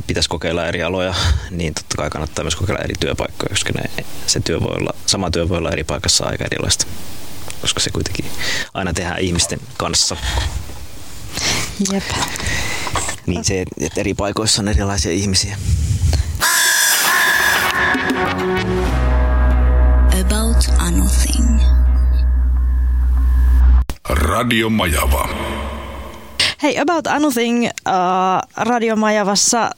pitäisi 0.08 0.30
kokeilla 0.30 0.68
eri 0.68 0.84
aloja, 0.84 1.14
niin 1.52 1.74
totta 1.74 1.98
kai 1.98 2.10
kannattaa 2.10 2.44
myös 2.44 2.56
kokeilla 2.56 2.84
eri 2.84 2.96
työpaikkoja, 3.00 3.50
koska 3.50 3.74
ne, 3.74 4.04
se 4.28 4.40
työ 4.40 4.60
voi 4.60 4.76
olla, 4.76 4.94
sama 5.06 5.32
työ 5.32 5.50
voi 5.50 5.58
olla 5.58 5.72
eri 5.72 5.84
paikassa 5.84 6.26
aika 6.26 6.46
erilaista 6.46 6.86
koska 7.62 7.80
se 7.80 7.90
kuitenkin 7.90 8.26
aina 8.74 8.94
tehdään 8.94 9.20
ihmisten 9.20 9.60
kanssa. 9.78 10.18
Jep. 11.92 12.04
Niin 13.26 13.46
se, 13.46 13.64
että 13.80 14.02
eri 14.02 14.14
paikoissa 14.14 14.62
on 14.62 14.68
erilaisia 14.68 15.12
ihmisiä. 15.12 15.58
About 20.22 20.70
a 20.80 20.92
nothing. 20.92 21.62
Radio 24.10 24.70
Majava. 24.70 25.30
Hei, 26.64 26.80
About 26.80 27.08
Anything 27.08 27.66
uh, 27.66 27.72
Radiomajavassa 28.58 29.70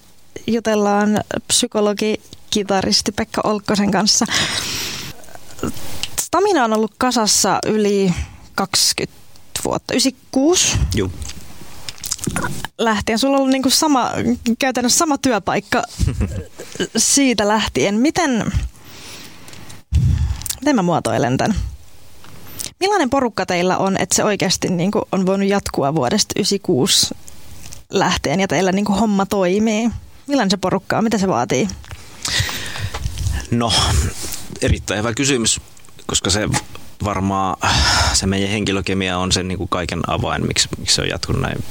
jutellaan 0.48 1.22
psykologi 1.48 2.22
kitaristi 2.50 3.12
Pekka 3.12 3.42
Olkkosen 3.44 3.92
kanssa. 3.92 4.26
Stamina 6.30 6.64
on 6.64 6.74
ollut 6.74 6.92
kasassa 6.98 7.60
yli 7.66 8.14
20 8.56 9.20
vuotta, 9.66 9.94
96 9.94 10.78
Juu. 10.96 11.12
lähtien. 12.78 13.20
Sulla 13.20 13.36
on 13.36 13.40
ollut 13.40 13.54
niinku 13.54 13.70
sama, 13.70 14.12
käytännössä 14.60 14.98
sama 14.98 15.18
työpaikka 15.18 15.84
siitä 16.98 17.48
lähtien. 17.48 17.96
Miten, 17.96 18.52
miten 20.60 20.76
mä 20.76 20.82
muotoilen 20.82 21.38
tämän? 21.38 21.56
Millainen 22.80 23.10
porukka 23.10 23.46
teillä 23.46 23.78
on, 23.78 23.98
että 23.98 24.16
se 24.16 24.24
oikeasti 24.24 24.70
niinku 24.70 25.02
on 25.12 25.26
voinut 25.26 25.50
jatkua 25.50 25.96
vuodesta 25.96 26.34
96 26.38 27.16
lähtien 27.90 28.40
ja 28.40 28.48
teillä 28.48 28.72
niinku 28.72 28.94
homma 28.94 29.26
toimii? 29.26 29.90
Millainen 30.28 30.52
se 30.52 30.58
porukka 30.58 30.98
on? 30.98 31.04
Mitä 31.04 31.18
se 31.18 31.28
vaatii? 31.28 31.68
No, 33.52 33.74
erittäin 34.62 34.98
hyvä 34.98 35.14
kysymys, 35.14 35.62
koska 36.10 36.30
se 36.30 36.50
varmaan 37.04 37.58
se 38.14 38.28
meidän 38.28 38.50
henkilökemia 38.50 39.18
on 39.18 39.32
sen 39.32 39.48
niin 39.48 39.58
kuin 39.58 39.70
kaiken 39.70 40.00
avain, 40.08 40.48
miksi, 40.48 40.70
miksi 40.78 40.96
se 40.96 41.02
on 41.02 41.10
jatkunut 41.10 41.42
näin, 41.42 41.64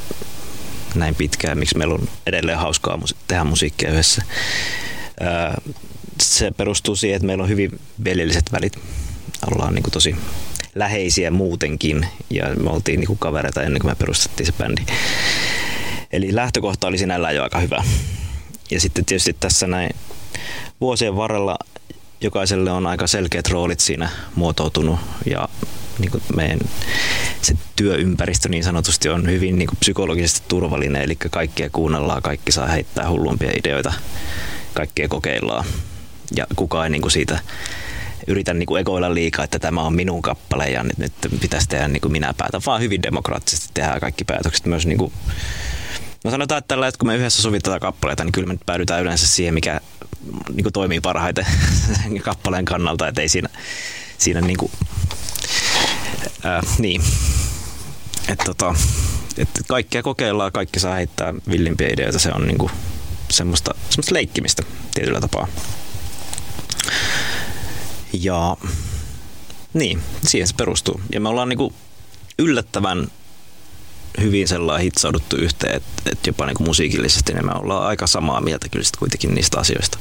näin 0.95 1.15
pitkään, 1.15 1.59
miksi 1.59 1.79
meillä 1.79 1.95
on 1.95 2.09
edelleen 2.27 2.59
hauskaa 2.59 2.99
tehdä 3.29 3.45
musiikkia 3.45 3.91
yhdessä. 3.91 4.23
Se 6.23 6.51
perustuu 6.51 6.97
siihen, 6.97 7.17
että 7.17 7.27
meillä 7.27 7.43
on 7.43 7.49
hyvin 7.49 7.81
veljelliset 8.05 8.53
välit. 8.53 8.79
Ollaan 9.53 9.75
niin 9.75 9.83
kuin 9.83 9.93
tosi 9.93 10.17
läheisiä 10.75 11.31
muutenkin 11.31 12.07
ja 12.31 12.45
me 12.63 12.71
oltiin 12.71 13.01
niin 13.01 13.07
kuin 13.07 13.19
kavereita 13.19 13.63
ennen 13.63 13.81
kuin 13.81 13.91
me 13.91 13.95
perustettiin 13.95 14.47
se 14.47 14.53
bändi. 14.53 14.83
Eli 16.13 16.35
lähtökohta 16.35 16.87
oli 16.87 16.99
sinällään 16.99 17.35
jo 17.35 17.43
aika 17.43 17.59
hyvä. 17.59 17.85
Ja 18.71 18.81
sitten 18.81 19.05
tietysti 19.05 19.37
tässä 19.41 19.67
näin 19.67 19.91
vuosien 20.81 21.17
varrella 21.17 21.57
jokaiselle 22.21 22.71
on 22.71 22.87
aika 22.87 23.07
selkeät 23.07 23.49
roolit 23.49 23.81
siinä 23.81 24.09
muotoutunut 24.35 25.01
ja 25.31 25.49
niin 25.99 26.11
kuin 26.11 26.23
meidän 26.37 26.59
se 27.43 27.55
työympäristö 27.77 28.49
niin 28.49 28.65
sanotusti 28.65 29.09
on 29.09 29.31
hyvin 29.31 29.59
niin 29.59 29.67
kuin 29.67 29.79
psykologisesti 29.79 30.43
turvallinen, 30.49 31.03
eli 31.03 31.17
kaikkia 31.17 31.71
kuunnellaan, 31.71 32.23
kaikki 32.23 32.53
saa 32.53 32.67
heittää 32.67 33.11
hullumpia 33.11 33.51
ideoita, 33.59 33.93
kaikkea 34.75 35.09
kokeillaan 35.09 35.65
ja 36.37 36.47
kukaan 36.57 36.87
ei 36.87 36.91
niin 36.91 37.03
kuin 37.03 37.13
siitä 37.13 37.39
yritä 38.27 38.55
niin 38.55 38.67
kuin 38.67 38.81
egoilla 38.81 39.15
liikaa, 39.15 39.45
että 39.45 39.59
tämä 39.59 39.83
on 39.83 39.95
minun 39.95 40.23
kappale 40.23 40.71
ja 40.71 40.83
nyt, 40.83 40.97
nyt 40.99 41.13
pitäisi 41.41 41.69
tehdä 41.69 41.89
niin 41.89 42.01
kuin 42.01 42.13
minä 42.13 42.35
päätän, 42.37 42.61
vaan 42.67 42.81
hyvin 42.81 43.03
demokraattisesti 43.03 43.69
tehdään 43.75 44.01
kaikki 44.01 44.25
päätökset 44.25 44.67
myös 44.67 44.87
niin 44.87 44.99
kuin 44.99 45.13
No 46.25 46.31
sanotaan, 46.31 46.59
että 46.59 46.69
tällä 46.69 46.89
että 46.89 46.99
kun 46.99 47.09
me 47.09 47.17
yhdessä 47.17 47.43
sovitetaan 47.43 47.81
kappaleita, 47.81 48.25
niin 48.25 48.33
kyllä 48.33 48.47
me 48.47 48.53
nyt 48.53 48.67
päädytään 48.67 49.03
yleensä 49.03 49.27
siihen, 49.27 49.55
mikä 49.55 49.81
niin 50.49 50.63
kuin 50.63 50.73
toimii 50.73 51.01
parhaiten 51.01 51.47
kappaleen 52.23 52.65
kannalta, 52.65 53.09
että 53.09 53.21
ei 53.21 53.29
siinä, 53.29 53.49
siinä 54.19 54.41
niin 54.41 54.57
kuin, 54.57 54.73
ää, 56.45 56.63
niin. 56.79 57.03
Että 58.29 58.45
tota, 58.45 58.75
et 59.37 59.49
kaikkea 59.69 60.03
kokeillaan, 60.03 60.53
kaikki 60.53 60.81
saa 60.81 60.95
heittää 60.95 61.35
villimpiä 61.51 61.89
ideoita, 61.93 62.19
se 62.19 62.33
on 62.33 62.47
niin 62.47 62.59
kuin 62.59 62.73
semmoista, 63.31 63.75
semmoista 63.91 64.15
leikkimistä 64.15 64.63
tietyllä 64.95 65.21
tapaa. 65.21 65.49
Ja 68.13 68.57
niin, 69.75 70.03
siihen 70.27 70.49
se 70.49 70.55
perustuu. 70.55 71.01
Ja 71.13 71.21
me 71.21 71.29
ollaan 71.29 71.49
niin 71.49 71.59
kuin 71.59 71.75
yllättävän 72.39 73.09
hyvin 74.21 74.49
sellainen 74.49 74.85
hitsauduttu 74.85 75.37
yhteen, 75.37 75.77
että, 75.77 76.03
että 76.13 76.29
jopa 76.29 76.47
niin 76.47 76.57
kuin 76.57 76.69
musiikillisesti 76.69 77.33
niin 77.35 77.47
me 77.47 77.53
ollaan 77.55 77.87
aika 77.87 78.07
samaa 78.07 78.41
mieltä 78.41 78.69
kyllä 78.69 78.85
sitten 78.85 78.99
kuitenkin 78.99 79.35
niistä 79.35 79.61
asioista. 79.61 79.99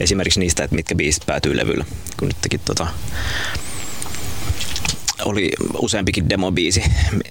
Esimerkiksi 0.00 0.40
niistä, 0.40 0.64
että 0.64 0.76
mitkä 0.76 0.94
biisit 0.94 1.26
päätyy 1.26 1.56
levylle, 1.56 1.84
kun 2.18 2.28
nytkin 2.28 2.60
tota, 2.64 2.86
oli 5.24 5.50
useampikin 5.78 6.28
demobiisi, 6.28 6.82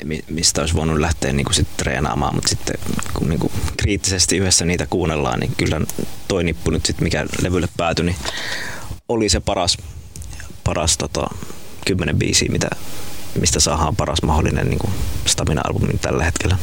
mi- 0.04 0.24
mistä 0.30 0.62
olisi 0.62 0.74
voinut 0.74 1.00
lähteä 1.00 1.34
niin 1.34 1.46
kuin 1.46 1.56
sit 1.56 1.78
treenaamaan, 1.78 2.36
mutta 2.36 2.50
sitten 2.50 2.76
kun 3.14 3.30
niin 3.30 3.40
kuin 3.40 3.54
kriittisesti 3.78 4.38
yhdessä 4.38 4.66
niitä 4.66 4.88
kuunnellaan, 4.90 5.40
niin 5.40 5.52
kyllä 5.58 5.82
toi 6.28 6.44
nippu 6.44 6.72
nyt 6.72 6.86
sit, 6.86 7.02
mikä 7.02 7.26
levylle 7.42 7.68
päätyi, 7.78 8.06
niin 8.06 8.16
oli 9.10 9.30
se 9.30 9.40
paras, 9.40 9.78
paras 10.64 10.98
tota, 10.98 11.28
kymmenen 11.88 12.20
biisiä, 12.20 12.50
mitä, 12.52 12.68
mistä 13.40 13.60
saadaan 13.60 13.96
paras 13.96 14.22
mahdollinen 14.22 14.70
niin 14.70 14.80
kuin 14.80 14.94
Stamina-albumi 15.26 15.98
tällä 15.98 16.24
hetkellä. 16.24 16.58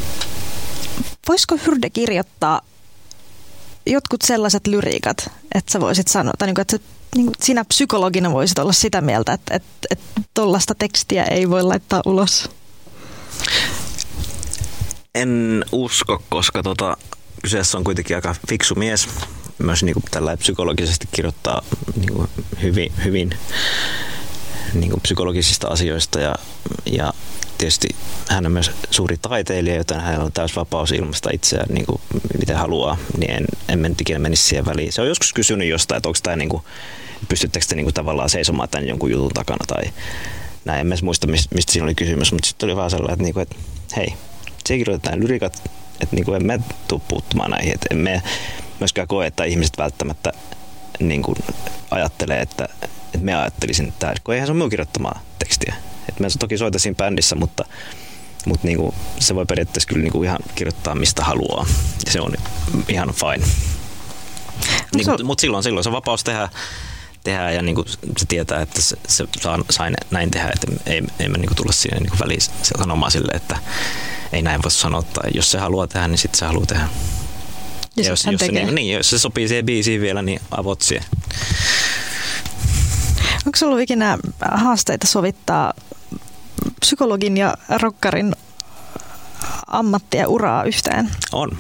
Voisiko 1.29 1.59
Hyrde 1.67 1.91
kirjoittaa 1.91 2.61
jotkut 3.87 4.23
sellaiset 4.23 4.67
lyriikat, 4.67 5.31
että 5.55 5.73
sä 5.73 5.81
voisit 5.81 6.09
sanoa, 6.09 6.33
tai 6.39 6.49
niin 6.49 6.55
kuin, 6.55 6.63
että 6.63 6.77
sä, 6.77 6.83
niin 7.15 7.27
kuin 7.27 7.37
sinä 7.41 7.65
psykologina 7.65 8.33
voisit 8.33 8.59
olla 8.59 8.73
sitä 8.73 9.01
mieltä, 9.01 9.33
että, 9.33 9.55
että, 9.55 9.87
että 9.91 10.21
tollaista 10.35 10.75
tekstiä 10.75 11.25
ei 11.25 11.51
voi 11.51 11.63
laittaa 11.63 12.03
ulos? 12.07 12.51
En 15.15 15.65
usko, 15.73 16.23
koska 16.29 16.63
tota, 16.63 16.97
kyseessä 17.43 17.79
on 17.79 17.85
kuitenkin 17.85 18.17
aika 18.17 18.35
fiksu 18.49 18.75
mies. 18.75 19.09
Myös 19.59 19.83
niin 19.83 19.95
kuin 19.95 20.05
tällä 20.11 20.37
psykologisesti 20.37 21.09
kirjoittaa 21.13 21.63
niin 21.97 22.13
kuin 22.13 22.29
hyvin, 22.63 22.93
hyvin 23.05 23.35
niin 24.75 24.91
kuin 24.91 25.01
psykologisista 25.01 25.69
asioista 25.69 26.21
ja, 26.21 26.35
ja 26.87 27.13
tietysti 27.59 27.89
hän 28.29 28.47
on 28.47 28.53
myös 28.53 28.71
suuri 28.91 29.17
taiteilija, 29.17 29.77
joten 29.77 30.01
hänellä 30.01 30.25
on 30.25 30.33
täys 30.33 30.57
vapaus 30.57 30.93
ilmaista 30.93 31.31
itseään 31.33 31.75
niin 31.75 31.87
kuin 31.87 32.01
miten 32.39 32.57
haluaa, 32.57 32.97
niin 33.19 33.31
en, 33.31 33.47
en 33.69 33.95
ikinä 34.01 34.19
menisi 34.19 34.43
siihen 34.43 34.67
väliin. 34.67 34.93
Se 34.93 35.03
on 35.03 35.09
joskus 35.09 35.33
kysynyt 35.33 35.69
jostain, 35.69 35.97
että 35.97 36.09
onko 36.09 36.19
tämä 36.23 36.37
niin 36.37 36.49
kuin, 36.49 36.63
pystyttekö 37.29 37.67
te 37.69 37.75
niin 37.75 37.85
kuin 37.87 37.95
tavallaan 37.95 38.31
seisomaan 38.31 38.69
tämän 38.69 38.89
jonkun 38.89 39.11
jutun 39.11 39.31
takana 39.35 39.65
tai 39.67 39.93
näin. 40.65 40.81
En 40.81 40.87
mä 40.87 40.95
edes 40.95 41.03
muista, 41.03 41.27
mistä 41.27 41.73
siinä 41.73 41.85
oli 41.85 41.95
kysymys, 41.95 42.33
mutta 42.33 42.49
sitten 42.49 42.67
oli 42.67 42.77
vaan 42.77 42.91
sellainen, 42.91 43.13
että, 43.13 43.25
niin 43.25 43.35
kuin, 43.35 43.43
että 43.43 43.57
hei, 43.97 44.15
se 44.67 44.77
kirjoitetaan 44.77 45.21
lyrikat, 45.21 45.71
että 46.01 46.17
niin 46.17 46.25
kuin 46.25 46.51
en 46.51 46.65
tule 46.89 47.01
puuttumaan 47.09 47.51
näihin, 47.51 47.75
että 47.75 47.87
en 47.91 47.99
me 47.99 48.23
myöskään 48.81 49.09
koe, 49.09 49.27
että 49.27 49.45
ihmiset 49.45 49.79
välttämättä 49.79 50.33
niin 51.01 51.23
kuin 51.23 51.37
ajattelee, 51.91 52.41
että, 52.41 52.69
että 53.15 53.25
me 53.25 53.35
ajattelisin, 53.35 53.89
että 53.89 54.15
kun 54.25 54.35
eihän 54.35 54.47
se 54.47 54.53
ole 54.53 54.57
minun 54.57 54.71
kirjoittamaa 54.71 55.23
tekstiä. 55.39 55.75
Että 56.09 56.23
mä 56.23 56.29
toki 56.39 56.59
soitan 56.59 56.81
siinä 56.81 56.97
bändissä, 56.97 57.37
mutta, 57.37 57.65
mutta 58.47 58.67
niin 58.67 58.79
kuin, 58.79 58.95
se 59.19 59.35
voi 59.35 59.47
periaatteessa 59.47 59.89
kyllä 59.89 60.03
niin 60.03 60.13
kuin 60.13 60.25
ihan 60.25 60.39
kirjoittaa 60.55 60.95
mistä 60.95 61.25
haluaa. 61.25 61.67
Ja 62.07 62.13
se 62.13 62.21
on 62.21 62.35
ihan 62.89 63.15
fine. 63.15 63.47
Niin, 64.95 65.05
se- 65.05 65.25
mutta 65.25 65.41
silloin, 65.41 65.63
silloin 65.63 65.85
se 65.85 65.89
on 65.89 65.95
vapaus 65.95 66.25
tehdä, 66.25 66.49
tehdä 67.25 67.51
ja 67.51 67.63
niin 67.63 67.75
kuin 67.75 67.89
se 68.19 68.27
tietää, 68.29 68.63
että 68.63 68.83
se, 68.83 68.97
se 69.09 69.25
saa, 69.41 69.59
sai 69.71 69.91
näin 70.11 70.31
tehdä, 70.31 70.51
että 70.55 70.91
ei, 70.91 71.03
ei 71.19 71.29
me 71.29 71.39
niin 71.39 71.49
kuin 71.49 71.57
tulla 71.57 71.73
siihen 71.73 72.03
niin 72.03 72.19
väliin 72.21 72.41
sanomaan 72.63 73.13
sille, 73.13 73.33
että 73.33 73.59
ei 74.33 74.43
näin 74.43 74.63
voi 74.63 74.71
sanoa, 74.71 75.03
tai 75.03 75.31
jos 75.35 75.51
se 75.51 75.59
haluaa 75.59 75.87
tehdä, 75.87 76.09
niin 76.09 76.19
sitten 76.19 76.39
se 76.39 76.47
haluaa 76.47 76.67
tehdä. 76.67 76.89
Ja, 77.97 78.09
jos, 78.09 78.25
hän 78.25 78.33
jos, 78.33 78.41
se, 78.41 78.53
niin, 78.53 78.75
niin, 78.75 78.97
jos 78.97 79.11
se 79.11 79.19
sopii 79.19 79.49
siihen 79.49 79.67
biisiin 79.67 80.01
vielä, 80.01 80.23
niin 80.23 80.41
avot 80.51 80.83
siihen. 80.83 81.05
Onko 83.51 83.59
sulla 83.59 83.73
ollut 83.73 83.83
ikinä 83.83 84.19
haasteita 84.41 85.07
sovittaa 85.07 85.75
psykologin 86.81 87.37
ja 87.37 87.55
rokkarin 87.83 88.37
ammattia 89.67 90.29
uraa 90.29 90.65
yhteen? 90.65 91.11
On. 91.33 91.59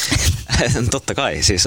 Totta 0.90 1.14
kai. 1.14 1.42
Siis, 1.42 1.64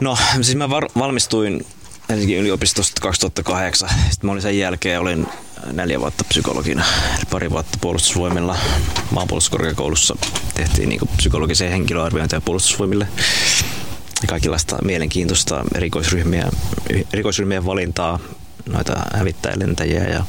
no, 0.00 0.18
siis 0.42 0.56
mä 0.56 0.70
valmistuin 0.70 1.66
Helsingin 2.08 2.38
yliopistosta 2.38 3.00
2008. 3.00 3.88
Sitten 3.88 4.28
mä 4.28 4.32
olin 4.32 4.42
sen 4.42 4.58
jälkeen, 4.58 5.00
olin 5.00 5.26
neljä 5.72 6.00
vuotta 6.00 6.24
psykologina, 6.24 6.84
pari 7.30 7.50
vuotta 7.50 7.78
puolustusvoimilla 7.80 8.56
maanpuolustuskorkeakoulussa. 9.10 10.16
Tehtiin 10.54 10.88
niin 10.88 11.00
psykologisia 11.16 11.70
henkilöarviointeja 11.70 12.40
puolustusvoimille 12.40 13.08
kaikenlaista 14.28 14.78
mielenkiintoista 14.84 15.64
erikoisryhmiä, 15.74 16.48
erikoisryhmien 17.12 17.66
valintaa, 17.66 18.18
noita 18.66 18.96
hävittäjälentäjiä 19.14 20.04
ja, 20.04 20.24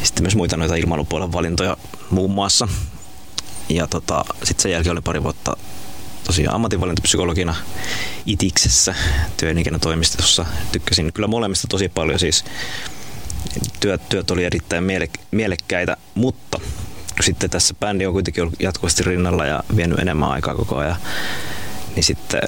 ja 0.00 0.06
sitten 0.06 0.24
myös 0.24 0.36
muita 0.36 0.56
noita 0.56 0.74
ilmailupuolen 0.74 1.32
valintoja 1.32 1.76
muun 2.10 2.30
muassa. 2.30 2.68
Ja 3.68 3.86
tota, 3.86 4.24
sitten 4.42 4.62
sen 4.62 4.72
jälkeen 4.72 4.92
oli 4.92 5.00
pari 5.00 5.22
vuotta 5.22 5.56
tosiaan 6.24 6.54
ammatinvalintapsykologina 6.54 7.54
Itiksessä 8.26 8.94
työelinkeinotoimistossa. 9.36 10.46
Tykkäsin 10.72 11.12
kyllä 11.12 11.28
molemmista 11.28 11.68
tosi 11.68 11.88
paljon 11.88 12.18
siis. 12.18 12.44
Työt, 13.80 14.08
työt 14.08 14.30
oli 14.30 14.44
erittäin 14.44 14.84
miele, 14.84 15.08
mielekkäitä, 15.30 15.96
mutta 16.14 16.60
sitten 17.20 17.50
tässä 17.50 17.74
bändi 17.80 18.06
on 18.06 18.12
kuitenkin 18.12 18.42
ollut 18.42 18.60
jatkuvasti 18.60 19.02
rinnalla 19.02 19.46
ja 19.46 19.62
vienyt 19.76 19.98
enemmän 19.98 20.30
aikaa 20.30 20.54
koko 20.54 20.76
ajan. 20.76 20.96
Niin 21.94 22.04
sitten 22.04 22.40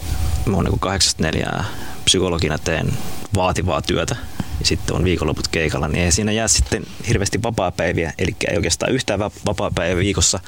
mä 0.46 0.56
oon 0.56 0.64
niin 0.64 0.78
84 0.78 1.64
psykologina 2.04 2.58
teen 2.58 2.92
vaativaa 3.34 3.82
työtä 3.82 4.16
ja 4.60 4.66
sitten 4.66 4.96
on 4.96 5.04
viikonloput 5.04 5.48
keikalla, 5.48 5.88
niin 5.88 6.04
ei 6.04 6.12
siinä 6.12 6.32
jää 6.32 6.48
sitten 6.48 6.82
hirveästi 7.08 7.42
vapaa-päiviä, 7.42 8.12
eli 8.18 8.36
ei 8.50 8.56
oikeastaan 8.56 8.92
yhtään 8.92 9.20
vapaa-päivä 9.20 10.00
viikossa. 10.00 10.40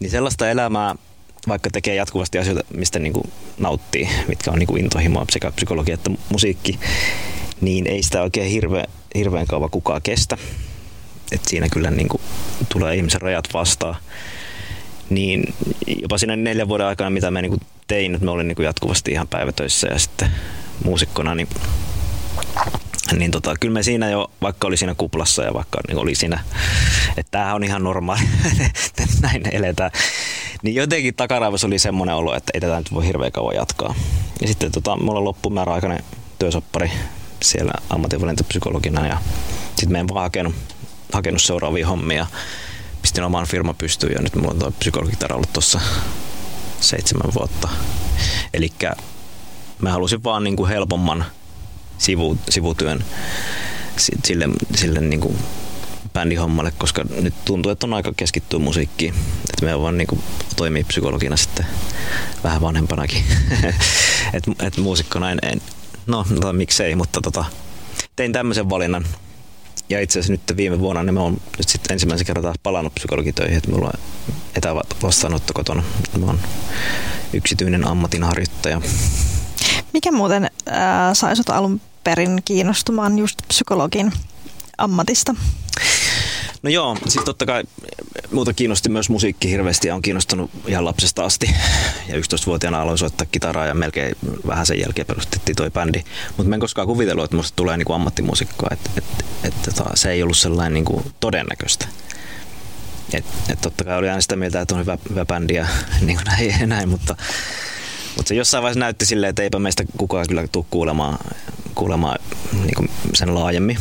Niin 0.00 0.10
sellaista 0.10 0.50
elämää, 0.50 0.94
vaikka 1.48 1.70
tekee 1.70 1.94
jatkuvasti 1.94 2.38
asioita, 2.38 2.64
mistä 2.74 2.98
niin 2.98 3.12
kuin 3.12 3.32
nauttii, 3.58 4.08
mitkä 4.28 4.50
on 4.50 4.58
niin 4.58 4.66
kuin 4.66 4.84
intohimoa 4.84 5.24
sekä 5.30 5.50
psykologia 5.50 5.94
että 5.94 6.10
musiikki, 6.28 6.78
niin 7.60 7.86
ei 7.86 8.02
sitä 8.02 8.22
oikein 8.22 8.50
hirveän, 8.50 8.86
hirveän 9.14 9.46
kauan 9.46 9.70
kukaan 9.70 10.02
kestä. 10.02 10.38
Et 11.32 11.40
siinä 11.48 11.68
kyllä 11.68 11.90
niin 11.90 12.08
kuin 12.08 12.22
tulee 12.68 12.96
ihmisen 12.96 13.20
rajat 13.20 13.48
vastaan. 13.54 13.96
Niin 15.10 15.54
jopa 16.02 16.18
siinä 16.18 16.36
neljän 16.36 16.68
vuoden 16.68 16.86
aikana, 16.86 17.10
mitä 17.10 17.30
mä 17.30 17.42
niin 17.42 17.50
kuin 17.50 17.60
tein, 17.90 18.14
että 18.14 18.24
mä 18.24 18.30
olin 18.30 18.48
niin 18.48 18.56
kuin 18.56 18.66
jatkuvasti 18.66 19.10
ihan 19.10 19.28
päivätöissä 19.28 19.88
ja 19.88 19.98
sitten 19.98 20.30
muusikkona, 20.84 21.34
niin 21.34 21.48
niin 23.16 23.30
tota, 23.30 23.54
kyllä 23.60 23.74
me 23.74 23.82
siinä 23.82 24.10
jo, 24.10 24.30
vaikka 24.42 24.68
oli 24.68 24.76
siinä 24.76 24.94
kuplassa 24.94 25.42
ja 25.42 25.54
vaikka 25.54 25.78
niin 25.88 25.98
oli 25.98 26.14
siinä, 26.14 26.40
että 27.16 27.30
tämähän 27.30 27.54
on 27.54 27.64
ihan 27.64 27.84
normaali, 27.84 28.20
että 28.86 29.02
näin 29.20 29.42
eletään, 29.52 29.90
niin 30.62 30.74
jotenkin 30.74 31.14
takaraivossa 31.14 31.66
oli 31.66 31.78
semmoinen 31.78 32.14
olo, 32.14 32.34
että 32.34 32.50
ei 32.54 32.60
tätä 32.60 32.78
nyt 32.78 32.94
voi 32.94 33.06
hirveän 33.06 33.32
kauan 33.32 33.54
jatkaa. 33.54 33.94
Ja 34.40 34.48
sitten 34.48 34.72
tota, 34.72 34.96
mulla 34.96 35.18
on 35.18 35.24
loppumääräaikainen 35.24 36.04
työsoppari 36.38 36.90
siellä 37.42 37.72
ammatinvalintapsykologina 37.90 39.06
ja 39.06 39.18
sitten 39.76 39.96
en 39.96 40.08
vaan 40.08 40.22
hakenut, 40.22 40.54
hakenut 41.12 41.42
seuraavia 41.42 41.86
hommia. 41.86 42.26
Pistin 43.02 43.24
oman 43.24 43.46
firma 43.46 43.74
pystyyn 43.74 44.12
ja 44.12 44.22
nyt 44.22 44.34
mulla 44.34 44.50
on 44.50 44.58
tuo 44.58 44.70
psykologitara 44.70 45.36
ollut 45.36 45.52
tuossa 45.52 45.80
seitsemän 46.80 47.34
vuotta. 47.34 47.68
Eli 48.54 48.72
mä 49.80 49.92
halusin 49.92 50.24
vaan 50.24 50.44
niin 50.44 50.56
kuin 50.56 50.68
helpomman 50.68 51.24
sivu, 51.98 52.38
sivutyön 52.48 53.04
sille, 53.96 54.48
sille 54.74 55.00
niin 55.00 55.20
kuin 55.20 55.38
bändihommalle, 56.12 56.72
koska 56.78 57.04
nyt 57.20 57.34
tuntuu, 57.44 57.72
että 57.72 57.86
on 57.86 57.94
aika 57.94 58.12
keskittyä 58.16 58.58
musiikkiin. 58.58 59.14
Että 59.50 59.66
me 59.66 59.80
vaan 59.80 59.98
kuin 60.08 60.22
toimii 60.56 60.84
psykologina 60.84 61.36
sitten 61.36 61.66
vähän 62.44 62.60
vanhempanakin. 62.60 63.24
että 64.32 64.50
et 64.66 64.76
muusikkona 64.76 65.30
en, 65.30 65.38
en 65.42 65.60
no, 66.06 66.26
no 66.42 66.52
miksei, 66.52 66.94
mutta 66.94 67.20
tota, 67.20 67.44
tein 68.16 68.32
tämmöisen 68.32 68.70
valinnan. 68.70 69.04
Ja 69.88 70.00
itse 70.00 70.18
asiassa 70.18 70.32
nyt 70.32 70.56
viime 70.56 70.78
vuonna 70.78 71.02
niin 71.02 71.14
mä 71.14 71.20
oon 71.20 71.40
nyt 71.58 71.68
sitten 71.68 71.92
ensimmäisen 71.92 72.26
kerran 72.26 72.42
taas 72.42 72.56
palannut 72.62 72.94
psykologitöihin, 72.94 73.56
että 73.56 73.70
mulla 73.70 73.86
on 73.86 74.00
etävastaanotto 74.56 75.52
kotona. 75.52 75.82
Mä 76.18 76.26
oon 76.26 76.40
yksityinen 77.32 77.86
ammatinharjoittaja. 77.86 78.80
Mikä 79.92 80.12
muuten 80.12 80.44
äh, 80.44 80.80
sai 81.12 81.36
sut 81.36 81.50
alun 81.50 81.80
perin 82.04 82.42
kiinnostumaan 82.44 83.18
just 83.18 83.38
psykologin 83.48 84.12
ammatista? 84.78 85.34
No 86.62 86.70
joo, 86.70 86.96
siis 87.08 87.24
totta 87.24 87.46
kai 87.46 87.62
muuta 88.32 88.52
kiinnosti 88.52 88.88
myös 88.88 89.10
musiikki 89.10 89.50
hirveästi 89.50 89.88
ja 89.88 89.94
on 89.94 90.02
kiinnostunut 90.02 90.50
ihan 90.66 90.84
lapsesta 90.84 91.24
asti. 91.24 91.50
Ja 92.08 92.16
11-vuotiaana 92.16 92.82
aloin 92.82 92.98
soittaa 92.98 93.26
kitaraa 93.32 93.66
ja 93.66 93.74
melkein 93.74 94.16
vähän 94.46 94.66
sen 94.66 94.80
jälkeen 94.80 95.06
perustettiin 95.06 95.56
toi 95.56 95.70
bändi. 95.70 96.04
Mutta 96.36 96.48
mä 96.48 96.56
en 96.56 96.60
koskaan 96.60 96.86
kuvitellut, 96.86 97.24
että 97.24 97.36
musta 97.36 97.56
tulee 97.56 97.76
niinku 97.76 97.92
ammattimuusikkoa. 97.92 98.68
Että 98.72 98.90
et, 98.96 99.04
et, 99.18 99.24
et, 99.44 99.62
tota, 99.62 99.90
se 99.94 100.10
ei 100.10 100.22
ollut 100.22 100.36
sellainen 100.36 100.74
niinku 100.74 101.02
todennäköistä. 101.20 101.86
Et, 103.12 103.24
et 103.48 103.60
totta 103.60 103.84
kai 103.84 103.98
oli 103.98 104.08
aina 104.08 104.20
sitä 104.20 104.36
mieltä, 104.36 104.60
että 104.60 104.74
on 104.74 104.80
hyvä, 104.80 104.98
hyvä 105.10 105.24
bändi 105.24 105.54
ja 105.54 105.66
niin 106.06 106.16
kuin 106.16 106.26
näin, 106.26 106.68
näin 106.68 106.88
mutta, 106.88 107.16
mutta 108.16 108.28
se 108.28 108.34
jossain 108.34 108.62
vaiheessa 108.62 108.80
näytti 108.80 109.06
silleen, 109.06 109.30
että 109.30 109.42
eipä 109.42 109.58
meistä 109.58 109.84
kukaan 109.96 110.26
kyllä 110.28 110.48
tule 110.52 110.64
kuulemaan, 110.70 111.18
kuulemaan 111.74 112.18
niin 112.52 112.74
kuin 112.74 112.90
sen 113.14 113.34
laajemmin. 113.34 113.78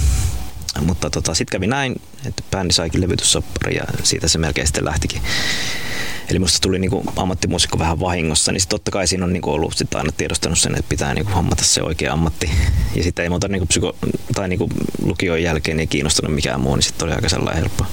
Mutta 0.81 1.09
tota, 1.09 1.33
sitten 1.33 1.51
kävi 1.51 1.67
näin, 1.67 2.01
että 2.25 2.43
bändi 2.51 2.73
saikin 2.73 3.01
levytyssoppari 3.01 3.75
ja 3.75 3.83
siitä 4.03 4.27
se 4.27 4.37
melkein 4.37 4.67
sitten 4.67 4.85
lähtikin. 4.85 5.21
Eli 6.29 6.39
musta 6.39 6.59
tuli 6.61 6.79
niinku 6.79 7.03
ammattimuusikko 7.15 7.79
vähän 7.79 7.99
vahingossa, 7.99 8.51
niin 8.51 8.61
totta 8.69 8.91
kai 8.91 9.07
siinä 9.07 9.25
on 9.25 9.33
niinku 9.33 9.51
ollut 9.51 9.77
sit 9.77 9.95
aina 9.95 10.11
tiedostanut 10.11 10.59
sen, 10.59 10.75
että 10.75 10.89
pitää 10.89 11.13
niinku 11.13 11.31
hommata 11.31 11.63
se 11.63 11.81
oikea 11.81 12.13
ammatti. 12.13 12.51
Ja 12.95 13.03
sitten 13.03 13.23
ei 13.23 13.29
muuta 13.29 13.47
niinku 13.47 13.65
psyko, 13.65 13.95
tai 14.35 14.49
niinku 14.49 14.69
lukion 15.01 15.43
jälkeen 15.43 15.77
niin 15.77 15.89
kiinnostunut 15.89 16.35
mikään 16.35 16.61
muu, 16.61 16.75
niin 16.75 16.83
sitten 16.83 17.05
oli 17.05 17.15
aika 17.15 17.29
sellainen 17.29 17.63
helppo, 17.63 17.85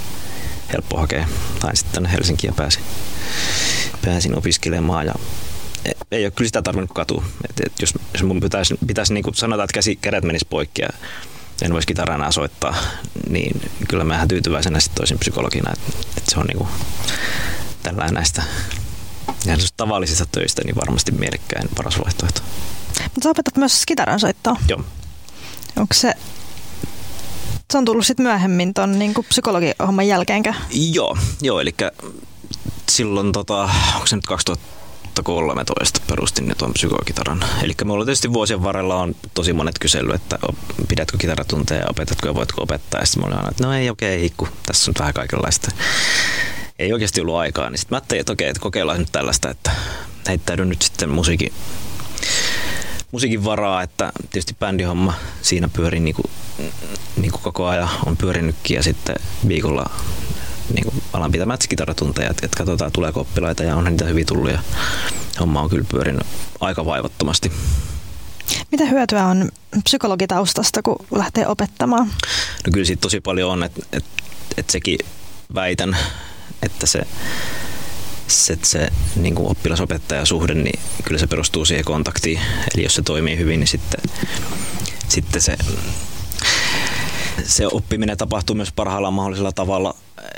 helppo 0.73 0.99
hakea. 0.99 1.29
Tai 1.61 1.77
sitten 1.77 1.95
tänne 1.95 2.13
Helsinkiin 2.13 2.49
ja 2.49 2.55
pääsin, 2.55 2.83
pääsin 4.05 4.39
opiskelemaan 4.39 5.07
ja 5.07 5.15
e, 5.85 5.91
ei 6.11 6.25
ole 6.25 6.31
kyllä 6.31 6.49
sitä 6.49 6.63
tarvinnut 6.63 6.93
katua. 6.95 7.25
Et, 7.51 7.61
et 7.67 7.73
jos, 7.81 7.95
jos 8.13 8.23
mun 8.23 8.41
pitäisi, 8.41 8.75
pitäisi 8.87 9.15
niin 9.15 9.25
sanoa, 9.35 9.65
että 9.65 9.75
käsi, 9.75 9.97
kädet 9.97 10.25
menis 10.25 10.45
poikki 10.45 10.83
ja 10.83 10.89
en 11.63 11.73
voisi 11.73 11.87
kitaraa 11.87 12.17
enää 12.17 12.31
soittaa, 12.31 12.75
niin 13.31 13.71
kyllä 13.89 14.05
mä 14.05 14.15
ihan 14.15 14.29
tyytyväisenä 14.29 14.81
sitten 14.81 14.97
toisin 14.97 15.19
psykologina, 15.19 15.73
että, 15.73 15.99
että 16.17 16.31
se 16.31 16.41
on 16.41 16.47
niinku 16.47 16.69
tällainen 17.83 18.15
näistä 18.15 18.43
ihan 19.47 19.61
tavallisista 19.77 20.27
töistä 20.33 20.63
niin 20.65 20.77
varmasti 20.77 21.13
mielekkäin 21.13 21.69
paras 21.77 21.99
vaihtoehto. 22.05 22.41
Mutta 23.03 23.21
sä 23.23 23.31
opetat 23.31 23.57
myös 23.57 23.87
kitaran 23.87 24.21
soittoa. 24.21 24.57
Joo. 24.69 24.85
Onko 25.77 25.95
se, 25.95 26.13
se 27.73 27.79
on 27.79 27.85
tullut 27.85 28.07
sitten 28.07 28.27
myöhemmin 28.27 28.75
ton 28.75 28.99
niin 28.99 29.15
psykologihomman 29.29 30.09
jälkeenkä? 30.09 30.55
Joo, 30.93 31.19
joo 31.43 31.61
eli 31.61 31.75
silloin 32.91 33.33
tota, 33.33 33.71
onko 33.95 34.07
se 34.07 34.17
nyt 34.17 34.27
2000 34.27 34.77
2013 35.23 36.01
perustin 36.07 36.55
tuon 36.59 36.73
psykokitaran. 36.73 37.45
Eli 37.63 37.73
mulla 37.85 38.05
tietysti 38.05 38.33
vuosien 38.33 38.63
varrella 38.63 38.97
on 38.97 39.17
tosi 39.35 39.53
monet 39.53 39.79
kysely, 39.79 40.13
että 40.13 40.39
pidätkö 40.89 41.19
kitaratunteja 41.19 41.81
ja 41.81 41.87
opetatko 41.91 42.29
ja 42.29 42.35
voitko 42.35 42.63
opettaa. 42.63 43.01
Ja 43.01 43.07
sitten 43.07 43.33
aina, 43.33 43.49
että 43.51 43.67
no 43.67 43.73
ei 43.73 43.91
okei, 43.91 44.33
okay, 44.39 44.53
tässä 44.67 44.91
on 44.91 44.95
vähän 44.99 45.15
kaikenlaista. 45.15 45.71
Ei 46.79 46.93
oikeasti 46.93 47.21
ollut 47.21 47.35
aikaa, 47.35 47.71
niin 47.71 47.79
sitten 47.79 47.95
mä 47.95 47.97
ajattelin, 47.97 48.21
että 48.21 48.33
okei, 48.33 48.49
että 48.49 48.61
kokeillaan 48.61 48.99
nyt 48.99 49.13
tällaista, 49.13 49.51
että 49.51 49.71
heittäydyn 50.29 50.69
nyt 50.69 50.83
sitten 50.83 51.09
musiikin, 51.09 51.53
musiikin 53.13 53.45
varaa, 53.45 53.83
että 53.83 54.13
tietysti 54.31 54.57
bändihomma 54.59 55.15
siinä 55.43 55.69
pyörii 55.69 56.01
niin 56.01 56.15
kuin, 56.15 56.31
niin 57.17 57.31
kuin 57.31 57.43
koko 57.43 57.67
ajan 57.67 57.89
on 58.07 58.17
pyörinytkin 58.17 58.75
ja 58.75 58.83
sitten 58.83 59.17
viikolla 59.49 59.91
niin 60.75 60.85
kuin 60.85 61.03
alan 61.13 61.33
pitämään 61.33 61.59
kitaratunteja, 61.69 62.31
että, 62.31 62.47
että 62.47 62.59
katsotaan 62.59 62.93
tuleeko 62.93 63.21
oppilaita 63.21 63.63
ja 63.63 63.77
onhan 63.77 63.93
niitä 63.93 64.05
hyvin 64.05 64.27
tullut 64.27 64.51
ja 64.51 64.59
homma 65.41 65.61
on 65.61 65.71
kyllä 65.71 65.85
pyörinyt 65.91 66.27
aika 66.61 66.85
vaivattomasti. 66.87 67.53
Mitä 68.73 68.85
hyötyä 68.85 69.27
on 69.27 69.49
psykologitaustasta, 69.85 70.83
kun 70.83 71.07
lähtee 71.15 71.47
opettamaan? 71.47 72.07
No 72.67 72.73
kyllä 72.73 72.87
siitä 72.87 73.01
tosi 73.01 73.21
paljon 73.21 73.51
on, 73.51 73.63
että, 73.63 73.81
että, 73.93 74.23
että 74.57 74.73
sekin 74.73 74.99
väitän, 75.55 75.97
että 76.63 76.87
se, 76.87 77.03
se, 78.29 78.59
se 78.63 78.89
niin 79.17 79.35
kuin 79.35 79.51
oppilasopettaja-suhde, 79.51 80.55
niin 80.55 80.81
kyllä 81.05 81.19
se 81.19 81.27
perustuu 81.27 81.65
siihen 81.65 81.85
kontaktiin. 81.85 82.41
Eli 82.75 82.83
jos 82.83 82.95
se 82.95 83.03
toimii 83.03 83.39
hyvin, 83.39 83.61
niin 83.61 83.69
sitten, 83.69 84.01
sitten 85.09 85.43
se 85.43 85.57
se 87.45 87.67
oppiminen 87.67 88.17
tapahtuu 88.17 88.57
myös 88.57 88.73
parhaalla 88.73 89.11
mahdollisella 89.11 89.53
tavalla. 89.53 89.95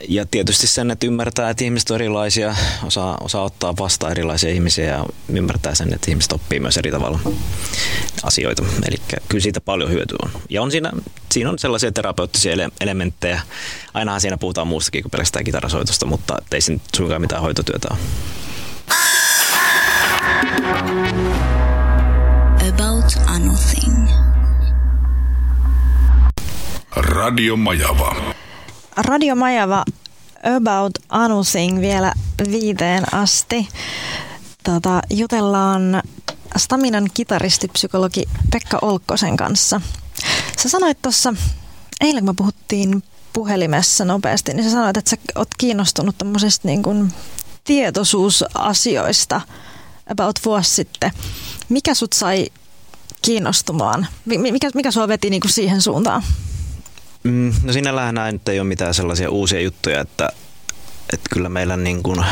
Ja 0.09 0.27
tietysti 0.27 0.67
sen, 0.67 0.91
että 0.91 1.07
ymmärtää, 1.07 1.51
että 1.51 1.65
ihmiset 1.65 1.91
on 1.91 1.95
erilaisia, 1.95 2.57
osaa, 2.85 3.19
osaa 3.21 3.43
ottaa 3.43 3.77
vastaan 3.77 4.13
erilaisia 4.13 4.51
ihmisiä 4.51 4.85
ja 4.85 5.07
ymmärtää 5.29 5.75
sen, 5.75 5.95
että 5.95 6.11
ihmiset 6.11 6.33
oppii 6.33 6.61
myös 6.61 6.77
eri 6.77 6.91
tavalla 6.91 7.21
asioita. 8.23 8.65
Eli 8.89 8.97
kyllä 9.29 9.43
siitä 9.43 9.61
paljon 9.61 9.91
hyötyä 9.91 10.19
on. 10.23 10.31
Ja 10.51 10.63
on 10.63 10.71
siinä, 10.71 10.93
siinä 11.33 11.51
on 11.51 11.59
sellaisia 11.59 11.93
terapeuttisia 11.93 12.53
ele- 12.53 12.73
elementtejä. 12.81 13.41
Ainahan 13.95 14.21
siinä 14.21 14.39
puhutaan 14.39 14.67
muustakin 14.67 15.03
kuin 15.03 15.11
pelkästään 15.11 15.45
kitarasoitosta, 15.45 16.07
mutta 16.07 16.37
ei 16.53 16.61
siinä 16.61 16.83
suinkaan 16.97 17.21
mitään 17.21 17.43
hoitotyötä 17.43 17.89
ole. 17.91 17.99
About 22.69 23.17
Anything. 23.27 24.18
Radio 26.97 27.57
Majava. 27.57 28.17
Radio 28.97 29.35
Majava 29.35 29.85
About 30.57 30.93
Anything 31.09 31.81
vielä 31.81 32.13
viiteen 32.51 33.15
asti. 33.15 33.69
Tota, 34.65 35.01
jutellaan 35.11 36.03
Staminan 36.57 37.07
kitaristipsykologi 37.15 38.25
Pekka 38.53 38.79
Olkkosen 38.83 39.37
kanssa. 39.37 39.81
Sä 40.59 40.69
sanoit 40.69 41.03
tuossa, 41.03 41.35
eilen 42.01 42.25
kun 42.25 42.31
me 42.31 42.37
puhuttiin 42.37 43.03
puhelimessa 43.33 44.05
nopeasti, 44.05 44.55
niin 44.55 44.65
sä 44.65 44.71
sanoit, 44.71 44.97
että 44.97 45.11
sä 45.11 45.17
oot 45.35 45.49
kiinnostunut 45.59 46.19
tämmöisistä 46.19 46.69
niin 46.69 46.83
kuin 46.83 47.13
tietoisuusasioista 47.65 49.41
about 50.11 50.37
vuosi 50.45 50.71
sitten. 50.71 51.11
Mikä 51.69 51.95
sut 51.95 52.13
sai 52.13 52.47
kiinnostumaan? 53.23 54.07
Mikä, 54.25 54.71
mikä 54.75 54.91
sua 54.91 55.09
veti 55.09 55.31
niin 55.31 55.41
kuin 55.41 55.53
siihen 55.53 55.83
suuntaan? 55.83 56.23
Mm, 57.25 57.53
no 57.63 57.73
sinällähän 57.73 58.15
näin 58.15 58.33
nyt 58.33 58.49
ei 58.49 58.61
ole 58.61 58.69
mitään 58.69 58.95
sellaisia 58.95 59.31
uusia 59.31 59.61
juttuja, 59.61 60.01
että, 60.01 60.29
että 61.13 61.29
kyllä 61.33 61.49
meillä 61.49 61.77
niin 61.77 62.03
kuin, 62.03 62.25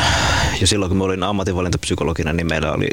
jo 0.61 0.67
silloin 0.67 0.89
kun 0.89 0.97
mä 0.97 1.03
olin 1.03 1.23
ammatinvalintapsykologina, 1.23 2.33
niin 2.33 2.47
meillä 2.47 2.71
oli 2.71 2.89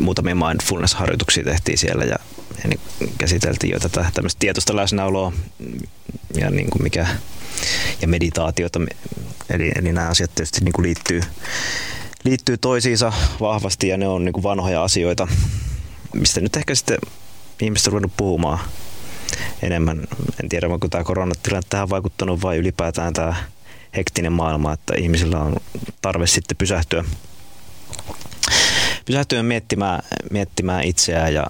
muutamia 0.00 0.34
mindfulness-harjoituksia 0.34 1.44
tehtiin 1.44 1.78
siellä 1.78 2.04
ja 2.04 2.16
niin 2.64 2.80
käsiteltiin 3.18 3.72
jo 3.72 3.80
tätä 3.80 4.10
tämmöistä 4.14 4.38
tietoista 4.38 4.76
läsnäoloa 4.76 5.32
ja 6.34 6.50
niin 6.50 6.70
kuin 6.70 6.82
mikä 6.82 7.06
ja 8.02 8.08
meditaatiota. 8.08 8.80
Eli, 9.50 9.72
eli 9.76 9.92
nämä 9.92 10.08
asiat 10.08 10.34
tietysti 10.34 10.64
niin 10.64 10.72
kuin 10.72 10.82
liittyy, 10.86 11.20
liittyy 12.24 12.56
toisiinsa 12.56 13.12
vahvasti 13.40 13.88
ja 13.88 13.96
ne 13.96 14.08
on 14.08 14.24
niin 14.24 14.32
kuin 14.32 14.42
vanhoja 14.42 14.84
asioita, 14.84 15.28
mistä 16.14 16.40
nyt 16.40 16.56
ehkä 16.56 16.74
sitten 16.74 16.98
ihmiset 17.60 17.86
on 17.86 17.92
ruvennut 17.92 18.16
puhumaan 18.16 18.58
enemmän. 19.62 20.06
En 20.42 20.48
tiedä, 20.48 20.66
onko 20.66 20.88
tämä 20.88 21.04
koronatilanne 21.04 21.66
tähän 21.70 21.90
vaikuttanut 21.90 22.42
vai 22.42 22.56
ylipäätään 22.56 23.12
tämä 23.12 23.34
hektinen 23.96 24.32
maailma, 24.32 24.72
että 24.72 24.94
ihmisillä 24.98 25.38
on 25.38 25.56
tarve 26.02 26.26
sitten 26.26 26.56
pysähtyä, 26.56 27.04
pysähtyä 29.06 29.42
miettimään, 29.42 30.02
miettimään 30.30 30.84
itseään 30.84 31.34
ja, 31.34 31.46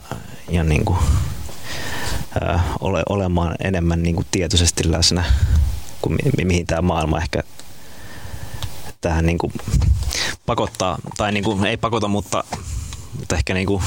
ja 0.50 0.64
niin 0.64 0.84
kuin, 0.84 0.98
ää, 2.40 2.62
ole, 2.80 3.02
olemaan 3.08 3.54
enemmän 3.64 4.02
niin 4.02 4.14
kuin 4.14 4.26
tietoisesti 4.30 4.92
läsnä 4.92 5.24
kuin 6.02 6.18
mi, 6.36 6.44
mihin 6.44 6.66
tämä 6.66 6.82
maailma 6.82 7.18
ehkä 7.18 7.42
tähän 9.00 9.26
niin 9.26 9.38
kuin 9.38 9.52
pakottaa, 10.46 10.98
tai 11.16 11.32
niin 11.32 11.44
kuin, 11.44 11.66
ei 11.66 11.76
pakota, 11.76 12.08
mutta, 12.08 12.44
mutta 13.18 13.36
ehkä 13.36 13.54
niin 13.54 13.66
kuin 13.66 13.82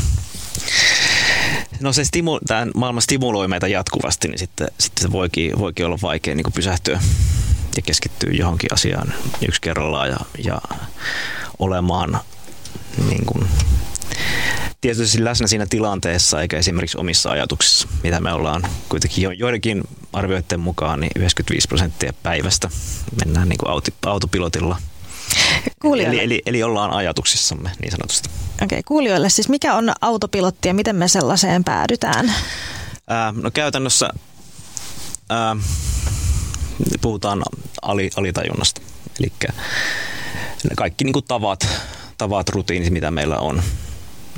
No 1.79 1.93
se 1.93 2.03
stimu, 2.03 2.39
tämä 2.47 2.67
maailma 2.75 3.01
stimuloi 3.01 3.47
meitä 3.47 3.67
jatkuvasti, 3.67 4.27
niin 4.27 4.39
sitten, 4.39 4.67
sitten 4.79 5.01
se 5.01 5.11
voikin, 5.11 5.59
voikin 5.59 5.85
olla 5.85 5.97
vaikea 6.01 6.35
niin 6.35 6.53
pysähtyä 6.55 6.99
ja 7.75 7.81
keskittyä 7.81 8.29
johonkin 8.33 8.73
asiaan 8.73 9.13
yksi 9.47 9.61
kerrallaan 9.61 10.09
ja, 10.09 10.17
ja 10.43 10.61
olemaan 11.59 12.19
niin 13.09 13.25
kuin, 13.25 13.47
tietysti 14.81 15.23
läsnä 15.23 15.47
siinä 15.47 15.65
tilanteessa 15.69 16.41
eikä 16.41 16.57
esimerkiksi 16.57 16.97
omissa 16.97 17.29
ajatuksissa, 17.29 17.87
mitä 18.03 18.19
me 18.19 18.33
ollaan 18.33 18.67
kuitenkin 18.89 19.21
jo, 19.21 19.31
joidenkin 19.31 19.83
arvioiden 20.13 20.59
mukaan 20.59 20.99
niin 20.99 21.11
95 21.15 21.67
prosenttia 21.67 22.13
päivästä 22.23 22.69
mennään 23.25 23.49
niin 23.49 23.57
kuin 23.57 23.83
autopilotilla. 24.05 24.77
Eli, 26.07 26.19
eli, 26.19 26.41
eli 26.45 26.63
ollaan 26.63 26.91
ajatuksissamme 26.91 27.71
niin 27.81 27.91
sanotusti. 27.91 28.29
Okei, 28.63 28.65
okay, 28.65 28.83
kuulijoille 28.85 29.29
siis 29.29 29.49
mikä 29.49 29.75
on 29.75 29.91
autopilotti 30.01 30.67
ja 30.67 30.73
miten 30.73 30.95
me 30.95 31.07
sellaiseen 31.07 31.63
päädytään? 31.63 32.33
Ää, 33.07 33.33
no 33.41 33.51
käytännössä 33.51 34.09
ää, 35.29 35.55
puhutaan 37.01 37.43
ali, 37.81 38.09
alitajunnasta. 38.15 38.81
Eli 39.19 39.31
kaikki 40.75 41.03
niin 41.03 41.13
kuin 41.13 41.25
tavat, 41.27 41.67
tavat, 42.17 42.49
rutiinit, 42.49 42.93
mitä 42.93 43.11
meillä 43.11 43.37
on. 43.37 43.63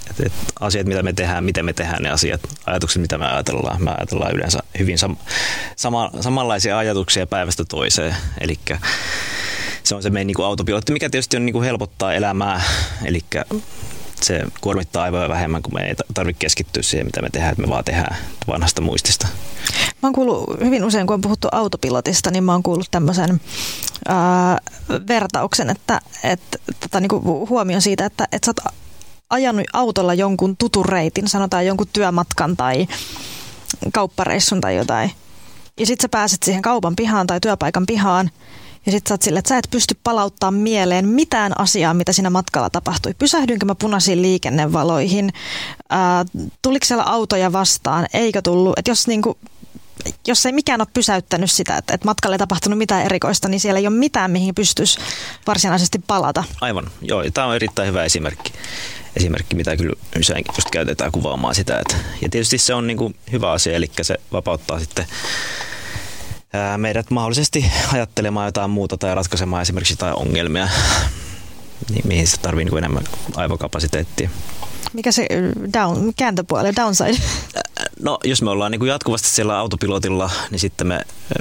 Et, 0.10 0.26
et 0.26 0.34
asiat, 0.60 0.88
mitä 0.88 1.04
me 1.04 1.14
tehdään, 1.14 1.44
miten 1.44 1.66
me 1.66 1.74
tehdään 1.74 2.04
ne 2.04 2.10
asiat, 2.10 2.42
ajatukset, 2.66 3.02
mitä 3.02 3.18
me 3.18 3.26
ajatellaan. 3.26 3.84
Me 3.84 3.92
ajatellaan 3.92 4.36
yleensä 4.36 4.60
hyvin 4.80 4.98
sam- 4.98 5.32
sama, 5.76 6.12
samanlaisia 6.22 6.78
ajatuksia 6.78 7.28
päivästä 7.28 7.66
toiseen. 7.66 8.16
Eli 8.42 8.56
se 9.84 9.96
on 9.96 10.04
se 10.04 10.10
meidän 10.10 10.28
niin 10.28 10.46
autopilotti, 10.46 10.94
mikä 10.94 11.10
tietysti 11.10 11.38
on 11.38 11.46
niin 11.46 11.54
kuin 11.54 11.66
helpottaa 11.66 12.14
elämää. 12.14 12.62
Eli 13.06 13.22
se 14.24 14.44
kuormittaa 14.62 15.04
aivoja 15.04 15.30
vähemmän, 15.30 15.62
kun 15.62 15.74
me 15.74 15.82
ei 15.82 15.96
tarvitse 16.14 16.40
keskittyä 16.40 16.84
siihen, 16.84 17.06
mitä 17.06 17.22
me 17.22 17.30
tehdään, 17.30 17.52
että 17.52 17.62
me 17.62 17.70
vaan 17.70 17.84
tehdään 17.84 18.18
vanhasta 18.48 18.82
muistista. 18.82 19.28
Mä 20.02 20.08
oon 20.08 20.14
kuullut 20.14 20.60
hyvin 20.64 20.84
usein, 20.84 21.08
kun 21.08 21.14
on 21.14 21.22
puhuttu 21.22 21.48
autopilotista, 21.52 22.32
niin 22.32 22.44
mä 22.44 22.52
oon 22.52 22.64
kuullut 22.64 22.88
tämmöisen 22.92 23.42
vertauksen, 25.08 25.70
että 25.70 26.02
et, 26.24 26.42
tota, 26.80 27.00
niinku 27.00 27.48
huomio 27.50 27.82
siitä, 27.82 28.06
että 28.06 28.28
et 28.32 28.44
sä 28.44 28.50
oot 28.50 28.76
ajanut 29.30 29.66
autolla 29.74 30.14
jonkun 30.14 30.58
tutun 30.58 30.86
reitin, 30.86 31.28
sanotaan 31.28 31.66
jonkun 31.66 31.88
työmatkan 31.94 32.58
tai 32.58 32.88
kauppareissun 33.94 34.62
tai 34.62 34.76
jotain. 34.76 35.12
Ja 35.80 35.86
sit 35.86 36.02
sä 36.02 36.10
pääset 36.10 36.44
siihen 36.44 36.62
kaupan 36.62 36.96
pihaan 36.96 37.28
tai 37.28 37.40
työpaikan 37.40 37.86
pihaan– 37.86 38.30
ja 38.86 38.92
sitten 38.92 39.10
sä 39.10 39.14
oot 39.14 39.22
sille, 39.22 39.40
että 39.40 39.50
sä 39.50 39.58
et 39.58 39.68
pysty 39.72 39.98
palauttamaan 40.04 40.54
mieleen 40.62 41.08
mitään 41.08 41.60
asiaa, 41.60 41.94
mitä 41.94 42.14
siinä 42.14 42.30
matkalla 42.30 42.70
tapahtui. 42.70 43.14
Pysähdyinkö 43.14 43.66
mä 43.66 43.76
punaisiin 43.76 44.22
liikennevaloihin? 44.22 45.34
Ää, 45.90 46.26
tuliko 46.62 46.86
siellä 46.86 47.04
autoja 47.04 47.52
vastaan? 47.52 48.08
Eikö 48.14 48.42
tullut? 48.42 48.80
Et 48.80 48.88
jos 48.88 49.08
niinku, 49.08 49.38
jos 50.28 50.46
ei 50.46 50.52
mikään 50.52 50.82
ole 50.82 50.88
pysäyttänyt 50.94 51.52
sitä, 51.52 51.78
että, 51.78 51.94
että 51.94 52.06
matkalle 52.06 52.34
ei 52.34 52.40
tapahtunut 52.40 52.78
mitään 52.78 53.06
erikoista, 53.06 53.50
niin 53.50 53.60
siellä 53.60 53.80
ei 53.80 53.88
ole 53.88 53.96
mitään, 53.96 54.32
mihin 54.32 54.56
pystyisi 54.56 55.00
varsinaisesti 55.48 56.00
palata. 56.08 56.44
Aivan, 56.62 56.92
joo. 57.02 57.24
Tämä 57.34 57.48
on 57.48 57.56
erittäin 57.56 57.88
hyvä 57.88 58.04
esimerkki. 58.04 58.54
Esimerkki, 59.16 59.56
mitä 59.56 59.78
kyllä 59.78 59.96
usein 60.20 60.46
just 60.58 60.70
käytetään 60.70 61.12
kuvaamaan 61.12 61.56
sitä. 61.56 61.80
Että, 61.80 61.96
ja 62.22 62.30
tietysti 62.30 62.58
se 62.58 62.74
on 62.74 62.88
niin 62.88 62.98
kuin 62.98 63.16
hyvä 63.32 63.52
asia, 63.52 63.76
eli 63.76 63.92
se 64.02 64.18
vapauttaa 64.32 64.80
sitten 64.80 65.06
meidät 66.78 67.12
mahdollisesti 67.12 67.66
ajattelemaan 67.94 68.48
jotain 68.48 68.70
muuta 68.70 68.98
tai 68.98 69.16
ratkaisemaan 69.16 69.62
esimerkiksi 69.62 69.94
jotain 69.94 70.16
ongelmia, 70.16 70.70
niin 71.90 72.08
mihin 72.08 72.28
se 72.28 72.38
tarvii 72.38 72.66
niin 72.66 72.78
enemmän 72.78 73.04
aivokapasiteettia. 73.36 74.30
Mikä 74.94 75.12
se 75.12 75.28
down, 75.74 76.14
kääntöpuoli, 76.18 76.76
downside? 76.76 77.18
No 78.00 78.20
jos 78.24 78.42
me 78.42 78.50
ollaan 78.50 78.72
niin 78.72 78.80
kuin 78.80 78.90
jatkuvasti 78.90 79.28
siellä 79.28 79.58
autopilotilla, 79.58 80.30
niin 80.52 80.60
sitten 80.60 80.88
me, 80.88 81.00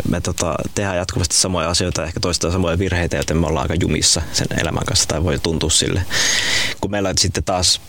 me 0.08 0.20
tota, 0.20 0.54
tehdään 0.74 0.96
jatkuvasti 0.96 1.36
samoja 1.36 1.70
asioita, 1.70 2.04
ehkä 2.04 2.20
toistaan 2.20 2.52
samoja 2.52 2.78
virheitä, 2.78 3.16
joten 3.16 3.36
me 3.36 3.46
ollaan 3.46 3.64
aika 3.64 3.74
jumissa 3.80 4.22
sen 4.32 4.46
elämän 4.60 4.84
kanssa 4.84 5.08
tai 5.08 5.24
voi 5.24 5.38
tuntua 5.38 5.70
sille. 5.70 6.02
Kun 6.80 6.90
meillä 6.90 7.12
sitten 7.18 7.44
taas 7.44 7.80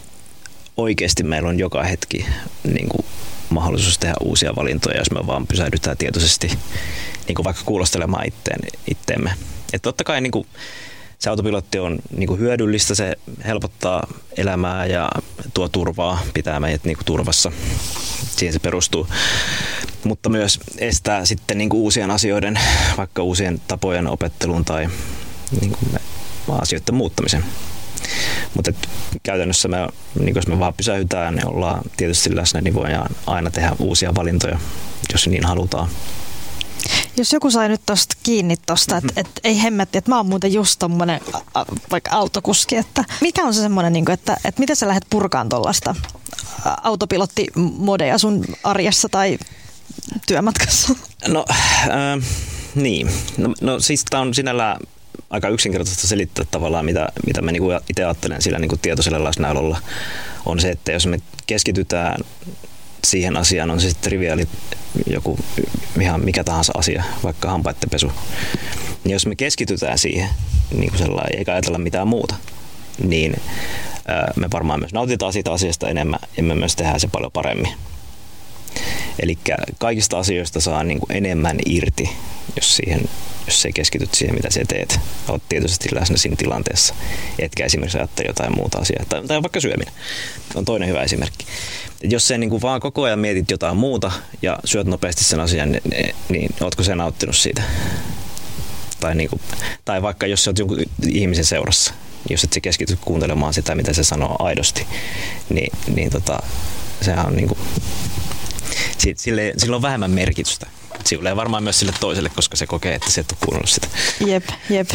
oikeasti 0.78 1.24
meillä 1.24 1.49
on 1.49 1.59
joka 1.59 1.84
hetki 1.84 2.26
niin 2.63 2.89
kuin 2.89 3.05
mahdollisuus 3.49 3.97
tehdä 3.97 4.15
uusia 4.22 4.55
valintoja, 4.55 4.97
jos 4.97 5.11
me 5.11 5.28
vaan 5.28 5.47
pysähdytään 5.47 5.97
tietoisesti 5.97 6.59
niin 7.30 7.36
kuin 7.36 7.44
vaikka 7.44 7.64
kuulostelemaan 7.66 8.28
itteen, 8.28 8.60
itteemme. 8.88 9.34
Että 9.74 9.84
totta 9.84 10.04
kai 10.04 10.22
niin 10.22 10.32
kuin, 10.32 10.48
se 11.20 11.30
autopilotti 11.30 11.80
on 11.80 12.00
niin 12.18 12.28
kuin 12.28 12.40
hyödyllistä, 12.40 12.96
se 12.96 13.16
helpottaa 13.46 14.08
elämää 14.38 14.86
ja 14.86 15.10
tuo 15.54 15.70
turvaa, 15.70 16.22
pitää 16.34 16.60
meidät 16.60 16.84
niin 16.84 16.98
kuin 16.98 17.06
turvassa. 17.06 17.52
Siihen 18.38 18.54
se 18.54 18.60
perustuu. 18.60 19.08
Mutta 20.04 20.30
myös 20.30 20.60
estää 20.78 21.26
sitten 21.26 21.58
niin 21.58 21.70
kuin 21.70 21.82
uusien 21.82 22.12
asioiden, 22.12 22.60
vaikka 22.98 23.24
uusien 23.24 23.62
tapojen 23.68 24.08
opettelun 24.08 24.66
tai 24.66 24.90
niin 25.62 25.72
kuin 25.72 26.02
asioiden 26.62 26.96
muuttamisen. 26.96 27.46
Mutta 28.56 28.72
käytännössä 29.24 29.68
me, 29.68 29.88
niin 30.20 30.36
jos 30.36 30.48
me 30.48 30.60
vaan 30.60 30.74
pysäytään, 30.74 31.36
niin 31.36 31.48
ollaan 31.48 31.82
tietysti 31.98 32.36
läsnä, 32.36 32.62
niin 32.62 32.74
voidaan 32.74 33.16
aina 33.28 33.52
tehdä 33.52 33.72
uusia 33.80 34.16
valintoja, 34.16 34.60
jos 35.12 35.28
niin 35.28 35.46
halutaan. 35.46 35.90
Jos 37.20 37.34
joku 37.34 37.51
sai 37.51 37.70
nyt 37.70 37.82
tosta 37.86 38.15
kiinni 38.24 38.55
tosta, 38.65 38.97
että 38.97 39.13
et, 39.15 39.28
ei 39.43 39.61
hemmetti, 39.61 39.97
että 39.97 40.11
mä 40.11 40.17
oon 40.17 40.26
muuten 40.26 40.53
just 40.53 40.80
tommonen 40.80 41.22
vaikka 41.91 42.11
autokuski, 42.11 42.76
että 42.76 43.03
mikä 43.22 43.43
on 43.43 43.53
se 43.53 43.61
semmoinen, 43.61 43.93
niin 43.93 44.11
että, 44.11 44.38
että 44.45 44.59
miten 44.59 44.76
sä 44.76 44.88
lähdet 44.88 45.05
purkaan 45.09 45.49
tuollaista 45.49 45.95
autopilottimodeja 46.84 48.17
sun 48.17 48.45
arjessa 48.63 49.09
tai 49.09 49.38
työmatkassa? 50.28 50.95
No, 51.28 51.45
äh, 51.49 52.26
niin. 52.76 53.11
No, 53.38 53.53
no 53.61 53.80
siis 53.80 54.05
tää 54.09 54.22
on 54.22 54.34
sinällään 54.34 54.80
aika 55.30 55.49
yksinkertaista 55.49 56.07
selittää 56.07 56.45
tavallaan, 56.51 56.86
mitä, 56.86 57.09
mitä 57.26 57.41
mä 57.41 57.51
niinku 57.51 57.70
itse 57.89 58.03
ajattelen 58.03 58.41
sillä 58.41 58.59
niinku 58.59 58.78
tietoisella 58.78 59.24
läsnäololla, 59.24 59.78
on 60.45 60.59
se, 60.59 60.70
että 60.70 60.91
jos 60.91 61.07
me 61.07 61.20
keskitytään 61.47 62.22
siihen 63.04 63.38
asiaan, 63.38 63.72
on 63.72 63.82
se 63.82 63.89
sitten 63.89 64.10
triviaali 64.10 64.47
joku 65.08 65.39
ihan 66.02 66.26
mikä 66.26 66.43
tahansa 66.43 66.74
asia, 66.76 67.04
vaikka 67.24 67.50
hampaiden 67.50 67.89
pesu, 67.89 68.12
niin 69.04 69.14
jos 69.14 69.26
me 69.26 69.36
keskitytään 69.36 69.97
siihen, 69.97 70.30
niin 70.72 70.89
kuin 70.89 71.00
sellainen, 71.00 71.39
eikä 71.39 71.54
ajatella 71.54 71.78
mitään 71.78 72.08
muuta, 72.08 72.36
niin 73.04 73.36
me 74.36 74.47
varmaan 74.54 74.80
myös 74.80 74.93
nautitaan 74.93 75.34
siitä 75.34 75.52
asiasta 75.52 75.89
enemmän 75.89 76.20
ja 76.38 76.43
me 76.43 76.56
myös 76.56 76.76
tehdään 76.76 77.00
se 77.00 77.08
paljon 77.08 77.32
paremmin. 77.32 77.74
Eli 79.20 79.38
kaikista 79.78 80.20
asioista 80.20 80.59
saa 80.61 80.84
niin 80.84 80.99
kuin 80.99 81.17
enemmän 81.17 81.57
irti, 81.65 82.09
jos, 82.55 82.76
siihen, 82.76 83.09
jos 83.45 83.61
se 83.61 83.72
keskityt 83.72 84.13
siihen, 84.13 84.36
mitä 84.36 84.49
sä 84.51 84.61
teet. 84.67 84.99
Olet 85.28 85.43
tietysti 85.49 85.89
läsnä 85.95 86.17
siinä 86.17 86.36
tilanteessa, 86.36 86.95
etkä 87.39 87.65
esimerkiksi 87.65 87.97
ajattele 87.97 88.28
jotain 88.28 88.55
muuta 88.55 88.78
asiaa. 88.78 89.05
Tai, 89.09 89.28
tai 89.28 89.41
vaikka 89.41 89.59
syöminen 89.59 89.93
on 90.55 90.65
toinen 90.65 90.89
hyvä 90.89 91.03
esimerkki. 91.03 91.45
Jos 92.03 92.28
sä 92.28 92.38
niin 92.38 92.49
kuin 92.49 92.61
vaan 92.61 92.80
koko 92.80 93.03
ajan 93.03 93.20
mietit 93.20 93.51
jotain 93.51 93.78
muuta 93.78 94.11
ja 94.41 94.59
syöt 94.65 94.88
nopeasti 94.88 95.24
sen 95.24 95.39
asian, 95.39 95.72
niin, 95.72 96.15
niin, 96.30 96.49
ootko 96.61 96.84
sä 96.84 96.95
nauttinut 96.95 97.36
siitä? 97.36 97.61
Tai, 98.99 99.15
niin 99.15 99.30
kuin, 99.30 99.41
tai 99.86 100.01
vaikka 100.01 100.28
jos 100.28 100.43
sä 100.43 100.49
oot 100.49 100.59
jonkun 100.59 100.80
ihmisen 101.07 101.45
seurassa, 101.45 101.93
jos 102.30 102.43
et 102.43 102.53
sä 102.53 102.59
keskity 102.59 102.97
kuuntelemaan 103.01 103.53
sitä, 103.53 103.76
mitä 103.76 103.93
se 103.93 104.03
sanoo 104.03 104.36
aidosti, 104.39 104.88
niin, 105.49 105.72
niin 105.95 106.09
tota, 106.09 106.39
sehän 107.01 107.26
on 107.26 107.36
niin 107.36 107.47
kuin, 107.47 107.59
sille, 109.15 109.53
sillä 109.57 109.76
on 109.76 109.82
vähemmän 109.82 110.11
merkitystä. 110.11 110.67
Sille 111.05 111.36
varmaan 111.36 111.63
myös 111.63 111.80
sille 111.80 111.93
toiselle, 111.99 112.30
koska 112.30 112.57
se 112.57 112.67
kokee, 112.67 112.95
että 112.95 113.11
se 113.11 113.22
et 113.22 113.32
ole 113.32 113.38
kuunnellut 113.45 113.70
sitä. 113.70 113.88
Jep, 114.26 114.43
jep. 114.70 114.89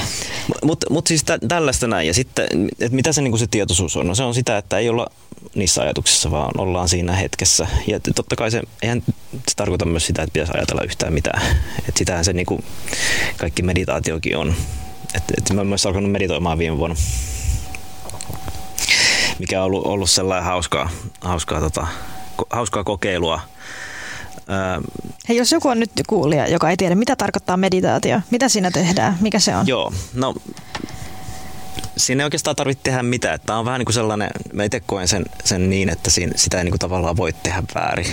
Mutta 0.63 0.87
mut 0.91 1.07
siis 1.07 1.25
tä, 1.25 1.39
tällaista 1.49 1.87
näin. 1.87 2.07
Ja 2.07 2.15
sitten, 2.15 2.47
että 2.81 2.97
mitä 2.97 3.13
se, 3.13 3.23
niin 3.23 3.39
se 3.39 3.47
tietoisuus 3.47 3.97
on? 3.97 4.07
No 4.07 4.15
se 4.15 4.23
on 4.23 4.35
sitä, 4.35 4.59
että 4.59 4.79
ei 4.79 4.89
olla 4.89 5.07
niissä 5.55 5.83
ajatuksissa, 5.83 6.31
vaan 6.31 6.61
ollaan 6.61 6.89
siinä 6.89 7.13
hetkessä. 7.13 7.67
Ja 7.87 8.01
totta 8.01 8.37
kai 8.37 8.51
se, 8.51 8.63
eihän 8.83 9.03
se 9.49 9.55
tarkoita 9.57 9.85
myös 9.85 10.07
sitä, 10.07 10.23
että 10.23 10.33
pitäisi 10.33 10.53
ajatella 10.57 10.83
yhtään 10.83 11.13
mitään. 11.13 11.43
Et 11.89 11.97
sitähän 11.97 12.25
se 12.25 12.33
niin 12.33 12.47
kuin 12.47 12.65
kaikki 13.37 13.63
meditaatiokin 13.63 14.37
on. 14.37 14.55
Et, 15.15 15.25
et 15.39 15.51
mä 15.51 15.61
olen 15.61 15.67
myös 15.67 15.87
alkanut 15.87 16.13
meditoimaan 16.13 16.59
viime 16.59 16.77
vuonna, 16.77 16.97
mikä 19.39 19.61
on 19.61 19.67
ollut, 19.67 19.87
ollut 19.87 20.11
sellainen 20.11 20.45
hauskaa, 20.45 20.91
hauskaa, 21.21 21.61
tota, 21.61 21.87
hauskaa 22.51 22.85
kokeilua. 22.85 23.41
Ää, 24.49 24.81
Hei, 25.29 25.37
jos 25.37 25.53
joku 25.53 25.69
on 25.69 25.81
nyt 25.81 25.91
kuulija, 26.07 26.47
joka 26.47 26.71
ei 26.71 26.77
tiedä, 26.77 26.95
mitä 26.95 27.17
tarkoittaa 27.17 27.57
meditaatio, 27.57 28.21
mitä 28.31 28.49
siinä 28.49 28.71
tehdään, 28.71 29.17
mikä 29.21 29.39
se 29.39 29.57
on? 29.57 29.67
Joo, 29.67 29.93
no 30.15 30.35
siinä 31.97 32.23
ei 32.23 32.25
oikeastaan 32.25 32.57
tarvitse 32.57 32.83
tehdä 32.83 33.03
mitään. 33.03 33.41
Tämä 33.47 33.59
on 33.59 33.65
vähän 33.65 33.79
niin 33.79 33.87
kuin 33.87 33.95
sellainen, 33.95 34.31
mä 34.53 34.65
itse 34.65 34.81
koen 34.81 35.09
sen, 35.09 35.25
sen 35.45 35.71
niin, 35.71 35.89
että 35.89 36.11
siinä, 36.11 36.33
sitä 36.37 36.59
ei 36.59 36.65
niin 36.65 36.73
kuin 36.73 36.81
tavallaan 36.81 37.17
voi 37.17 37.33
tehdä 37.33 37.63
väärin. 37.75 38.07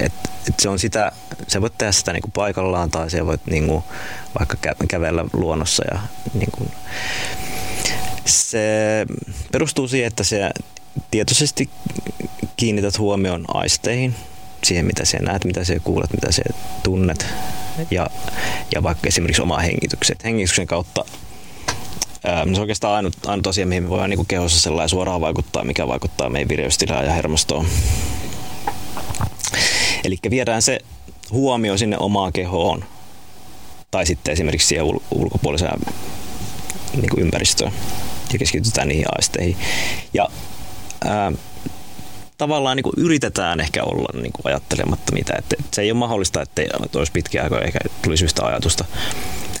Et, 0.00 0.12
et 0.48 0.60
se 0.60 0.68
on 0.68 0.78
sitä, 0.78 1.12
se 1.48 1.60
voit 1.60 1.78
tehdä 1.78 1.92
sitä 1.92 2.12
niin 2.12 2.22
kuin 2.22 2.32
paikallaan 2.32 2.90
tai 2.90 3.10
se 3.10 3.26
voit 3.26 3.46
niin 3.46 3.66
kuin 3.66 3.84
vaikka 4.38 4.56
kä- 4.66 4.86
kävellä 4.88 5.24
luonnossa 5.32 5.84
ja 5.94 6.00
niin 6.34 6.50
kuin, 6.50 6.70
se 8.24 9.06
perustuu 9.52 9.88
siihen, 9.88 10.06
että 10.06 10.24
se 10.24 10.50
tietoisesti 11.10 11.70
kiinnität 12.56 12.98
huomioon 12.98 13.44
aisteihin, 13.54 14.14
siihen 14.66 14.86
mitä 14.86 15.04
sä 15.04 15.18
näet, 15.18 15.44
mitä 15.44 15.64
sä 15.64 15.80
kuulet, 15.84 16.12
mitä 16.12 16.32
sä 16.32 16.42
tunnet 16.82 17.26
ja, 17.90 18.10
ja 18.74 18.82
vaikka 18.82 19.08
esimerkiksi 19.08 19.42
omaa 19.42 19.60
hengitykset. 19.60 20.24
Hengityksen 20.24 20.66
kautta 20.66 21.04
ää, 22.24 22.44
se 22.44 22.50
on 22.50 22.60
oikeastaan 22.60 22.94
ainut, 22.94 23.14
ainut 23.26 23.46
asia, 23.46 23.66
mihin 23.66 23.82
me 23.82 23.88
voidaan 23.88 24.10
niin 24.10 24.26
kehossa 24.26 24.60
sellainen 24.60 24.88
suoraan 24.88 25.20
vaikuttaa, 25.20 25.64
mikä 25.64 25.88
vaikuttaa 25.88 26.28
meidän 26.28 26.48
vireystilaan 26.48 27.04
ja 27.04 27.12
hermostoon. 27.12 27.66
Eli 30.04 30.18
viedään 30.30 30.62
se 30.62 30.80
huomio 31.30 31.78
sinne 31.78 31.96
omaan 31.98 32.32
kehoon 32.32 32.84
tai 33.90 34.06
sitten 34.06 34.32
esimerkiksi 34.32 34.68
siihen 34.68 34.86
ul- 34.86 35.02
ulkopuoliseen 35.10 35.80
niin 36.96 37.10
kuin 37.10 37.22
ympäristöön 37.22 37.72
ja 38.32 38.38
keskitytään 38.38 38.88
niihin 38.88 39.06
aisteihin. 39.16 39.56
Ja 40.14 40.28
ää, 41.04 41.32
tavallaan 42.38 42.76
niin 42.76 42.84
kuin 42.84 42.94
yritetään 42.96 43.60
ehkä 43.60 43.84
olla 43.84 44.20
niin 44.20 44.32
kuin 44.32 44.46
ajattelematta 44.46 45.12
mitä. 45.12 45.32
Että 45.38 45.56
se 45.72 45.82
ei 45.82 45.90
ole 45.90 45.98
mahdollista, 45.98 46.42
että 46.42 46.62
ei 46.62 46.68
olisi 46.94 47.12
pitkiä 47.12 47.42
aikoja 47.42 47.64
eikä 47.64 47.78
tulisi 48.02 48.24
yhtä 48.24 48.46
ajatusta. 48.46 48.84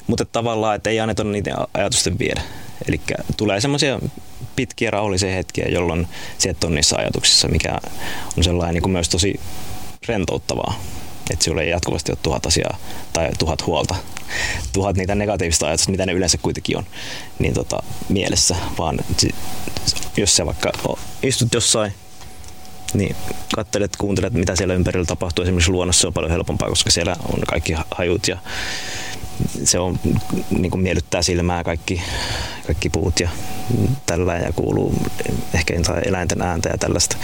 Mutta 0.06 0.24
tavallaan, 0.24 0.76
että 0.76 0.90
ei 0.90 1.00
anneta 1.00 1.24
niiden 1.24 1.54
ajatusten 1.74 2.18
viedä. 2.18 2.42
Eli 2.88 3.00
tulee 3.36 3.60
semmoisia 3.60 3.98
pitkiä 4.56 4.90
rauhallisia 4.90 5.30
hetkiä, 5.32 5.66
jolloin 5.68 6.08
se 6.38 6.56
on 6.64 6.74
niissä 6.74 6.96
ajatuksissa, 6.96 7.48
mikä 7.48 7.78
on 8.36 8.44
sellainen 8.44 8.74
niin 8.74 8.82
kuin 8.82 8.92
myös 8.92 9.08
tosi 9.08 9.40
rentouttavaa. 10.08 10.80
Että 11.30 11.44
sinulla 11.44 11.62
ei 11.62 11.70
jatkuvasti 11.70 12.12
ole 12.12 12.18
tuhat 12.22 12.46
asiaa 12.46 12.78
tai 13.12 13.30
tuhat 13.38 13.66
huolta, 13.66 13.94
tuhat 14.72 14.96
niitä 14.96 15.14
negatiivista 15.14 15.66
ajatusta, 15.66 15.90
mitä 15.90 16.06
ne 16.06 16.12
yleensä 16.12 16.38
kuitenkin 16.38 16.76
on, 16.76 16.86
niin 17.38 17.54
tota, 17.54 17.82
mielessä. 18.08 18.56
Vaan 18.78 18.98
jos 20.16 20.36
sä 20.36 20.46
vaikka 20.46 20.72
istut 21.22 21.54
jossain 21.54 21.92
niin 22.98 23.16
katselet, 23.54 23.96
kuuntelet, 23.96 24.32
mitä 24.32 24.56
siellä 24.56 24.74
ympärillä 24.74 25.06
tapahtuu. 25.06 25.42
Esimerkiksi 25.42 25.70
luonnossa 25.70 26.08
on 26.08 26.14
paljon 26.14 26.32
helpompaa, 26.32 26.68
koska 26.68 26.90
siellä 26.90 27.16
on 27.32 27.40
kaikki 27.46 27.74
hajut 27.90 28.28
ja 28.28 28.38
se 29.64 29.78
on, 29.78 29.98
niin 30.50 30.70
kuin 30.70 30.82
miellyttää 30.82 31.22
silmää 31.22 31.64
kaikki, 31.64 32.02
kaikki 32.66 32.90
puut 32.90 33.20
ja 33.20 33.28
tällä 34.06 34.36
ja 34.36 34.52
kuuluu 34.52 34.94
ehkä 35.54 35.74
eläinten 36.04 36.42
ääntä 36.42 36.68
ja 36.68 36.78
tällaista. 36.78 37.16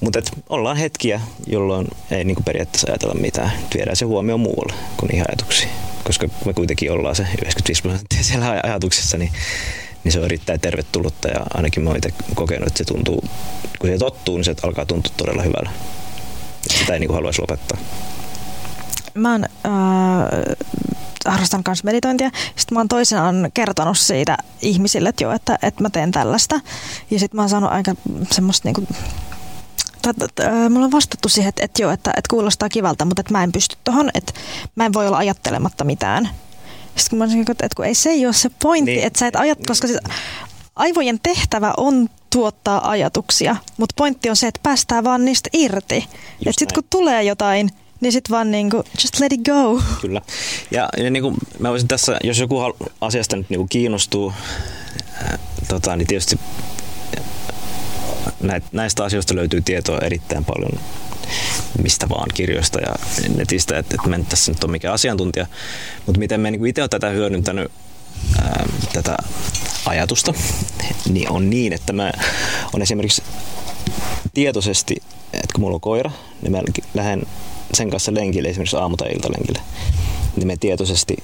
Mutta 0.00 0.22
ollaan 0.48 0.76
hetkiä, 0.76 1.20
jolloin 1.46 1.88
ei 2.10 2.24
niin 2.24 2.34
kuin 2.34 2.44
periaatteessa 2.44 2.90
ajatella 2.90 3.14
mitään. 3.14 3.52
Viedään 3.74 3.96
se 3.96 4.04
huomio 4.04 4.38
muualle 4.38 4.74
kuin 4.96 5.08
niihin 5.08 5.26
ajatuksiin. 5.28 5.70
Koska 6.04 6.28
me 6.44 6.52
kuitenkin 6.52 6.92
ollaan 6.92 7.16
se 7.16 7.22
95 7.22 7.82
prosenttia 7.82 8.22
siellä 8.22 8.50
ajatuksessa, 8.62 9.18
niin, 9.18 9.32
niin 10.04 10.12
se 10.12 10.18
on 10.18 10.24
erittäin 10.24 10.60
tervetullutta. 10.60 11.28
Ja 11.28 11.40
ainakin 11.54 11.82
mä 11.82 11.90
oon 11.90 11.96
itse 11.96 12.10
kokenut, 12.34 12.66
että 12.66 12.78
se 12.78 12.84
tuntuu, 12.84 13.24
kun 13.78 13.90
se 13.90 13.98
tottuu, 13.98 14.36
niin 14.36 14.44
se 14.44 14.54
alkaa 14.62 14.86
tuntua 14.86 15.12
todella 15.16 15.42
hyvällä. 15.42 15.70
Sitä 16.78 16.92
ei 16.92 17.00
niin 17.00 17.08
kuin 17.08 17.14
haluaisi 17.14 17.40
lopettaa. 17.40 17.78
Mä 19.14 19.32
oon, 19.32 19.44
äh, 19.44 20.56
harrastan 21.26 21.64
kanssa 21.64 21.84
meditointia. 21.84 22.30
Sitten 22.56 22.74
mä 22.76 22.80
oon 22.80 22.88
toisenaan 22.88 23.50
kertonut 23.54 23.98
siitä 23.98 24.36
ihmisille, 24.62 25.08
että 25.08 25.24
joo, 25.24 25.32
että, 25.32 25.58
että 25.62 25.82
mä 25.82 25.90
teen 25.90 26.12
tällaista. 26.12 26.60
Ja 27.10 27.18
sitten 27.18 27.38
mä 27.38 27.42
oon 27.42 27.48
saanut 27.48 27.72
aika 27.72 27.94
semmoista 28.30 28.68
niinku 28.68 28.86
mulla 30.70 30.84
on 30.84 30.92
vastattu 30.92 31.28
siihen, 31.28 31.48
että, 31.48 31.64
että 31.64 31.82
joo, 31.82 31.90
että, 31.90 32.10
että 32.10 32.28
kuulostaa 32.30 32.68
kivalta, 32.68 33.04
mutta 33.04 33.20
että 33.20 33.32
mä 33.32 33.42
en 33.42 33.52
pysty 33.52 33.76
tuohon, 33.84 34.10
että 34.14 34.32
mä 34.74 34.86
en 34.86 34.92
voi 34.92 35.06
olla 35.06 35.18
ajattelematta 35.18 35.84
mitään. 35.84 36.28
Sitten 36.96 37.18
mä 37.18 37.24
olisin, 37.24 37.44
että, 37.50 37.68
kun 37.76 37.84
ei 37.84 37.94
se 37.94 38.10
ei 38.10 38.26
ole 38.26 38.34
se 38.34 38.50
pointti, 38.62 38.90
niin. 38.90 39.06
että 39.06 39.18
sä 39.18 39.26
et 39.26 39.36
ajat, 39.36 39.58
koska 39.66 39.86
siis 39.86 40.00
aivojen 40.76 41.20
tehtävä 41.22 41.74
on 41.76 42.08
tuottaa 42.32 42.90
ajatuksia, 42.90 43.56
mutta 43.76 43.94
pointti 43.96 44.30
on 44.30 44.36
se, 44.36 44.46
että 44.46 44.60
päästään 44.62 45.04
vaan 45.04 45.24
niistä 45.24 45.50
irti. 45.52 45.96
Että 45.96 46.52
sitten 46.58 46.74
kun 46.74 46.84
tulee 46.90 47.22
jotain, 47.22 47.70
niin 48.00 48.12
sitten 48.12 48.32
vaan 48.34 48.50
niin 48.50 48.70
kuin, 48.70 48.82
just 49.02 49.20
let 49.20 49.32
it 49.32 49.40
go. 49.40 49.82
Kyllä. 50.00 50.22
Ja, 50.70 50.88
ja 50.96 51.10
niin 51.10 51.22
kuin 51.22 51.34
mä 51.58 51.70
voisin 51.70 51.88
tässä, 51.88 52.18
jos 52.24 52.38
joku 52.38 52.56
asiasta 53.00 53.36
nyt 53.36 53.50
niin 53.50 53.58
kuin 53.58 53.68
kiinnostuu, 53.68 54.32
ää, 55.12 55.38
tota, 55.68 55.96
niin 55.96 56.06
tietysti 56.06 56.38
näistä 58.72 59.04
asioista 59.04 59.34
löytyy 59.34 59.60
tietoa 59.60 59.98
erittäin 59.98 60.44
paljon 60.44 60.80
mistä 61.82 62.08
vaan 62.08 62.28
kirjoista 62.34 62.80
ja 62.80 62.94
netistä, 63.36 63.78
että, 63.78 63.94
että 63.94 64.08
mä 64.08 64.16
en 64.16 64.26
tässä 64.26 64.52
nyt 64.52 64.64
ole 64.64 64.72
mikään 64.72 64.94
asiantuntija, 64.94 65.46
mutta 66.06 66.18
miten 66.18 66.40
mä 66.40 66.50
niin 66.50 66.66
itse 66.66 66.82
olen 66.82 66.90
tätä 66.90 67.08
hyödyntänyt 67.08 67.70
ää, 68.42 68.66
tätä 68.92 69.16
ajatusta, 69.86 70.34
niin 71.08 71.30
on 71.30 71.50
niin, 71.50 71.72
että 71.72 71.92
mä 71.92 72.12
on 72.72 72.82
esimerkiksi 72.82 73.22
tietoisesti, 74.34 74.96
että 75.32 75.52
kun 75.54 75.60
mulla 75.60 75.74
on 75.74 75.80
koira, 75.80 76.10
niin 76.42 76.52
mä 76.52 76.60
lähden 76.94 77.22
sen 77.74 77.90
kanssa 77.90 78.14
lenkille, 78.14 78.48
esimerkiksi 78.48 78.76
aamu- 78.76 78.96
tai 78.96 79.12
iltalenkille, 79.12 79.60
niin 80.36 80.46
me 80.46 80.56
tietoisesti 80.56 81.16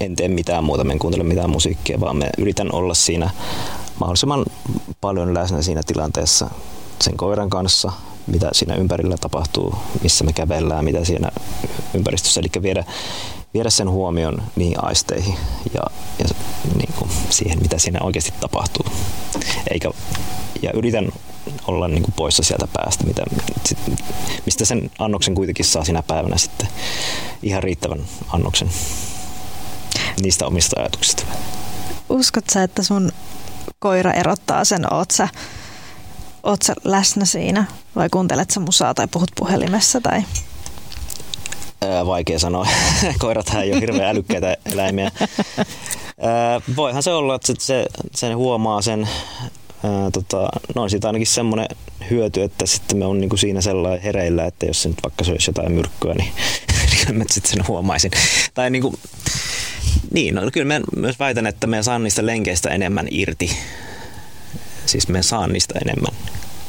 en 0.00 0.16
tee 0.16 0.28
mitään 0.28 0.64
muuta, 0.64 0.84
mä 0.84 0.92
en 0.92 0.98
kuuntele 0.98 1.24
mitään 1.24 1.50
musiikkia, 1.50 2.00
vaan 2.00 2.16
me 2.16 2.30
yritän 2.38 2.74
olla 2.74 2.94
siinä 2.94 3.30
mahdollisimman 3.98 4.44
paljon 5.00 5.34
läsnä 5.34 5.62
siinä 5.62 5.82
tilanteessa 5.86 6.50
sen 7.00 7.16
koiran 7.16 7.50
kanssa, 7.50 7.92
mitä 8.30 8.48
siinä 8.52 8.74
ympärillä 8.74 9.16
tapahtuu, 9.20 9.74
missä 10.02 10.24
me 10.24 10.32
kävellään, 10.32 10.84
mitä 10.84 11.04
siinä 11.04 11.30
ympäristössä. 11.94 12.40
Eli 12.40 12.62
viedä, 12.62 12.84
viedä 13.54 13.70
sen 13.70 13.90
huomion 13.90 14.42
niihin 14.56 14.84
aisteihin 14.84 15.34
ja, 15.74 15.82
ja 16.18 16.24
niin 16.76 16.92
kuin 16.98 17.10
siihen, 17.30 17.58
mitä 17.62 17.78
siinä 17.78 18.00
oikeasti 18.02 18.32
tapahtuu. 18.40 18.86
Eikä, 19.70 19.90
ja 20.62 20.70
yritän 20.72 21.12
olla 21.66 21.88
niin 21.88 22.02
kuin 22.02 22.14
poissa 22.16 22.42
sieltä 22.42 22.68
päästä, 22.72 23.04
mitä, 23.04 23.22
sit, 23.64 23.78
mistä 24.46 24.64
sen 24.64 24.90
annoksen 24.98 25.34
kuitenkin 25.34 25.64
saa 25.64 25.84
sinä 25.84 26.02
päivänä 26.02 26.36
sitten 26.36 26.68
ihan 27.42 27.62
riittävän 27.62 28.00
annoksen 28.28 28.70
niistä 30.22 30.46
omista 30.46 30.80
ajatuksista. 30.80 31.22
Uskot 32.08 32.44
sä, 32.52 32.62
että 32.62 32.82
sun 32.82 33.12
koira 33.78 34.12
erottaa 34.12 34.64
sen, 34.64 34.94
oot 34.94 35.10
sä, 35.10 35.28
oot 36.42 36.62
sä 36.62 36.74
läsnä 36.84 37.24
siinä 37.24 37.64
vai 37.96 38.08
kuuntelet 38.08 38.50
sä 38.50 38.60
musaa 38.60 38.94
tai 38.94 39.06
puhut 39.08 39.30
puhelimessa 39.36 40.00
tai? 40.00 40.22
Vaikea 42.06 42.38
sanoa. 42.38 42.66
Koirathan 43.18 43.62
ei 43.62 43.72
ole 43.72 43.80
hirveän 43.80 44.08
älykkäitä 44.08 44.56
eläimiä. 44.72 45.10
Voihan 46.76 47.02
se 47.02 47.12
olla, 47.12 47.34
että 47.34 47.52
se, 47.58 47.86
sen 48.14 48.36
huomaa 48.36 48.82
sen, 48.82 49.08
tota, 50.12 50.48
no 50.74 50.82
on 50.82 50.90
siitä 50.90 51.06
ainakin 51.06 51.26
semmoinen 51.26 51.66
hyöty, 52.10 52.42
että 52.42 52.66
sitten 52.66 52.98
me 52.98 53.06
on 53.06 53.20
niinku 53.20 53.36
siinä 53.36 53.60
sellainen 53.60 54.02
hereillä, 54.02 54.44
että 54.44 54.66
jos 54.66 54.82
se 54.82 54.88
nyt 54.88 54.98
vaikka 55.02 55.24
söisi 55.24 55.50
jotain 55.50 55.72
myrkkyä, 55.72 56.14
niin, 56.14 56.32
niin 57.06 57.18
mä 57.18 57.24
sitten 57.30 57.50
sen 57.50 57.68
huomaisin. 57.68 58.10
Tai 58.54 58.70
niinku, 58.70 58.94
niin, 60.10 60.34
no 60.34 60.50
kyllä 60.52 60.74
mä 60.78 60.84
myös 60.96 61.18
väitän, 61.18 61.46
että 61.46 61.66
me 61.66 61.82
saan 61.82 62.02
niistä 62.02 62.26
lenkeistä 62.26 62.68
enemmän 62.68 63.06
irti. 63.10 63.50
Siis 64.90 65.08
me 65.08 65.22
saan 65.22 65.52
niistä 65.52 65.78
enemmän, 65.84 66.14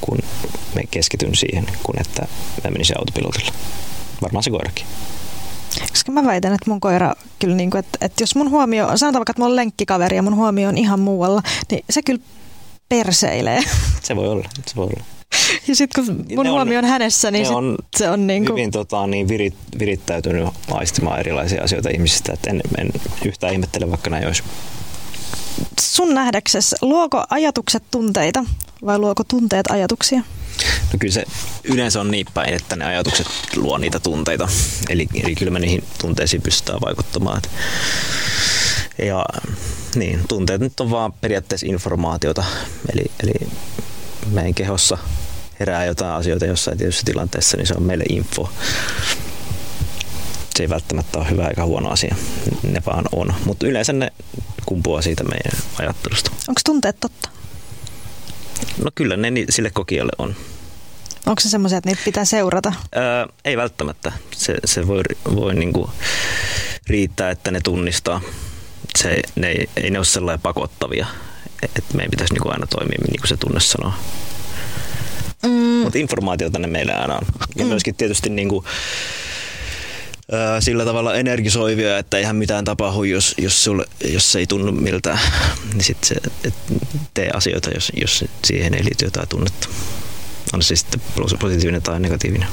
kun 0.02 0.18
me 0.76 0.82
keskityn 0.92 1.36
siihen, 1.36 1.66
kun 1.84 1.96
että 2.02 2.28
mä 2.64 2.72
menisin 2.72 3.00
autopilotilla. 3.00 3.52
Varmaan 4.22 4.44
se 4.44 4.50
koirakin. 4.50 4.86
Koska 5.90 6.12
mä 6.12 6.26
väitän, 6.26 6.54
että 6.54 6.70
mun 6.70 6.80
koira 6.80 7.14
kyllä, 7.40 7.56
niin 7.56 7.72
kuin, 7.72 7.80
että, 7.80 7.98
että 8.02 8.24
jos 8.24 8.36
mun 8.36 8.50
huomio, 8.50 8.98
sanotaan 8.98 9.20
vaikka, 9.20 9.32
että 9.32 9.42
mun 9.42 9.56
lenkkikaveri 9.56 10.16
ja 10.16 10.24
mun 10.24 10.36
huomio 10.36 10.70
on 10.70 10.78
ihan 10.78 11.00
muualla, 11.00 11.42
niin 11.72 11.86
se 11.90 12.02
kyllä 12.02 12.22
perseilee. 12.90 13.64
Se 14.04 14.16
voi 14.16 14.28
olla, 14.28 14.50
se 14.68 14.76
voi 14.76 14.86
olla. 14.86 15.04
Ja 15.68 15.76
sitten 15.76 16.06
kun 16.06 16.26
mun 16.36 16.46
ne 16.46 16.52
huomio 16.52 16.80
on, 16.80 16.86
on 16.86 16.92
hänessä, 16.92 17.32
niin 17.32 17.46
sit 17.46 17.56
on 17.56 17.78
se 17.98 18.10
on 18.10 18.28
niin 18.28 18.46
kuin... 18.46 18.58
hyvin 18.58 18.72
tota, 18.72 19.08
niin 19.08 19.28
virit, 19.28 19.54
virittäytynyt 19.80 20.50
aistimaan 20.72 21.20
erilaisia 21.20 21.64
asioita 21.64 21.90
ihmisistä, 21.90 22.34
että 22.34 22.50
en, 22.50 22.62
en 22.78 22.90
yhtään 23.26 23.54
ihmettele, 23.54 23.90
vaikka 23.90 24.10
näin 24.10 24.28
olisi. 24.28 24.44
Sun 25.80 26.14
nähdäksessä, 26.14 26.78
luoko 26.82 27.24
ajatukset 27.30 27.84
tunteita 27.92 28.46
vai 28.86 29.00
luoko 29.00 29.24
tunteet 29.24 29.72
ajatuksia? 29.72 30.22
No 30.94 31.00
kyllä 31.00 31.14
se 31.14 31.24
yleensä 31.64 32.02
on 32.02 32.12
niin 32.12 32.26
päin, 32.34 32.54
että 32.54 32.76
ne 32.76 32.86
ajatukset 32.86 33.28
luo 33.56 33.78
niitä 33.78 34.00
tunteita. 34.00 34.48
Eli, 34.90 35.08
eli 35.24 35.36
kyllä 35.36 35.52
me 35.52 35.60
niihin 35.60 35.84
tunteisiin 36.02 36.42
pystytään 36.42 36.82
vaikuttamaan. 36.82 37.42
Ja 38.98 39.26
niin, 39.96 40.22
tunteet 40.28 40.62
nyt 40.62 40.80
on 40.80 40.92
vaan 40.92 41.14
periaatteessa 41.14 41.68
informaatiota. 41.68 42.44
Eli, 42.94 43.12
eli 43.24 43.52
meidän 44.32 44.54
kehossa 44.54 44.98
herää 45.60 45.86
jotain 45.86 46.14
asioita 46.14 46.46
jossain 46.46 46.78
tietyssä 46.78 47.04
tilanteessa, 47.06 47.58
niin 47.58 47.68
se 47.68 47.74
on 47.74 47.84
meille 47.84 48.04
info. 48.10 48.50
Se 50.56 50.64
ei 50.64 50.70
välttämättä 50.70 51.20
ole 51.20 51.30
hyvä 51.30 51.48
eikä 51.48 51.66
huono 51.66 51.90
asia. 51.90 52.16
Ne 52.64 52.82
vaan 52.86 53.06
on. 53.12 53.34
Mutta 53.46 53.68
yleensä 53.68 53.94
ne 53.94 54.14
kumpuaa 54.72 55.02
siitä 55.02 55.24
meidän 55.24 55.52
ajattelusta. 55.80 56.32
Onko 56.48 56.62
tunteet 56.66 57.00
totta? 57.00 57.30
No 58.84 58.92
kyllä 58.96 59.18
ne 59.18 59.32
sille 59.50 59.70
kokijalle 59.70 60.12
on. 60.18 60.36
Onko 61.26 61.40
se 61.40 61.50
semmoisia, 61.50 61.78
että 61.78 61.90
niitä 61.90 62.02
pitää 62.06 62.26
seurata? 62.26 62.74
Öö, 62.96 63.26
ei 63.46 63.58
välttämättä. 63.58 64.12
Se, 64.36 64.56
se 64.66 64.88
voi, 64.88 65.02
voi 65.36 65.56
niinku 65.56 65.90
riittää, 66.88 67.32
että 67.32 67.52
ne 67.52 67.60
tunnistaa. 67.64 68.22
Se, 68.98 69.22
ne, 69.36 69.48
ei, 69.48 69.70
ei 69.78 69.90
ne 69.90 70.00
ole 70.00 70.06
sellainen 70.06 70.42
pakottavia, 70.42 71.08
että 71.64 71.82
meidän 71.94 72.12
pitäisi 72.12 72.34
niinku 72.34 72.50
aina 72.50 72.68
toimia 72.68 72.98
niin 73.08 73.20
kuin 73.20 73.28
se 73.28 73.38
tunne 73.38 73.60
sanoo. 73.60 73.94
Mm. 75.44 75.50
Mutta 75.84 75.98
informaatiota 75.98 76.60
ne 76.60 76.68
meillä 76.68 76.94
aina 76.94 77.16
on. 77.16 77.26
Ja 77.56 77.66
mm. 77.66 77.70
myöskin 77.70 77.96
tietysti 77.96 78.30
niinku, 78.30 78.66
sillä 80.60 80.86
tavalla 80.86 81.16
energisoivia, 81.16 81.98
että 81.98 82.18
eihän 82.18 82.36
mitään 82.36 82.66
tapahdu, 82.66 83.04
jos, 83.04 83.36
jos, 83.38 83.64
sulle, 83.64 83.86
jos 84.04 84.32
se 84.32 84.40
ei 84.40 84.48
tunnu 84.48 84.72
miltään. 84.72 85.20
Niin 85.74 85.84
sitten 85.84 86.08
se, 86.08 86.16
et 86.44 86.54
tee 87.14 87.30
asioita, 87.30 87.70
jos, 87.70 87.92
jos 88.02 88.26
siihen 88.44 88.74
ei 88.74 88.84
liity 88.84 89.06
jotain 89.06 89.28
tunnetta. 89.28 89.68
On 90.54 90.64
se 90.64 90.76
sitten 90.76 91.02
positiivinen 91.40 91.82
tai 91.82 92.00
negatiivinen. 92.00 92.48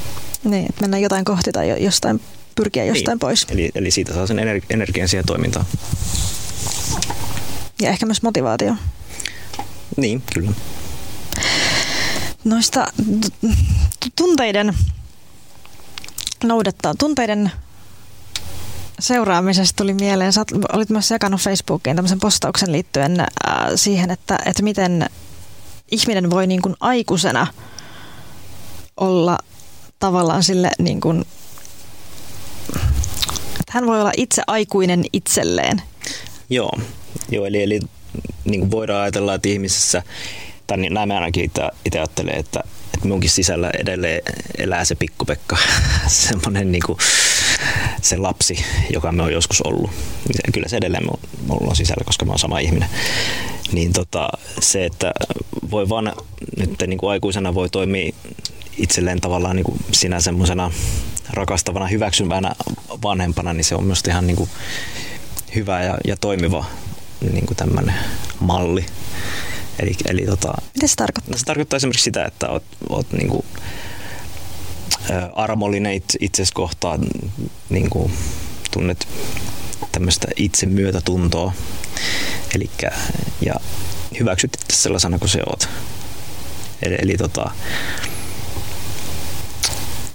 Niin, 0.45 0.67
että 0.69 0.81
mennään 0.81 1.03
jotain 1.03 1.25
kohti 1.25 1.53
tai 1.53 1.85
jostain, 1.85 2.21
pyrkiä 2.55 2.85
jostain 2.85 3.07
niin. 3.07 3.19
pois. 3.19 3.47
Eli, 3.51 3.71
eli 3.75 3.91
siitä 3.91 4.15
saa 4.15 4.27
sen 4.27 4.39
energian 4.71 5.09
siihen 5.09 5.27
toimintaan. 5.27 5.67
Ja 7.83 7.91
ehkä 7.91 8.07
myös 8.07 8.23
motivaatio. 8.23 8.75
Niin, 9.97 10.23
kyllä. 10.35 10.51
Noista 12.45 12.87
tunteiden 14.17 14.75
noudattaa, 16.45 16.95
tunteiden 16.95 17.53
seuraamisesta 18.99 19.77
tuli 19.77 19.95
mieleen, 19.95 20.33
sä 20.33 20.45
olit 20.73 20.91
myös 20.91 21.11
jakanut 21.11 21.41
Facebookiin 21.41 21.97
tämmöisen 21.97 22.21
postauksen 22.21 22.73
liittyen 22.73 23.21
äh, 23.21 23.27
siihen, 23.75 24.11
että, 24.11 24.39
että 24.47 24.63
miten 24.63 25.07
ihminen 25.91 26.31
voi 26.31 26.47
niin 26.47 26.63
kuin 26.63 26.75
aikuisena 26.81 27.47
olla 28.97 29.39
tavallaan 29.99 30.43
sille 30.43 30.71
niin 30.79 31.01
kuin, 31.01 31.25
että 33.61 33.73
hän 33.73 33.87
voi 33.87 34.01
olla 34.01 34.13
itse 34.17 34.43
aikuinen 34.47 35.05
itselleen. 35.13 35.83
Joo, 36.51 36.73
Joo 37.31 37.47
eli, 37.47 37.63
eli 37.63 37.81
niin 38.45 38.61
kuin 38.61 38.71
voidaan 38.71 39.03
ajatella, 39.03 39.35
että 39.35 39.49
ihmisessä, 39.49 40.03
tai 40.67 40.77
niin, 40.79 40.95
näin 40.95 41.09
mä 41.09 41.15
ainakin 41.15 41.45
itse 41.85 41.99
ajattelen, 41.99 42.37
että, 42.37 42.65
että 42.95 43.09
munkin 43.09 43.31
sisällä 43.31 43.71
edelleen 43.79 44.23
elää 44.59 44.85
se 44.85 44.95
pikkupekka, 44.95 45.57
semmoinen 46.07 46.73
niin 46.73 46.83
kuin, 46.87 46.99
se 48.03 48.17
lapsi, 48.17 48.65
joka 48.91 49.13
me 49.13 49.23
on 49.23 49.33
joskus 49.33 49.63
ollut. 49.63 49.91
Kyllä 50.53 50.69
se 50.69 50.77
edelleen 50.77 51.05
mulla 51.47 51.71
on 51.71 51.77
sisällä, 51.77 52.05
koska 52.05 52.25
mä 52.25 52.33
oon 52.33 52.39
sama 52.39 52.59
ihminen. 52.59 52.89
Niin 53.73 53.93
tota, 53.93 54.29
se, 54.61 54.85
että 54.85 55.13
voi 55.71 55.89
vaan 55.89 56.13
nyt 56.57 56.83
niin 56.87 56.99
kuin 56.99 57.11
aikuisena 57.11 57.55
voi 57.55 57.69
toimia 57.69 58.13
itselleen 58.77 59.21
tavallaan 59.21 59.57
niin 59.57 59.65
kuin 59.65 59.79
sinä 59.93 60.21
semmoisena 60.21 60.71
rakastavana, 61.31 61.87
hyväksyvänä 61.87 62.55
vanhempana, 63.03 63.53
niin 63.53 63.65
se 63.65 63.75
on 63.75 63.85
myös 63.85 64.03
ihan 64.09 64.27
niin 64.27 64.37
kuin 64.37 64.51
hyvä 65.55 65.83
ja, 65.85 65.99
ja 66.07 66.17
toimiva 66.17 66.65
niin 67.33 67.47
kuin 67.47 67.57
tämmöinen 67.57 67.95
malli. 68.41 68.87
Eli, 69.79 69.95
eli 70.09 70.27
tota, 70.27 70.53
Mitä 70.75 70.87
se 70.87 70.97
tarkoittaa? 70.97 71.39
Se 71.39 71.45
tarkoittaa 71.45 71.77
esimerkiksi 71.77 72.05
sitä, 72.05 72.25
että 72.25 72.49
oot, 72.49 72.65
oot 72.89 73.13
niin 73.13 73.29
kuin, 73.29 73.45
armollinen 75.35 76.03
itsesi 76.21 76.53
kohtaan, 76.53 77.01
niin 77.69 77.91
kuin 77.91 78.13
tunnet 78.71 79.09
tämmöistä 79.93 80.29
itsemyötätuntoa. 80.37 81.53
Elikkä, 82.55 82.91
ja 83.41 83.55
hyväksyt 84.21 84.57
itse 84.63 84.77
sellaisena 84.77 85.19
kuin 85.19 85.29
se 85.29 85.41
oot. 85.47 85.69
Eli, 86.83 86.97
eli 87.03 87.17
tota, 87.17 87.51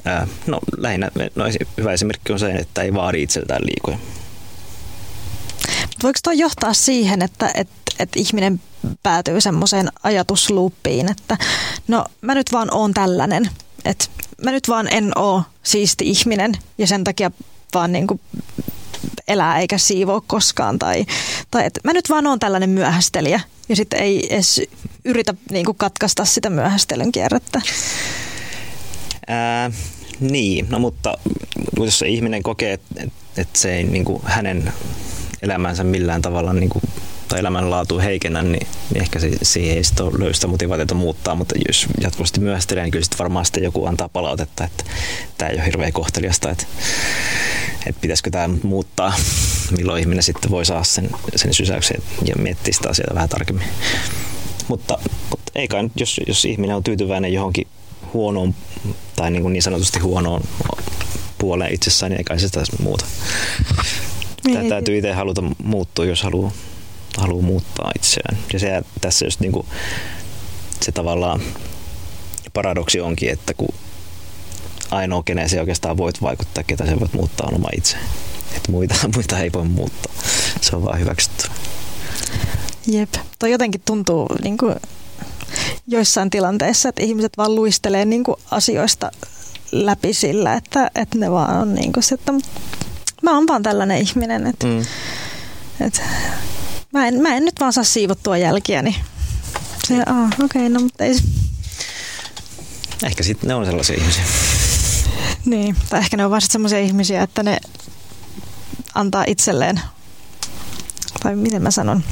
ää, 0.05 0.27
no 0.47 0.59
lähinnä 0.77 1.09
no, 1.35 1.45
hyvä 1.77 1.93
esimerkki 1.93 2.33
on 2.33 2.39
se, 2.39 2.51
että 2.51 2.81
ei 2.81 2.93
vaadi 2.93 3.23
itseltään 3.23 3.61
liikoja. 3.61 3.97
Voiko 6.03 6.19
tuo 6.23 6.33
johtaa 6.33 6.73
siihen, 6.73 7.21
että, 7.21 7.51
että, 7.55 7.73
että 7.99 8.19
ihminen 8.19 8.61
päätyy 9.03 9.41
semmoiseen 9.41 9.89
ajatusluuppiin, 10.03 11.11
että 11.11 11.37
no 11.87 12.05
mä 12.21 12.35
nyt 12.35 12.51
vaan 12.51 12.73
oon 12.73 12.93
tällainen, 12.93 13.49
että 13.85 14.05
mä 14.43 14.51
nyt 14.51 14.67
vaan 14.67 14.87
en 14.93 15.11
oo 15.15 15.43
siisti 15.63 16.09
ihminen 16.09 16.51
ja 16.77 16.87
sen 16.87 17.03
takia 17.03 17.31
vaan 17.73 17.91
niin 17.91 18.07
kuin 18.07 18.19
elää 19.27 19.59
eikä 19.59 19.77
siivoo 19.77 20.23
koskaan. 20.27 20.79
Tai, 20.79 21.05
tai 21.51 21.65
että 21.65 21.79
mä 21.83 21.93
nyt 21.93 22.09
vaan 22.09 22.27
oon 22.27 22.39
tällainen 22.39 22.69
myöhästelijä 22.69 23.39
ja 23.69 23.75
sitten 23.75 23.99
ei 23.99 24.33
edes 24.33 24.61
yritä 25.05 25.33
niin 25.51 25.65
kuin 25.65 25.77
katkaista 25.77 26.25
sitä 26.25 26.49
myöhästelyn 26.49 27.11
kierrettä. 27.11 27.61
Ää, 29.27 29.71
niin, 30.19 30.67
no 30.69 30.79
mutta 30.79 31.17
jos 31.79 31.99
se 31.99 32.07
ihminen 32.07 32.43
kokee, 32.43 32.73
että 32.73 33.03
et 33.37 33.55
se 33.55 33.75
ei 33.75 33.83
niin 33.83 34.05
kuin 34.05 34.21
hänen 34.25 34.73
elämänsä 35.41 35.83
millään 35.83 36.21
tavalla 36.21 36.53
niin 36.53 36.69
kuin 36.69 36.83
tai 37.33 37.39
elämänlaatu 37.39 37.99
heikennä, 37.99 38.41
niin, 38.41 38.67
niin 38.93 39.01
ehkä 39.01 39.19
se, 39.19 39.31
siihen 39.41 39.77
ei 39.77 39.83
sitten 39.83 40.05
ole 40.05 40.33
sitä 40.33 40.47
motivaatiota 40.47 40.95
muuttaa, 40.95 41.35
mutta 41.35 41.55
jos 41.67 41.87
jatkuvasti 42.01 42.39
myöhästelee, 42.39 42.83
niin 42.83 42.91
kyllä 42.91 43.03
sitten 43.03 43.19
varmaan 43.19 43.45
sitten 43.45 43.63
joku 43.63 43.85
antaa 43.85 44.09
palautetta, 44.09 44.63
että 44.63 44.83
tämä 45.37 45.49
ei 45.49 45.55
ole 45.55 45.65
hirveän 45.65 45.93
kohteliasta, 45.93 46.51
että, 46.51 46.65
että 47.85 48.01
pitäisikö 48.01 48.29
tämä 48.29 48.55
muuttaa, 48.63 49.13
milloin 49.77 49.99
ihminen 49.99 50.23
sitten 50.23 50.51
voi 50.51 50.65
saada 50.65 50.83
sen, 50.83 51.09
sen 51.35 51.53
sysäyksen 51.53 52.01
ja 52.25 52.35
miettiä 52.35 52.73
sitä 52.73 52.89
asiaa 52.89 53.15
vähän 53.15 53.29
tarkemmin. 53.29 53.67
Mutta, 54.67 54.99
mutta 55.29 55.51
ei 55.55 55.67
kai 55.67 55.89
jos, 55.95 56.21
jos 56.27 56.45
ihminen 56.45 56.75
on 56.75 56.83
tyytyväinen 56.83 57.33
johonkin 57.33 57.67
huonoon 58.13 58.55
tai 59.15 59.31
niin, 59.31 59.41
kuin 59.41 59.53
niin 59.53 59.63
sanotusti 59.63 59.99
huonoon 59.99 60.41
puoleen 61.37 61.73
itsessään, 61.73 62.09
niin 62.09 62.17
ei 62.17 62.23
kai 62.23 62.39
se 62.39 62.47
sitä 62.47 62.63
muuta. 62.79 63.05
Tämä 64.43 64.59
niin. 64.59 64.69
täytyy 64.69 64.97
itse 64.97 65.13
haluta 65.13 65.43
muuttua, 65.63 66.05
jos 66.05 66.23
haluaa 66.23 66.51
haluaa 67.17 67.43
muuttaa 67.43 67.91
itseään. 67.95 68.37
Ja 68.53 68.59
se 68.59 68.81
tässä 69.01 69.25
just 69.25 69.39
niin 69.39 69.51
kuin, 69.51 69.67
se 70.81 70.91
tavallaan 70.91 71.41
paradoksi 72.53 73.01
onkin, 73.01 73.29
että 73.29 73.53
kun 73.53 73.73
ainoa, 74.91 75.23
kenen 75.23 75.49
se 75.49 75.59
oikeastaan 75.59 75.97
voit 75.97 76.21
vaikuttaa, 76.21 76.63
ketä 76.63 76.85
se 76.85 76.99
voit 76.99 77.13
muuttaa, 77.13 77.47
on 77.47 77.55
oma 77.55 77.69
itse. 77.77 77.97
Että 78.55 78.71
muita, 78.71 78.95
muita 79.15 79.39
ei 79.39 79.53
voi 79.53 79.65
muuttaa. 79.65 80.13
Se 80.61 80.75
on 80.75 80.83
vaan 80.83 80.99
hyväksytty. 80.99 81.47
Jep. 82.87 83.13
Toi 83.39 83.51
jotenkin 83.51 83.81
tuntuu 83.85 84.27
niin 84.43 84.57
kuin 84.57 84.75
joissain 85.87 86.29
tilanteissa, 86.29 86.89
että 86.89 87.03
ihmiset 87.03 87.37
vaan 87.37 87.55
luistelee 87.55 88.05
niin 88.05 88.23
kuin 88.23 88.37
asioista 88.51 89.11
läpi 89.71 90.13
sillä, 90.13 90.53
että, 90.53 90.91
että 90.95 91.17
ne 91.17 91.31
vaan 91.31 91.57
on 91.57 91.75
niin 91.75 91.93
kuin 91.93 92.03
se, 92.03 92.15
että 92.15 92.33
mä 93.21 93.35
oon 93.35 93.47
vaan 93.47 93.63
tällainen 93.63 93.97
ihminen, 93.97 94.47
että, 94.47 94.67
mm. 94.67 94.81
että 95.79 96.01
Mä 96.93 97.07
en, 97.07 97.21
mä 97.21 97.35
en 97.35 97.45
nyt 97.45 97.59
vaan 97.59 97.73
saa 97.73 97.83
siivottua 97.83 98.37
jälkiäni. 98.37 98.95
Se, 99.87 99.93
ah, 100.05 100.25
okei, 100.25 100.43
okay, 100.43 100.69
no 100.69 100.79
mutta 100.79 101.03
ei... 101.03 101.15
Ehkä 103.03 103.23
sitten 103.23 103.47
ne 103.47 103.55
on 103.55 103.65
sellaisia 103.65 103.95
ihmisiä. 103.99 104.23
Niin, 105.45 105.75
tai 105.89 105.99
ehkä 105.99 106.17
ne 106.17 106.25
on 106.25 106.31
vaan 106.31 106.41
sellaisia 106.41 106.79
ihmisiä, 106.79 107.23
että 107.23 107.43
ne 107.43 107.57
antaa 108.95 109.23
itselleen, 109.27 109.79
tai 111.23 111.35
miten 111.35 111.61
mä 111.61 111.71
sanon? 111.71 112.03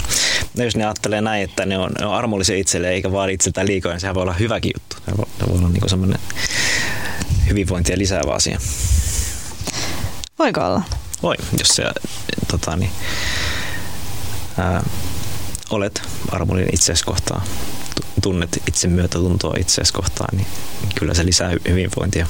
No 0.57 0.63
jos 0.63 0.75
ne 0.75 0.83
ajattelee 0.85 1.21
näin, 1.21 1.43
että 1.43 1.65
ne 1.65 1.77
on, 1.77 1.91
ne 1.99 2.05
on 2.05 2.13
armollisia 2.13 2.57
itselleen 2.57 2.93
eikä 2.93 3.11
vaadi 3.11 3.33
itseltään 3.33 3.67
liikaa, 3.67 3.91
niin 3.91 3.99
sehän 3.99 4.15
voi 4.15 4.21
olla 4.21 4.33
hyväkin 4.33 4.71
juttu. 4.75 4.95
Se 5.05 5.17
voi, 5.17 5.25
se 5.39 5.47
voi 5.47 5.57
olla 5.57 5.69
niin 5.69 5.89
semmoinen 5.89 6.19
hyvinvointia 7.49 7.97
lisäävä 7.97 8.33
asia. 8.33 8.59
Voiko 10.39 10.65
olla? 10.65 10.81
Voi, 11.23 11.35
jos 11.59 11.67
se 11.67 11.83
tota, 12.51 12.75
niin, 12.75 12.91
ää, 14.57 14.83
olet 15.69 16.01
armollinen 16.31 16.73
itseäsi 16.73 17.03
kohtaan, 17.03 17.41
tunnet 18.21 18.63
itse 18.67 18.87
myötätuntoa 18.87 19.53
itseäsi 19.59 19.93
kohtaan, 19.93 20.37
niin 20.37 20.47
kyllä 20.95 21.13
se 21.13 21.25
lisää 21.25 21.51
hyvinvointia. 21.67 22.27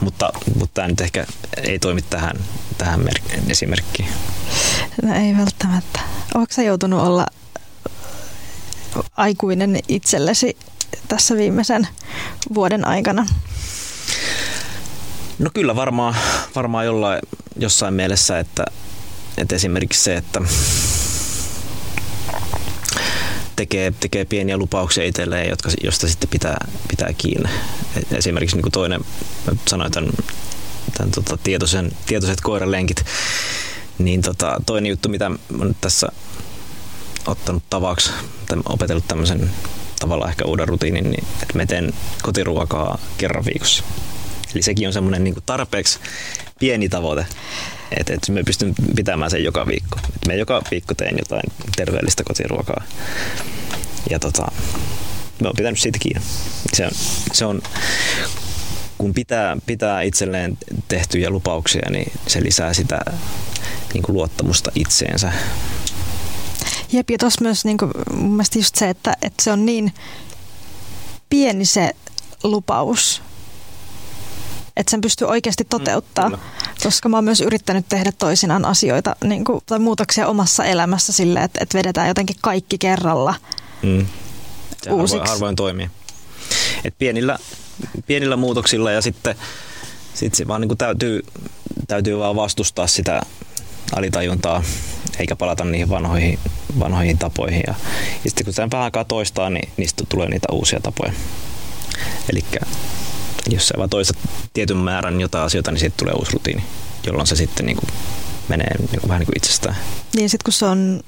Mutta, 0.00 0.30
mutta 0.54 0.74
tämä 0.74 0.88
nyt 0.88 1.00
ehkä 1.00 1.26
ei 1.62 1.78
toimi 1.78 2.02
tähän, 2.02 2.36
tähän 2.78 3.08
esimerkkiin. 3.48 4.08
No 5.02 5.14
ei 5.14 5.36
välttämättä. 5.36 6.00
Oletko 6.34 6.54
sä 6.54 6.62
joutunut 6.62 7.00
olla 7.02 7.26
aikuinen 9.16 9.78
itsellesi 9.88 10.56
tässä 11.08 11.36
viimeisen 11.36 11.88
vuoden 12.54 12.86
aikana? 12.86 13.26
No 15.38 15.50
kyllä 15.54 15.76
varmaan, 15.76 16.14
varmaan 16.54 16.86
jollain, 16.86 17.20
jossain 17.56 17.94
mielessä, 17.94 18.38
että, 18.38 18.64
että 19.38 19.54
esimerkiksi 19.54 20.04
se, 20.04 20.16
että 20.16 20.40
tekee, 23.56 23.92
tekee 24.00 24.24
pieniä 24.24 24.56
lupauksia 24.56 25.04
itselleen, 25.04 25.50
jotka, 25.50 25.70
josta 25.84 26.08
sitten 26.08 26.30
pitää, 26.30 26.66
pitää 26.88 27.12
kiinni. 27.18 27.50
Et 27.96 28.12
Esimerkiksi 28.12 28.56
niin 28.56 28.72
toinen, 28.72 29.00
mä 29.46 29.52
sanoin 29.68 29.92
tämän, 29.92 30.12
tämän 30.96 31.10
tota, 31.10 31.38
tietoisen, 31.42 31.92
tietoiset 32.06 32.40
koiralenkit, 32.40 33.04
niin 33.98 34.22
tota, 34.22 34.60
toinen 34.66 34.90
juttu, 34.90 35.08
mitä 35.08 35.30
nyt 35.62 35.76
tässä 35.80 36.08
ottanut 37.26 37.62
tavaksi, 37.70 38.10
tai 38.46 38.58
opetellut 38.64 39.08
tämmöisen 39.08 39.50
tavallaan 40.00 40.30
ehkä 40.30 40.44
uuden 40.44 40.68
rutiinin, 40.68 41.10
niin 41.10 41.24
että 41.42 41.58
mä 41.58 41.66
teen 41.66 41.92
kotiruokaa 42.22 42.98
kerran 43.18 43.44
viikossa. 43.44 43.84
Eli 44.56 44.62
sekin 44.62 44.86
on 44.86 44.92
semmoinen 44.92 45.24
niin 45.24 45.34
tarpeeksi 45.46 45.98
pieni 46.58 46.88
tavoite, 46.88 47.26
että, 47.98 48.14
että 48.14 48.32
mä 48.32 48.40
pystyn 48.46 48.74
pitämään 48.96 49.30
sen 49.30 49.44
joka 49.44 49.66
viikko. 49.66 49.98
Että 49.98 50.30
mä 50.30 50.34
joka 50.34 50.62
viikko 50.70 50.94
teen 50.94 51.16
jotain 51.18 51.42
terveellistä 51.76 52.24
kotiruokaa. 52.24 52.82
Ja 54.10 54.18
tota, 54.18 54.52
mä 55.42 55.48
oon 55.48 55.56
pitänyt 55.56 55.78
siitä 55.80 55.98
kiinni. 55.98 56.22
Se 56.74 56.84
on, 56.84 56.90
se 57.32 57.44
on 57.44 57.62
kun 58.98 59.14
pitää, 59.14 59.56
pitää 59.66 60.02
itselleen 60.02 60.58
tehtyjä 60.88 61.30
lupauksia, 61.30 61.90
niin 61.90 62.12
se 62.26 62.42
lisää 62.42 62.74
sitä 62.74 62.98
niin 63.94 64.02
kuin 64.02 64.16
luottamusta 64.16 64.70
itseensä. 64.74 65.32
Jep, 66.92 67.10
ja 67.10 67.18
tuossa 67.18 67.42
myös 67.42 67.64
niin 67.64 67.78
kuin, 67.78 67.90
mun 68.12 68.30
mielestä 68.30 68.58
just 68.58 68.74
se, 68.74 68.88
että, 68.88 69.16
että 69.22 69.42
se 69.42 69.52
on 69.52 69.66
niin 69.66 69.94
pieni 71.28 71.64
se 71.64 71.92
lupaus, 72.42 73.22
että 74.76 74.90
sen 74.90 75.00
pystyy 75.00 75.28
oikeasti 75.28 75.64
toteuttaa. 75.64 76.28
Mm, 76.28 76.38
koska 76.82 77.08
mä 77.08 77.16
oon 77.16 77.24
myös 77.24 77.40
yrittänyt 77.40 77.88
tehdä 77.88 78.12
toisinaan 78.18 78.64
asioita 78.64 79.16
niin 79.24 79.44
kuin, 79.44 79.60
tai 79.66 79.78
muutoksia 79.78 80.26
omassa 80.28 80.64
elämässä 80.64 81.12
sille, 81.12 81.42
että, 81.42 81.58
että 81.62 81.78
vedetään 81.78 82.08
jotenkin 82.08 82.36
kaikki 82.42 82.78
kerralla 82.78 83.34
Mm. 83.82 84.06
Se 84.82 84.90
Uusiksi. 84.90 85.16
harvoin, 85.16 85.30
harvoin 85.30 85.56
toimii. 85.56 85.90
Et 86.84 86.94
pienillä, 86.98 87.38
pienillä 88.06 88.36
muutoksilla 88.36 88.90
ja 88.90 89.02
sitten 89.02 89.34
sit 90.14 90.34
se 90.34 90.48
vaan 90.48 90.60
niin 90.60 90.78
täytyy, 90.78 91.22
täytyy 91.88 92.18
vaan 92.18 92.36
vastustaa 92.36 92.86
sitä 92.86 93.20
alitajuntaa 93.96 94.62
eikä 95.18 95.36
palata 95.36 95.64
niihin 95.64 95.88
vanhoihin, 95.88 96.38
vanhoihin 96.78 97.18
tapoihin. 97.18 97.62
Ja, 97.66 97.74
ja 98.24 98.30
sitten 98.30 98.44
kun 98.44 98.54
sen 98.54 98.70
vähän 98.70 98.84
aikaa 98.84 99.04
toistaa, 99.04 99.50
niin 99.50 99.68
niistä 99.76 100.04
tulee 100.08 100.28
niitä 100.28 100.48
uusia 100.52 100.80
tapoja. 100.80 101.12
Eli 102.32 102.44
jos 103.50 103.68
sä 103.68 103.74
vaan 103.76 103.90
toistat 103.90 104.16
tietyn 104.52 104.76
määrän 104.76 105.20
jotain 105.20 105.44
asioita, 105.44 105.70
niin 105.70 105.80
siitä 105.80 105.96
tulee 105.96 106.14
uusi 106.14 106.32
rutiini, 106.32 106.64
jolloin 107.06 107.26
se 107.26 107.36
sitten 107.36 107.66
niin 107.66 107.76
kuin 107.76 107.90
menee 108.48 108.78
niin 108.78 109.00
kuin 109.00 109.08
vähän 109.08 109.20
niin 109.20 109.26
kuin 109.26 109.36
itsestään. 109.36 109.76
Niin 110.16 110.30
sitten 110.30 110.44
kun 110.44 110.52
se 110.52 110.64
on 110.66 111.00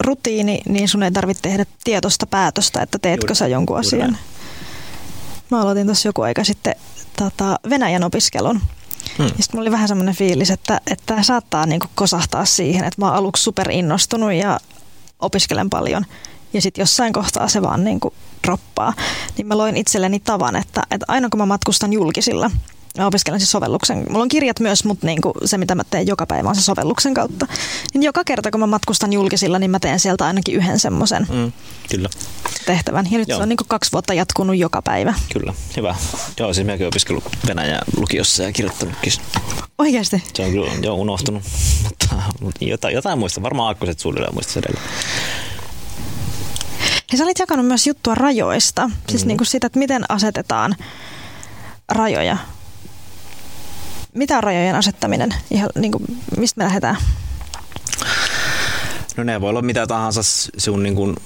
rutiini, 0.00 0.60
niin 0.68 0.88
sun 0.88 1.02
ei 1.02 1.12
tarvitse 1.12 1.42
tehdä 1.42 1.66
tietoista 1.84 2.26
päätöstä, 2.26 2.82
että 2.82 2.98
teetkö 2.98 3.24
Juuri- 3.26 3.34
sä 3.34 3.46
jonkun 3.46 3.74
juuri 3.74 3.86
asian. 3.86 4.00
näin. 4.00 4.24
Mä 5.50 5.60
aloitin 5.60 5.86
tuossa 5.86 6.08
joku 6.08 6.22
aika 6.22 6.44
sitten 6.44 6.74
tota, 7.16 7.58
Venäjän 7.70 8.04
opiskelun. 8.04 8.60
Hmm. 9.18 9.26
Sitten 9.26 9.46
mulla 9.52 9.62
oli 9.62 9.70
vähän 9.70 9.88
semmoinen 9.88 10.14
fiilis, 10.14 10.50
että, 10.50 10.80
että 10.86 11.14
tää 11.14 11.22
saattaa 11.22 11.66
niinku 11.66 11.86
kosahtaa 11.94 12.44
siihen, 12.44 12.84
että 12.84 13.02
mä 13.02 13.06
oon 13.06 13.14
aluksi 13.14 13.42
super 13.42 13.70
innostunut 13.70 14.32
ja 14.32 14.60
opiskelen 15.20 15.70
paljon. 15.70 16.06
Ja 16.52 16.62
sitten 16.62 16.82
jossain 16.82 17.12
kohtaa 17.12 17.48
se 17.48 17.62
vaan 17.62 17.84
niinku 17.84 18.14
droppaa. 18.44 18.92
Niin 19.36 19.46
mä 19.46 19.58
loin 19.58 19.76
itselleni 19.76 20.20
tavan, 20.20 20.56
että, 20.56 20.82
että 20.90 21.06
aina 21.08 21.28
kun 21.28 21.40
mä 21.40 21.46
matkustan 21.46 21.92
julkisilla, 21.92 22.50
mä 22.98 23.06
opiskelen 23.06 23.40
siis 23.40 23.50
sovelluksen. 23.50 24.04
Mulla 24.08 24.22
on 24.22 24.28
kirjat 24.28 24.60
myös, 24.60 24.84
mutta 24.84 25.06
niinku 25.06 25.32
se 25.44 25.58
mitä 25.58 25.74
mä 25.74 25.82
teen 25.90 26.06
joka 26.06 26.26
päivä 26.26 26.48
on 26.48 26.54
se 26.54 26.62
sovelluksen 26.62 27.14
kautta. 27.14 27.46
Niin 27.94 28.02
joka 28.02 28.24
kerta 28.24 28.50
kun 28.50 28.60
mä 28.60 28.66
matkustan 28.66 29.12
julkisilla, 29.12 29.58
niin 29.58 29.70
mä 29.70 29.78
teen 29.80 30.00
sieltä 30.00 30.26
ainakin 30.26 30.54
yhden 30.54 30.78
semmoisen 30.80 31.26
Mm, 31.32 31.52
kyllä. 31.90 32.08
tehtävän. 32.66 33.08
Ja 33.10 33.18
nyt 33.18 33.28
Joo. 33.28 33.38
se 33.38 33.42
on 33.42 33.48
niinku 33.48 33.64
kaksi 33.68 33.92
vuotta 33.92 34.14
jatkunut 34.14 34.56
joka 34.56 34.82
päivä. 34.82 35.14
Kyllä, 35.32 35.54
hyvä. 35.76 35.94
Joo, 36.38 36.52
siis 36.54 36.66
minäkin 36.66 36.86
opiskellut 36.86 37.24
Venäjää 37.46 37.82
lukiossa 37.96 38.42
ja 38.42 38.52
kirjoittanutkin. 38.52 39.12
Oikeasti? 39.78 40.22
Se 40.34 40.42
on 40.44 40.50
kyllä 40.50 40.70
jo 40.82 40.94
unohtunut, 40.94 41.42
mutta, 41.84 42.06
mutta 42.40 42.64
jotain, 42.64 42.94
jotain 42.94 43.18
muista. 43.18 43.42
Varmaan 43.42 43.66
aakkoset 43.66 43.98
suunnilleen 43.98 44.34
muista 44.34 44.58
edelleen. 44.58 44.84
Ja 47.14 47.18
sä 47.18 47.24
olit 47.24 47.38
jakanut 47.38 47.66
myös 47.66 47.86
juttua 47.86 48.14
rajoista. 48.14 48.90
Siis 49.08 49.22
Mhm. 49.22 49.28
niin 49.28 49.36
kuin 49.38 49.46
sitä, 49.46 49.66
että 49.66 49.78
miten 49.78 50.04
asetetaan 50.08 50.76
rajoja. 51.88 52.36
Mitä 54.14 54.36
on 54.36 54.42
rajojen 54.42 54.74
asettaminen? 54.74 55.34
Ihan 55.50 55.70
niin 55.74 55.92
kuin, 55.92 56.04
mistä 56.38 56.58
me 56.60 56.64
lähdetään? 56.64 56.96
No 59.16 59.24
ne 59.24 59.40
voi 59.40 59.50
olla 59.50 59.62
mitä 59.62 59.86
tahansa 59.86 60.20
sun 60.56 60.82
niin 60.82 60.94
kuin 60.94 61.16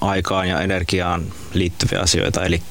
aikaan 0.00 0.48
ja 0.48 0.60
energiaan 0.60 1.24
liittyviä 1.52 2.00
asioita, 2.00 2.44
eli 2.44 2.62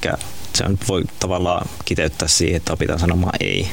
se 0.55 0.63
on, 0.63 0.79
voi 0.87 1.03
tavallaan 1.19 1.67
kiteyttää 1.85 2.27
siihen, 2.27 2.57
että 2.57 2.73
opitaan 2.73 2.99
sanomaan 2.99 3.33
ei. 3.39 3.69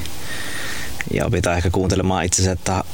Ja 1.12 1.26
opitaan 1.26 1.56
ehkä 1.56 1.70
kuuntelemaan 1.70 2.24
itsensä, 2.24 2.52
että, 2.52 2.84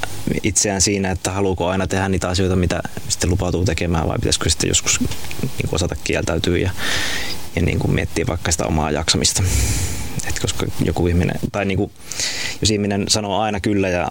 itseään 0.42 0.80
siinä, 0.80 1.10
että 1.10 1.30
haluuko 1.30 1.68
aina 1.68 1.86
tehdä 1.86 2.08
niitä 2.08 2.28
asioita, 2.28 2.56
mitä 2.56 2.80
sitten 3.08 3.30
lupautuu 3.30 3.64
tekemään, 3.64 4.08
vai 4.08 4.18
pitäisikö 4.18 4.50
sitten 4.50 4.68
joskus 4.68 5.00
niin 5.00 5.68
kuin 5.68 5.74
osata 5.74 5.96
kieltäytyä 6.04 6.58
ja, 6.58 6.70
ja 7.56 7.62
niin 7.62 7.78
kuin 7.78 7.94
miettiä 7.94 8.24
vaikka 8.28 8.52
sitä 8.52 8.66
omaa 8.66 8.90
jaksamista. 8.90 9.42
Et 10.28 10.38
koska 10.38 10.66
joku 10.84 11.06
ihminen, 11.06 11.40
tai 11.52 11.64
niin 11.64 11.78
kuin, 11.78 11.90
jos 12.60 12.70
ihminen 12.70 13.04
sanoo 13.08 13.40
aina 13.40 13.60
kyllä 13.60 13.88
ja 13.88 14.08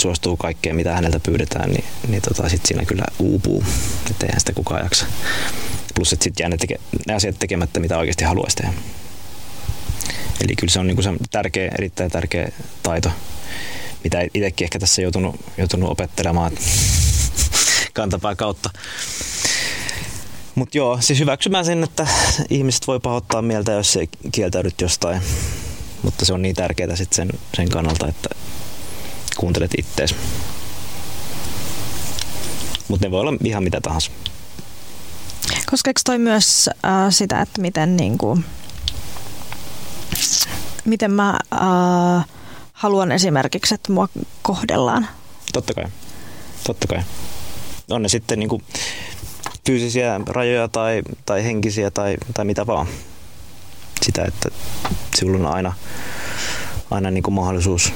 suostuu 0.00 0.36
kaikkeen, 0.36 0.76
mitä 0.76 0.94
häneltä 0.94 1.20
pyydetään, 1.20 1.70
niin, 1.70 1.84
niin 2.08 2.22
tota, 2.22 2.48
sitten 2.48 2.68
siinä 2.68 2.84
kyllä 2.84 3.04
uupuu, 3.18 3.64
että 4.10 4.26
eihän 4.26 4.40
sitä 4.40 4.52
kukaan 4.52 4.82
jaksa. 4.82 5.06
Plus, 5.94 6.12
että 6.12 6.24
sitten 6.24 6.44
jää 6.44 6.48
ne, 6.48 6.56
teke, 6.56 6.80
ne 7.06 7.14
asiat 7.14 7.38
tekemättä, 7.38 7.80
mitä 7.80 7.98
oikeasti 7.98 8.24
haluaisi 8.24 8.56
tehdä. 8.56 8.72
Eli 10.44 10.56
kyllä 10.56 10.70
se 10.70 10.80
on 10.80 10.86
niin 10.86 10.96
kuin 10.96 11.04
se 11.04 11.10
tärkeä, 11.30 11.72
erittäin 11.78 12.10
tärkeä 12.10 12.48
taito, 12.82 13.10
mitä 14.04 14.20
itsekin 14.34 14.64
ehkä 14.64 14.78
tässä 14.78 15.02
joutunut, 15.02 15.36
joutunut 15.58 15.90
opettelemaan 15.90 16.52
kantapää 17.94 18.34
kautta. 18.34 18.70
Mutta 20.54 20.78
joo, 20.78 20.98
siis 21.00 21.18
hyväksymään 21.18 21.64
sen, 21.64 21.84
että 21.84 22.06
ihmiset 22.50 22.86
voi 22.86 23.00
pahoittaa 23.00 23.42
mieltä, 23.42 23.72
jos 23.72 23.96
ei 23.96 24.08
kieltäydyt 24.32 24.80
jostain. 24.80 25.22
Mutta 26.02 26.24
se 26.24 26.32
on 26.32 26.42
niin 26.42 26.56
tärkeää 26.56 26.96
sitten 26.96 27.16
sen, 27.16 27.40
sen 27.56 27.68
kannalta, 27.68 28.06
että 28.08 28.28
kuuntelet 29.36 29.70
ittees. 29.78 30.14
Mutta 32.88 33.06
ne 33.06 33.10
voi 33.10 33.20
olla 33.20 33.32
ihan 33.44 33.64
mitä 33.64 33.80
tahansa. 33.80 34.10
Koskeeko 35.70 36.00
toi 36.04 36.18
myös 36.18 36.68
äh, 36.68 36.92
sitä, 37.10 37.40
että 37.40 37.60
miten, 37.60 37.96
niin 37.96 38.18
kuin, 38.18 38.44
miten 40.84 41.10
mä 41.10 41.38
äh, 41.54 42.24
haluan 42.74 43.12
esimerkiksi, 43.12 43.74
että 43.74 43.92
mua 43.92 44.08
kohdellaan? 44.42 45.08
Totta 45.52 45.74
kai. 45.74 45.84
Totta 46.66 46.86
kai. 46.86 47.02
On 47.90 48.02
ne 48.02 48.08
sitten 48.08 48.38
niinku 48.38 48.62
fyysisiä 49.66 50.20
rajoja 50.26 50.68
tai, 50.68 51.02
tai 51.26 51.44
henkisiä 51.44 51.90
tai, 51.90 52.16
tai 52.34 52.44
mitä 52.44 52.66
vaan. 52.66 52.86
Sitä, 54.02 54.24
että 54.24 54.48
sinulla 55.16 55.48
on 55.48 55.54
aina, 55.54 55.72
aina 56.90 57.10
niinku 57.10 57.30
mahdollisuus 57.30 57.92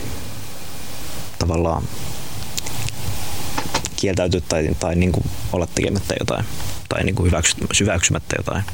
tavallaan 1.39 1.83
kieltäytyä 3.97 4.41
tai, 4.49 4.69
tai 4.81 4.95
niinku 4.97 5.23
olla 5.53 5.67
tekemättä 5.75 6.15
jotain 6.21 6.45
tai 6.89 7.05
niinku 7.05 7.25
hyväksy, 7.25 7.57
hyväksymättä 7.81 8.37
jotain. 8.39 8.65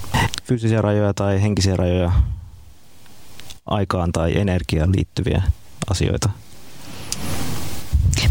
Fyysisiä 0.45 0.83
rajoja 0.83 1.15
tai 1.15 1.43
henkisiä 1.43 1.77
rajoja 1.77 2.13
aikaan 3.67 4.13
tai 4.13 4.39
energiaan 4.39 4.93
liittyviä 4.97 5.43
asioita. 5.91 6.31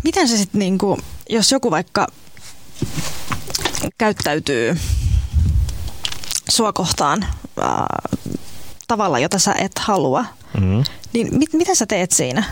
Miten 0.04 0.28
se 0.28 0.38
sitten, 0.38 0.60
niin 0.60 0.78
kuin, 0.78 1.01
jos 1.30 1.51
joku 1.51 1.72
vaikka 1.72 2.08
käyttäytyy 3.97 4.78
sua 6.49 6.74
kohtaan 6.74 7.24
äh, 7.24 8.12
tavalla, 8.88 9.20
jota 9.20 9.39
sä 9.39 9.54
et 9.54 9.80
halua, 9.80 10.26
Mm-hmm. 10.54 10.84
niin 11.14 11.38
mit, 11.38 11.54
mitä 11.54 11.76
sä 11.76 11.86
teet 11.86 12.12
siinä? 12.12 12.43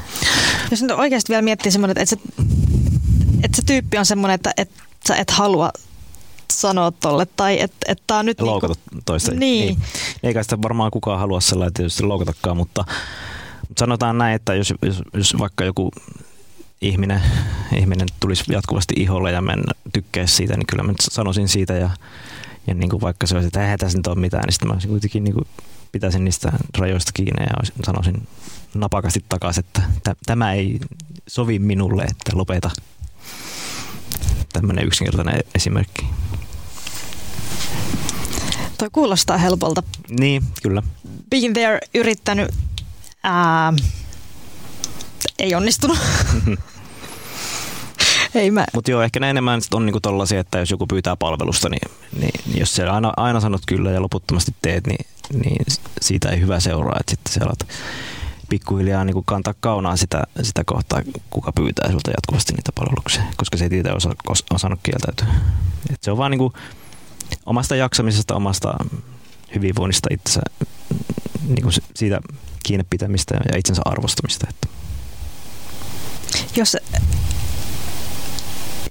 Jos 0.72 0.82
nyt 0.82 0.92
oikeasti 0.92 1.30
vielä 1.30 1.42
miettii 1.42 1.72
semmoinen, 1.72 2.02
että, 2.02 2.16
että, 2.18 2.32
se, 2.38 2.44
että 3.44 3.56
se 3.56 3.62
tyyppi 3.66 3.98
on 3.98 4.06
semmoinen, 4.06 4.36
että, 4.36 4.54
että 4.58 4.84
sä 5.08 5.16
et 5.16 5.32
halua 5.32 5.72
sanoa 6.54 6.92
tolle, 6.92 7.26
tai 7.26 7.62
että, 7.62 7.78
että 7.88 8.04
tää 8.08 8.18
on 8.18 8.26
nyt... 8.26 8.42
loukata 8.42 8.74
niinku- 8.74 9.04
toista. 9.06 9.32
Niin. 9.32 9.78
Eikä 10.24 10.44
sitä 10.44 10.62
varmaan 10.62 10.92
kukaan 10.92 11.20
halua 11.20 11.42
sellainen 11.42 11.74
tietysti 11.74 12.04
loukatakaan, 12.04 12.58
mutta 12.58 12.86
sanotaan 13.78 14.18
näin, 14.18 14.36
että 14.36 14.56
jos, 14.56 14.74
jos, 14.82 15.02
jos 15.14 15.36
vaikka 15.40 15.64
joku 15.64 15.92
ihminen, 16.82 17.22
ihminen 17.78 18.08
tulisi 18.20 18.44
jatkuvasti 18.54 18.94
iholle 18.98 19.32
ja 19.32 19.42
men 19.42 19.64
tykkää 19.94 20.28
siitä, 20.28 20.58
niin 20.58 20.68
kyllä 20.68 20.84
mä 20.84 20.94
sanoisin 21.00 21.48
siitä 21.48 21.74
ja, 21.74 21.90
Ja 22.68 22.74
niin 22.74 22.90
kuin 22.90 23.02
vaikka 23.02 23.28
se 23.28 23.36
olisi, 23.36 23.48
että 23.48 23.64
eihän 23.64 23.80
tässä 23.80 23.98
nyt 23.98 24.08
ole 24.08 24.16
mitään, 24.16 24.44
niin 24.44 24.54
sitten 24.54 24.70
mä 24.70 24.78
kuitenkin 24.88 25.24
niin 25.24 25.34
kuin 25.34 25.48
pitäisin 25.92 26.24
niistä 26.24 26.52
rajoista 26.78 27.12
kiinni 27.14 27.44
ja 27.44 27.84
sanoisin 27.86 28.28
napakasti 28.74 29.26
takaisin, 29.30 29.64
että 29.66 29.82
tä- 30.04 30.16
tämä 30.26 30.54
ei 30.54 30.80
sovi 31.28 31.60
minulle, 31.60 32.04
että 32.04 32.32
lopeta. 32.34 32.72
Tämmöinen 34.54 34.88
yksinkertainen 34.88 35.44
esimerkki. 35.56 36.06
Toi 38.78 38.90
kuulostaa 38.92 39.38
helpolta. 39.38 39.84
Niin, 40.10 40.44
kyllä. 40.64 40.84
Been 41.30 41.54
there, 41.54 41.80
yrittänyt, 41.94 42.52
ää, 43.24 43.74
ei 45.40 45.56
onnistunut. 45.56 45.98
ei 48.36 48.52
mä, 48.52 48.66
Mutta 48.74 48.92
joo, 48.92 49.02
ehkä 49.02 49.20
ne 49.20 49.30
enemmän 49.30 49.62
sit 49.62 49.74
on 49.74 49.86
niinku 49.86 50.00
tollasia, 50.00 50.40
että 50.40 50.60
jos 50.60 50.72
joku 50.72 50.88
pyytää 50.88 51.16
palvelusta, 51.16 51.70
niin, 51.70 51.92
niin 52.20 52.60
jos 52.60 52.76
siellä 52.76 52.94
aina, 52.94 53.14
aina 53.18 53.40
sanot 53.40 53.62
kyllä 53.68 53.92
ja 53.92 54.02
loputtomasti 54.02 54.56
teet, 54.62 54.88
niin, 54.88 55.06
niin 55.44 55.66
siitä 56.02 56.30
ei 56.30 56.40
hyvä 56.40 56.60
seuraa. 56.60 56.98
Että 57.00 57.12
sitten 57.12 57.34
sä 57.34 57.40
alat 57.46 57.68
pikkuhiljaa 58.50 59.06
niinku 59.06 59.24
kantaa 59.26 59.54
kaunaa 59.60 59.96
sitä, 59.96 60.24
sitä 60.42 60.64
kohtaa, 60.64 61.02
kuka 61.30 61.52
pyytää 61.52 61.92
sulta 61.92 62.12
jatkuvasti 62.12 62.54
niitä 62.54 62.72
palveluksia, 62.76 63.24
koska 63.38 63.58
se 63.58 63.68
ei 63.72 63.80
itse 63.80 63.92
osa, 63.92 64.16
os, 64.30 64.44
osannut 64.54 64.80
kieltäytyä. 64.84 65.28
Et 65.94 66.04
se 66.04 66.12
on 66.12 66.18
vaan 66.18 66.32
niinku 66.32 66.54
omasta 67.46 67.76
jaksamisesta, 67.76 68.36
omasta 68.36 68.74
hyvinvoinnista 69.56 70.10
itsensä, 70.12 70.42
niinku 71.48 71.70
siitä 71.96 72.20
kiinni 72.64 72.86
pitämistä 72.90 73.36
ja 73.52 73.58
itsensä 73.58 73.82
arvostamista. 73.86 74.48
Että 74.50 74.68
jos, 76.56 76.78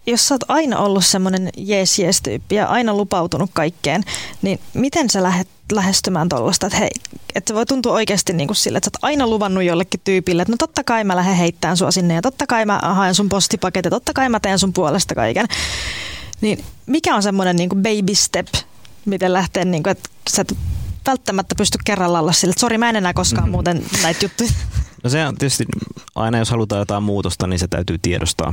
jos 0.06 0.28
sä 0.28 0.34
oot 0.34 0.44
aina 0.48 0.78
ollut 0.78 1.04
semmoinen 1.06 1.48
jees 1.56 1.98
jees 1.98 2.22
tyyppi 2.22 2.54
ja 2.54 2.66
aina 2.66 2.94
lupautunut 2.94 3.50
kaikkeen, 3.52 4.02
niin 4.42 4.60
miten 4.74 5.10
sä 5.10 5.22
lähdet 5.22 5.48
lähestymään 5.72 6.28
tuollaista, 6.28 6.66
että 6.66 6.78
hei, 6.78 6.90
että 7.34 7.50
se 7.50 7.54
voi 7.54 7.66
tuntua 7.66 7.92
oikeasti 7.92 8.32
niin 8.32 8.46
kuin 8.46 8.56
sille, 8.56 8.78
että 8.78 8.86
sä 8.86 8.90
oot 8.96 9.04
aina 9.10 9.26
luvannut 9.26 9.64
jollekin 9.64 10.00
tyypille, 10.04 10.42
että 10.42 10.52
no 10.52 10.56
totta 10.56 10.84
kai 10.84 11.04
mä 11.04 11.16
lähden 11.16 11.36
heittämään 11.36 11.76
sua 11.76 11.90
sinne 11.90 12.14
ja 12.14 12.22
totta 12.22 12.46
kai 12.46 12.66
mä 12.66 12.80
haen 12.82 13.14
sun 13.14 13.28
postipaketit, 13.28 13.90
totta 13.90 14.12
kai 14.12 14.28
mä 14.28 14.40
teen 14.40 14.58
sun 14.58 14.72
puolesta 14.72 15.14
kaiken. 15.14 15.46
Niin 16.40 16.64
mikä 16.86 17.14
on 17.14 17.22
semmoinen 17.22 17.56
niin 17.56 17.68
baby 17.68 18.14
step, 18.14 18.46
miten 19.04 19.32
lähtee, 19.32 19.64
niin 19.64 19.82
kuin, 19.82 19.90
että 19.90 20.10
sä 20.30 20.44
välttämättä 21.06 21.54
pysty 21.54 21.78
kerralla 21.84 22.20
olla 22.20 22.32
sille, 22.32 22.50
että 22.52 22.60
sori 22.60 22.78
mä 22.78 22.88
en 22.90 22.96
enää 22.96 23.12
koskaan 23.12 23.44
Mhm. 23.44 23.50
muuten 23.52 23.84
näitä 24.02 24.24
juttuja. 24.24 24.50
No 25.04 25.10
se 25.10 25.26
on 25.26 25.36
tietysti 25.36 25.64
aina 26.14 26.38
jos 26.38 26.50
halutaan 26.50 26.78
jotain 26.78 27.02
muutosta, 27.02 27.46
niin 27.46 27.58
se 27.58 27.68
täytyy 27.68 27.98
tiedostaa 27.98 28.52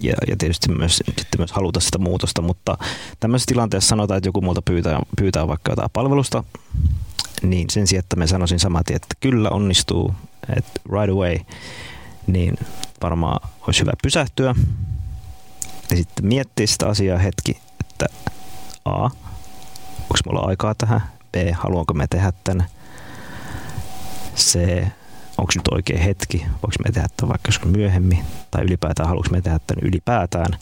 ja, 0.00 0.14
ja 0.28 0.36
tietysti 0.36 0.72
myös, 0.72 0.96
sitten 0.96 1.38
myös 1.38 1.52
haluta 1.52 1.80
sitä 1.80 1.98
muutosta, 1.98 2.42
mutta 2.42 2.78
tämmöisessä 3.20 3.48
tilanteessa 3.48 3.88
sanotaan, 3.88 4.18
että 4.18 4.28
joku 4.28 4.40
multa 4.40 4.62
pyytää, 4.62 5.00
pyytää 5.16 5.48
vaikka 5.48 5.72
jotain 5.72 5.90
palvelusta, 5.92 6.44
niin 7.42 7.70
sen 7.70 7.86
sijaan, 7.86 8.00
että 8.00 8.16
me 8.16 8.26
sanoisin 8.26 8.60
saman 8.60 8.84
tien, 8.84 8.96
että 8.96 9.14
kyllä 9.20 9.50
onnistuu, 9.50 10.14
että 10.56 10.80
right 10.92 11.10
away, 11.12 11.36
niin 12.26 12.56
varmaan 13.02 13.48
olisi 13.66 13.80
hyvä 13.80 13.92
pysähtyä 14.02 14.54
ja 15.90 15.96
sitten 15.96 16.26
miettiä 16.26 16.66
sitä 16.66 16.86
asiaa 16.88 17.18
hetki, 17.18 17.58
että 17.80 18.06
A, 18.84 18.92
onko 20.00 20.18
mulla 20.26 20.40
aikaa 20.40 20.74
tähän, 20.74 21.02
B, 21.32 21.36
haluanko 21.52 21.94
me 21.94 22.06
tehdä 22.06 22.32
tämän, 22.44 22.66
C, 24.36 24.58
onko 25.38 25.52
nyt 25.56 25.68
oikea 25.70 26.02
hetki, 26.02 26.38
voiko 26.38 26.76
me 26.84 26.92
tehdä 26.92 27.08
tämän 27.16 27.28
vaikka 27.28 27.48
joskus 27.48 27.70
myöhemmin, 27.70 28.24
tai 28.50 28.64
ylipäätään 28.64 29.08
haluanko 29.08 29.30
me 29.30 29.40
tehdä 29.40 29.58
tämän 29.66 29.88
ylipäätään, 29.88 30.58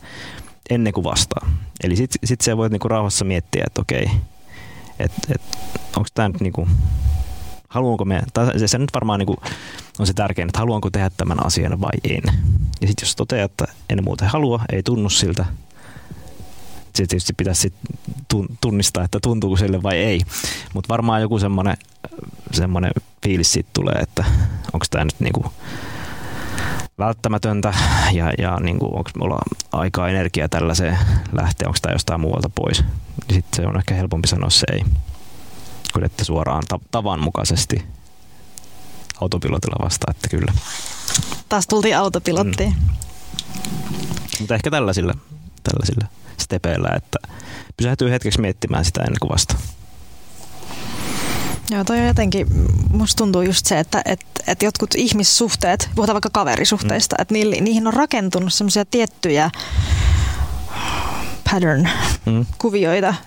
ennen 0.70 0.92
kuin 0.92 1.04
vastaa. 1.04 1.50
Eli 1.84 1.96
sitten 1.96 2.18
sit 2.24 2.40
se 2.40 2.56
voit 2.56 2.72
niinku 2.72 2.88
rauhassa 2.88 3.24
miettiä, 3.24 3.64
että 3.66 3.80
okei, 3.80 4.10
että 4.98 5.20
et, 5.34 5.42
onko 5.96 6.08
tämä 6.14 6.28
nyt 6.28 6.40
niinku, 6.40 6.68
haluanko 7.68 8.04
me, 8.04 8.22
tai 8.34 8.68
se, 8.68 8.78
nyt 8.78 8.94
varmaan 8.94 9.18
niinku 9.18 9.36
on 9.98 10.06
se 10.06 10.14
tärkein, 10.14 10.48
että 10.48 10.58
haluanko 10.58 10.90
tehdä 10.90 11.10
tämän 11.16 11.46
asian 11.46 11.80
vai 11.80 11.98
en. 12.04 12.22
Ja 12.80 12.86
sitten 12.86 13.06
jos 13.06 13.16
toteaa, 13.16 13.44
että 13.44 13.64
en 13.88 14.04
muuten 14.04 14.28
halua, 14.28 14.64
ei 14.72 14.82
tunnu 14.82 15.10
siltä, 15.10 15.44
se 17.04 17.06
tietysti 17.06 17.32
pitäisi 17.32 17.60
sit 17.60 17.74
tunnistaa, 18.60 19.04
että 19.04 19.18
tuntuuko 19.22 19.56
sille 19.56 19.82
vai 19.82 19.96
ei. 19.96 20.20
Mutta 20.74 20.88
varmaan 20.88 21.20
joku 21.20 21.38
semmoinen 21.38 21.76
semmoinen 22.52 22.92
fiilis 23.22 23.52
siitä 23.52 23.70
tulee, 23.72 23.94
että 23.94 24.24
onko 24.72 24.86
tämä 24.90 25.04
nyt 25.04 25.20
niinku 25.20 25.52
välttämätöntä 26.98 27.74
ja, 28.12 28.32
ja 28.38 28.60
niinku, 28.60 28.86
onko 28.86 29.10
mulla 29.18 29.38
aikaa 29.72 30.08
energiaa 30.08 30.48
tällaiseen 30.48 30.98
lähteä, 31.32 31.68
onko 31.68 31.78
tämä 31.82 31.94
jostain 31.94 32.20
muualta 32.20 32.50
pois. 32.54 32.84
Sitten 33.32 33.56
se 33.56 33.66
on 33.66 33.76
ehkä 33.76 33.94
helpompi 33.94 34.28
sanoa 34.28 34.50
se 34.50 34.66
ei, 34.72 34.84
kuin 35.92 36.04
että 36.04 36.24
suoraan 36.24 36.62
ta- 36.68 36.80
tavanmukaisesti 36.90 37.84
autopilotilla 39.20 39.84
vastaa, 39.84 40.10
että 40.10 40.28
kyllä. 40.28 40.52
Taas 41.48 41.66
tultiin 41.66 41.96
autopilottiin. 41.96 42.74
Mm. 42.80 42.88
Mutta 44.40 44.54
ehkä 44.54 44.70
tällaisilla, 44.70 45.14
tällaisilla 45.62 46.19
stepeillä, 46.40 46.88
että 46.96 47.18
pysähtyy 47.76 48.10
hetkeksi 48.10 48.40
miettimään 48.40 48.84
sitä 48.84 49.00
ennen 49.00 49.20
kuin 49.20 49.32
vastaa. 49.32 49.58
Joo, 51.70 51.84
toi 51.84 51.98
on 51.98 52.06
jotenkin, 52.06 52.46
musta 52.92 53.18
tuntuu 53.18 53.42
just 53.42 53.66
se, 53.66 53.78
että 53.78 54.02
et, 54.04 54.20
et 54.46 54.62
jotkut 54.62 54.94
ihmissuhteet, 54.94 55.90
puhutaan 55.94 56.14
vaikka 56.14 56.30
kaverisuhteista, 56.32 57.16
mm. 57.18 57.22
että 57.22 57.34
niihin, 57.34 57.64
niihin 57.64 57.86
on 57.86 57.94
rakentunut 57.94 58.52
semmoisia 58.52 58.84
tiettyjä 58.84 59.50
pattern 61.50 61.88
Mm. 62.26 62.46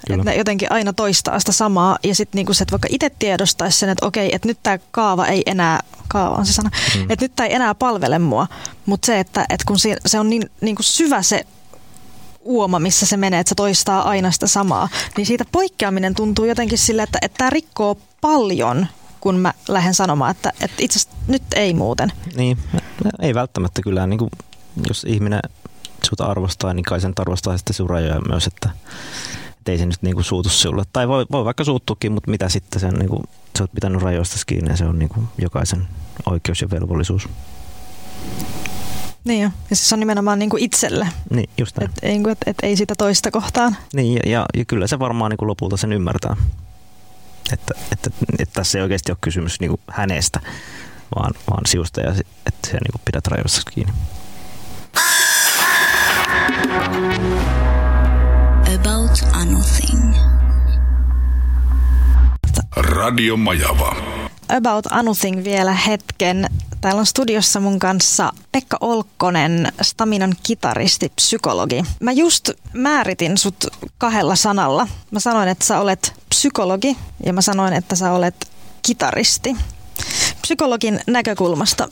että 0.09 0.23
ne 0.23 0.35
jotenkin 0.35 0.71
aina 0.71 0.93
toistaa 0.93 1.39
sitä 1.39 1.51
samaa 1.51 1.97
ja 2.03 2.15
sitten 2.15 2.39
niinku 2.39 2.53
se, 2.53 2.63
että 2.63 2.71
vaikka 2.71 2.87
itse 2.91 3.09
tiedostaisi 3.19 3.79
sen, 3.79 3.89
että 3.89 4.05
okei, 4.05 4.35
että 4.35 4.47
nyt 4.47 4.57
tämä 4.63 4.79
kaava 4.91 5.27
ei 5.27 5.43
enää, 5.45 5.79
kaava 6.07 6.35
on 6.35 6.45
se 6.45 6.53
sana, 6.53 6.69
Mm. 6.95 7.01
että 7.09 7.25
nyt 7.25 7.35
tämä 7.35 7.47
ei 7.47 7.55
enää 7.55 7.75
palvele 7.75 8.19
mua, 8.19 8.47
mutta 8.85 9.05
se, 9.05 9.19
että, 9.19 9.45
että 9.49 9.63
kun 9.67 9.79
se, 9.79 9.97
se 10.05 10.19
on 10.19 10.29
niin, 10.29 10.51
niin 10.61 10.75
kuin 10.75 10.83
syvä 10.83 11.21
se 11.21 11.45
uoma, 12.45 12.79
missä 12.79 13.05
se 13.05 13.17
menee, 13.17 13.39
että 13.39 13.49
se 13.49 13.55
toistaa 13.55 14.09
aina 14.09 14.31
sitä 14.31 14.47
samaa, 14.47 14.89
niin 15.17 15.25
siitä 15.25 15.45
poikkeaminen 15.51 16.15
tuntuu 16.15 16.45
jotenkin 16.45 16.77
sille, 16.77 17.03
että, 17.03 17.19
että 17.21 17.37
tämä 17.37 17.49
rikkoo 17.49 17.97
paljon, 18.21 18.87
kun 19.19 19.35
mä 19.35 19.53
lähden 19.67 19.93
sanomaan, 19.93 20.31
että, 20.31 20.51
että 20.61 20.77
itse 20.79 20.99
asiassa 20.99 21.17
nyt 21.27 21.43
ei 21.55 21.73
muuten. 21.73 22.11
Niin, 22.35 22.57
ei 23.21 23.33
välttämättä 23.33 23.81
kyllä. 23.81 24.07
Niin 24.07 24.19
kuin, 24.19 24.31
jos 24.87 25.03
ihminen 25.03 25.39
sut 26.09 26.21
arvostaa, 26.21 26.73
niin 26.73 26.83
kai 26.83 27.01
sen 27.01 27.13
arvostaa 27.15 27.57
sitten 27.57 27.73
sun 27.73 27.89
rajoja 27.89 28.21
myös, 28.27 28.47
että, 28.47 28.69
että 29.57 29.71
ei 29.71 29.77
se 29.77 29.85
nyt 29.85 30.01
niin 30.01 30.15
kuin 30.15 30.23
suutu 30.23 30.49
sulle. 30.49 30.83
Tai 30.93 31.07
voi, 31.07 31.25
voi 31.31 31.45
vaikka 31.45 31.63
suuttukin, 31.63 32.11
mutta 32.11 32.31
mitä 32.31 32.49
sitten 32.49 32.81
sen, 32.81 32.93
niin 32.93 33.09
kuin, 33.09 33.23
sä 33.57 33.63
oot 33.63 33.71
pitänyt 33.71 34.01
rajoista 34.01 34.39
kiinni 34.47 34.71
ja 34.71 34.77
se 34.77 34.85
on 34.85 34.99
niin 34.99 35.09
kuin 35.09 35.27
jokaisen 35.37 35.87
oikeus 36.25 36.61
ja 36.61 36.69
velvollisuus. 36.69 37.29
Niin 39.23 39.41
jo. 39.43 39.49
Ja 39.69 39.75
siis 39.75 39.89
se 39.89 39.95
on 39.95 39.99
nimenomaan 39.99 40.39
niin 40.39 40.49
kuin 40.49 40.63
itselle, 40.63 41.07
Niin, 41.29 41.49
just 41.57 41.77
näin. 41.77 41.91
et, 42.03 42.27
et, 42.31 42.37
et 42.47 42.57
ei 42.63 42.75
sitä 42.75 42.93
toista 42.97 43.31
kohtaan. 43.31 43.77
Niin, 43.93 44.13
ja, 44.25 44.31
ja, 44.31 44.45
ja 44.53 44.65
kyllä 44.65 44.87
se 44.87 44.99
varmaan 44.99 45.29
niin 45.29 45.37
kuin 45.37 45.47
lopulta 45.47 45.77
sen 45.77 45.93
ymmärtää. 45.93 46.35
Että, 47.53 47.73
että, 47.91 48.09
että 48.39 48.53
tässä 48.53 48.77
ei 48.77 48.81
oikeasti 48.83 49.11
ole 49.11 49.17
kysymys 49.21 49.59
niin 49.59 49.69
kuin 49.69 49.81
hänestä, 49.91 50.39
vaan, 51.15 51.33
vaan 51.49 51.65
siusta 51.65 52.01
ja 52.01 52.09
että 52.45 52.67
sä 52.67 52.73
niin 52.73 52.91
kuin 52.91 53.01
pidät 53.05 53.27
rajoissa 53.27 53.61
kiinni. 53.73 53.93
About 58.75 59.23
a 59.33 59.45
nothing. 59.45 60.15
Radio 62.75 63.37
Majava. 63.37 64.12
About 64.49 64.85
Anything 64.89 65.43
vielä 65.43 65.73
hetken. 65.73 66.49
Täällä 66.81 66.99
on 66.99 67.05
studiossa 67.05 67.59
mun 67.59 67.79
kanssa 67.79 68.33
Pekka 68.51 68.77
Olkkonen, 68.81 69.73
Staminan 69.81 70.35
kitaristi, 70.43 71.11
psykologi. 71.15 71.83
Mä 71.99 72.11
just 72.11 72.49
määritin 72.73 73.37
sut 73.37 73.67
kahdella 73.97 74.35
sanalla. 74.35 74.87
Mä 75.11 75.19
sanoin, 75.19 75.49
että 75.49 75.65
sä 75.65 75.79
olet 75.79 76.13
psykologi 76.29 76.97
ja 77.25 77.33
mä 77.33 77.41
sanoin, 77.41 77.73
että 77.73 77.95
sä 77.95 78.11
olet 78.11 78.47
kitaristi. 78.81 79.55
Psykologin 80.41 80.99
näkökulmasta, 81.07 81.89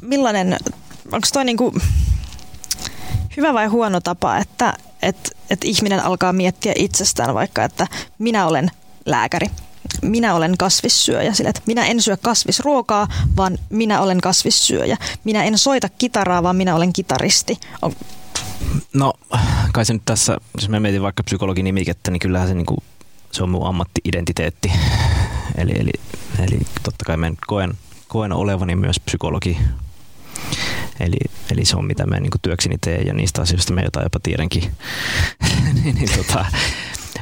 millainen, 0.00 0.56
onko 1.12 1.28
toi 1.32 1.44
niinku 1.44 1.74
hyvä 3.36 3.54
vai 3.54 3.66
huono 3.66 4.00
tapa, 4.00 4.38
että, 4.38 4.74
että, 5.02 5.30
että 5.50 5.68
ihminen 5.68 6.04
alkaa 6.04 6.32
miettiä 6.32 6.72
itsestään 6.76 7.34
vaikka, 7.34 7.64
että 7.64 7.86
minä 8.18 8.46
olen 8.46 8.70
lääkäri, 9.06 9.50
minä 10.02 10.34
olen 10.34 10.56
kasvissyöjä, 10.58 11.34
sillä 11.34 11.50
että 11.50 11.62
minä 11.66 11.86
en 11.86 12.02
syö 12.02 12.16
kasvisruokaa, 12.16 13.08
vaan 13.36 13.58
minä 13.70 14.00
olen 14.00 14.20
kasvissyöjä. 14.20 14.96
Minä 15.24 15.44
en 15.44 15.58
soita 15.58 15.88
kitaraa, 15.88 16.42
vaan 16.42 16.56
minä 16.56 16.74
olen 16.74 16.92
kitaristi. 16.92 17.60
On, 17.82 17.92
No, 18.94 19.12
kai 19.72 19.84
se 19.84 19.92
nyt 19.92 20.02
tässä, 20.04 20.38
jos 20.54 20.68
mä 20.68 20.80
mietin 20.80 21.02
vaikka 21.02 21.22
psykologin 21.22 21.64
nimikettä, 21.64 22.10
niin 22.10 22.20
kyllähän 22.20 22.48
se, 22.48 22.54
niin 22.54 22.66
kuin, 22.66 22.78
se 23.32 23.42
on 23.42 23.50
mun 23.50 23.66
ammatti-identiteetti. 23.66 24.72
Eli, 25.58 25.72
eli, 25.78 25.90
eli 26.38 26.58
totta 26.82 27.04
kai 27.04 27.16
mä 27.16 27.32
koen, 27.46 27.74
koen 28.08 28.32
olevani 28.32 28.76
myös 28.76 29.00
psykologi. 29.00 29.58
Eli, 31.00 31.16
eli 31.50 31.64
se 31.64 31.76
on 31.76 31.84
mitä 31.84 32.06
mä 32.06 32.20
niin 32.20 32.30
työkseni 32.42 32.78
teen 32.80 33.06
ja 33.06 33.14
niistä 33.14 33.42
asioista 33.42 33.72
mä 33.72 33.80
jotain 33.80 34.04
jopa 34.04 34.20
tiedänkin. 34.22 34.62
niin, 35.82 35.94
niin, 35.94 36.08
tota, 36.16 36.46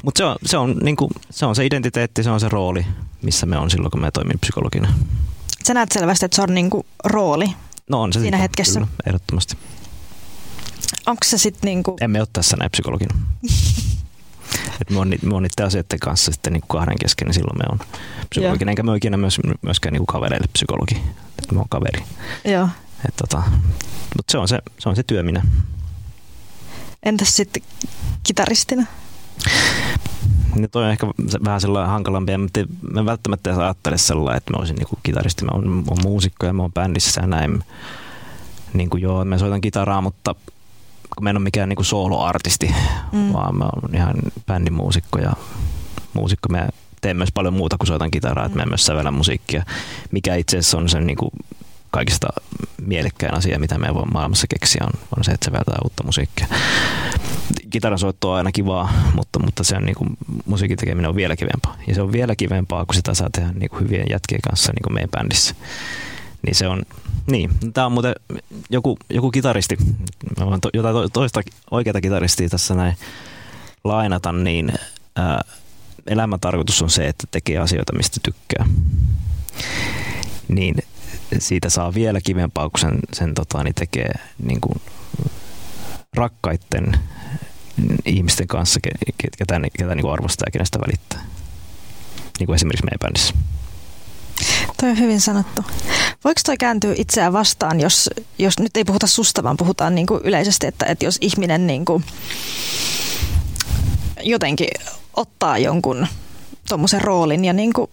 Mutta 0.05 0.19
se 0.19 0.25
on, 0.25 0.37
se, 0.45 0.57
on, 0.57 0.77
niinku, 0.83 1.11
se 1.31 1.47
on 1.47 1.57
se 1.57 1.67
identiteetti, 1.67 2.23
se 2.23 2.31
on 2.31 2.41
se 2.41 2.49
rooli, 2.49 2.87
missä 3.23 3.47
me 3.47 3.59
on 3.59 3.71
silloin, 3.71 3.91
kun 3.91 4.01
me 4.01 4.11
toimin 4.11 4.39
psykologina. 4.41 4.95
Sä 5.67 5.75
näet 5.75 5.93
selvästi, 5.93 6.25
että 6.25 6.37
se 6.37 6.43
on 6.43 6.55
niinku 6.55 6.87
rooli. 7.05 7.47
No 7.91 8.03
on 8.03 8.13
se 8.13 8.21
Siinä 8.21 8.37
sitä, 8.37 8.43
hetkessä. 8.43 8.81
Kyllä, 8.81 8.93
ehdottomasti. 9.07 9.57
Onko 11.07 11.21
se 11.25 11.39
sitten 11.39 11.67
niinku, 11.69 11.97
Emme 12.01 12.21
ole 12.21 12.29
tässä 12.33 12.57
näin 12.57 12.71
psykologina. 12.71 13.15
Et 14.81 14.91
me 14.91 14.99
on, 14.99 15.15
me 15.23 15.35
on 15.35 15.43
niiden 15.43 15.67
asioiden 15.67 15.99
kanssa 16.01 16.33
sitten 16.33 16.53
niinku 16.53 16.67
kahden 16.67 16.99
kesken, 17.01 17.27
niin 17.27 17.35
silloin 17.35 17.59
me 17.59 17.65
on 17.73 17.79
psykologina. 18.31 18.71
Enkä 18.71 18.83
me 18.83 18.97
ikinä 18.97 19.17
myös, 19.17 19.41
myöskään 19.63 19.93
niinku 19.93 20.07
kavereille 20.07 20.47
psykologi. 20.53 20.97
Et 21.39 21.53
me 21.53 21.61
on 21.61 21.69
kaveri. 21.69 22.05
joo. 22.45 22.69
Et 23.09 23.17
tota, 23.17 23.43
mutta 24.17 24.33
se 24.33 24.39
on 24.39 24.49
se, 24.49 24.59
se 24.79 24.89
on 24.89 24.97
se 24.97 25.03
työ 25.03 25.23
minä. 25.23 25.43
Entäs 27.03 27.37
sitten 27.37 27.63
kitaristina? 28.23 28.87
Niin 30.55 30.71
toi 30.71 30.85
on 30.85 30.91
ehkä 30.91 31.07
vähän 31.45 31.61
sellainen 31.61 31.91
hankalampi. 31.91 32.33
Ja 32.33 32.39
mä 32.39 32.47
en- 32.57 32.67
mä 32.93 33.01
en 33.01 33.07
välttämättä 33.07 33.51
edes 33.51 33.59
ajattele 33.61 33.99
sellainen, 33.99 34.37
että 34.37 34.53
mä 34.53 34.59
olisin 34.59 34.77
niinku 34.77 34.99
kitaristi. 35.03 35.45
Mä 35.45 35.51
oon, 35.55 35.85
oon 35.89 35.99
muusikko 36.03 36.47
ja 36.47 36.53
mä 36.53 36.63
oon 36.63 36.73
bändissä 36.73 37.21
ja 37.21 37.27
näin. 37.27 37.65
Niin 38.75 38.91
kuin 38.91 39.03
joo, 39.03 39.25
mä 39.25 39.39
soitan 39.39 39.61
kitaraa, 39.61 40.01
mutta 40.01 40.35
kun 41.17 41.25
mä 41.25 41.31
en 41.31 41.37
ole 41.37 41.43
mikään 41.45 41.69
niinku 41.69 41.85
soloartisti, 41.85 42.75
Mm. 43.13 43.19
mm. 43.19 43.33
vaan 43.33 43.57
mä 43.59 43.65
oon 43.65 43.95
ihan 43.95 44.15
bändimuusikko 44.47 45.19
ja 45.19 45.33
muusikko. 46.13 46.49
Mä 46.49 46.69
teen 47.01 47.17
myös 47.17 47.33
paljon 47.35 47.55
muuta 47.55 47.77
kuin 47.79 47.87
soitan 47.87 48.11
kitaraa, 48.11 48.47
että 48.47 48.59
mä 48.59 48.67
myös 48.67 48.87
sävellä 48.87 49.11
musiikkia, 49.11 49.65
mikä 50.11 50.35
itse 50.35 50.59
asiassa 50.59 50.79
on 50.79 50.89
sen 50.89 51.07
niinku 51.07 51.31
kaikista 51.95 52.27
mielekkäin 52.87 53.35
asia, 53.35 53.59
mitä 53.59 53.79
me 53.79 53.95
voi 53.95 54.05
maailmassa 54.13 54.47
keksiä, 54.47 54.81
on, 54.85 55.01
on 55.17 55.25
se, 55.25 55.33
että 55.33 55.45
säveltää 55.45 55.79
uutta 55.85 56.05
musiikkia. 56.05 56.47
Kitarasoitto 57.71 58.31
on 58.31 58.37
aina 58.37 58.53
kivaa, 58.53 58.93
mutta, 59.15 59.39
mutta 59.39 59.65
se 59.65 59.77
on 59.77 59.85
niinku, 59.85 60.07
musiikin 60.47 60.77
tekeminen 60.77 61.09
on 61.09 61.17
vielä 61.17 61.37
kivempaa. 61.37 61.77
Ja 61.87 61.95
se 61.95 62.03
on 62.03 62.13
vielä 62.13 62.37
kivempaa, 62.37 62.85
kun 62.85 62.95
sitä 62.95 63.15
saa 63.15 63.29
tehdä 63.33 63.53
niinku 63.53 63.77
hyvien 63.77 64.07
jätkien 64.11 64.41
kanssa 64.41 64.73
niin 64.73 64.83
kuin 64.83 64.95
meidän 64.95 65.11
bändissä. 65.11 65.55
Niin 66.47 66.55
se 66.55 66.69
on, 66.69 66.83
niin, 67.27 67.51
tämä 67.75 67.87
on 67.87 67.93
muuten 67.93 68.15
joku, 68.71 68.99
joku 69.11 69.31
kitaristi, 69.31 69.77
mä 70.39 70.47
voin 70.47 70.61
to, 70.61 70.71
jotain 70.75 70.95
to- 70.95 71.09
toista 71.09 71.41
oikeata 71.71 72.01
kitaristia 72.01 72.49
tässä 72.49 72.75
näin 72.75 72.97
lainata, 73.85 74.33
niin 74.33 74.73
ää, 75.17 75.41
elämän 76.07 76.41
tarkoitus 76.41 76.83
on 76.83 76.91
se, 76.91 77.09
että 77.09 77.27
tekee 77.31 77.59
asioita, 77.59 77.97
mistä 77.97 78.21
tykkää. 78.23 78.67
Niin 80.49 80.75
siitä 81.41 81.69
saa 81.69 81.95
vielä 81.95 82.21
kivempaa, 82.21 82.71
kun 82.71 82.81
sen, 82.81 82.99
sen 83.13 83.35
tota, 83.35 83.65
niin 83.65 83.75
tekee 83.75 84.11
niin 84.43 84.61
kuin 84.61 84.81
rakkaitten 86.17 86.99
ihmisten 88.05 88.47
kanssa, 88.47 88.81
ke- 88.87 89.13
ke- 89.23 89.29
ketä, 89.39 89.61
ketä 89.79 89.95
niin 89.95 90.13
arvostaa 90.13 90.47
ja 90.47 90.53
kenestä 90.53 90.79
välittää. 90.87 91.25
Niin 92.39 92.47
kuin 92.47 92.55
esimerkiksi 92.55 92.85
meidän 92.85 92.99
bändissä. 93.01 93.35
Toi 94.81 94.91
on 94.91 94.99
hyvin 94.99 95.21
sanottu. 95.21 95.65
Voiko 96.25 96.41
toi 96.47 96.57
kääntyä 96.57 96.95
itseään 96.97 97.33
vastaan, 97.33 97.81
jos, 97.81 98.11
jos 98.39 98.59
nyt 98.59 98.77
ei 98.77 98.85
puhuta 98.85 99.07
susta, 99.07 99.43
vaan 99.43 99.57
puhutaan 99.57 99.95
niin 99.95 100.07
kuin 100.07 100.21
yleisesti, 100.25 100.67
että, 100.67 100.87
että 100.87 101.05
jos 101.05 101.19
ihminen 101.21 101.67
niin 101.67 101.85
kuin 101.85 102.05
jotenkin 104.23 104.69
ottaa 105.15 105.59
jonkun 105.59 106.07
tuommoisen 106.69 107.01
roolin 107.01 107.45
ja 107.45 107.53
niin 107.53 107.73
kuin 107.73 107.91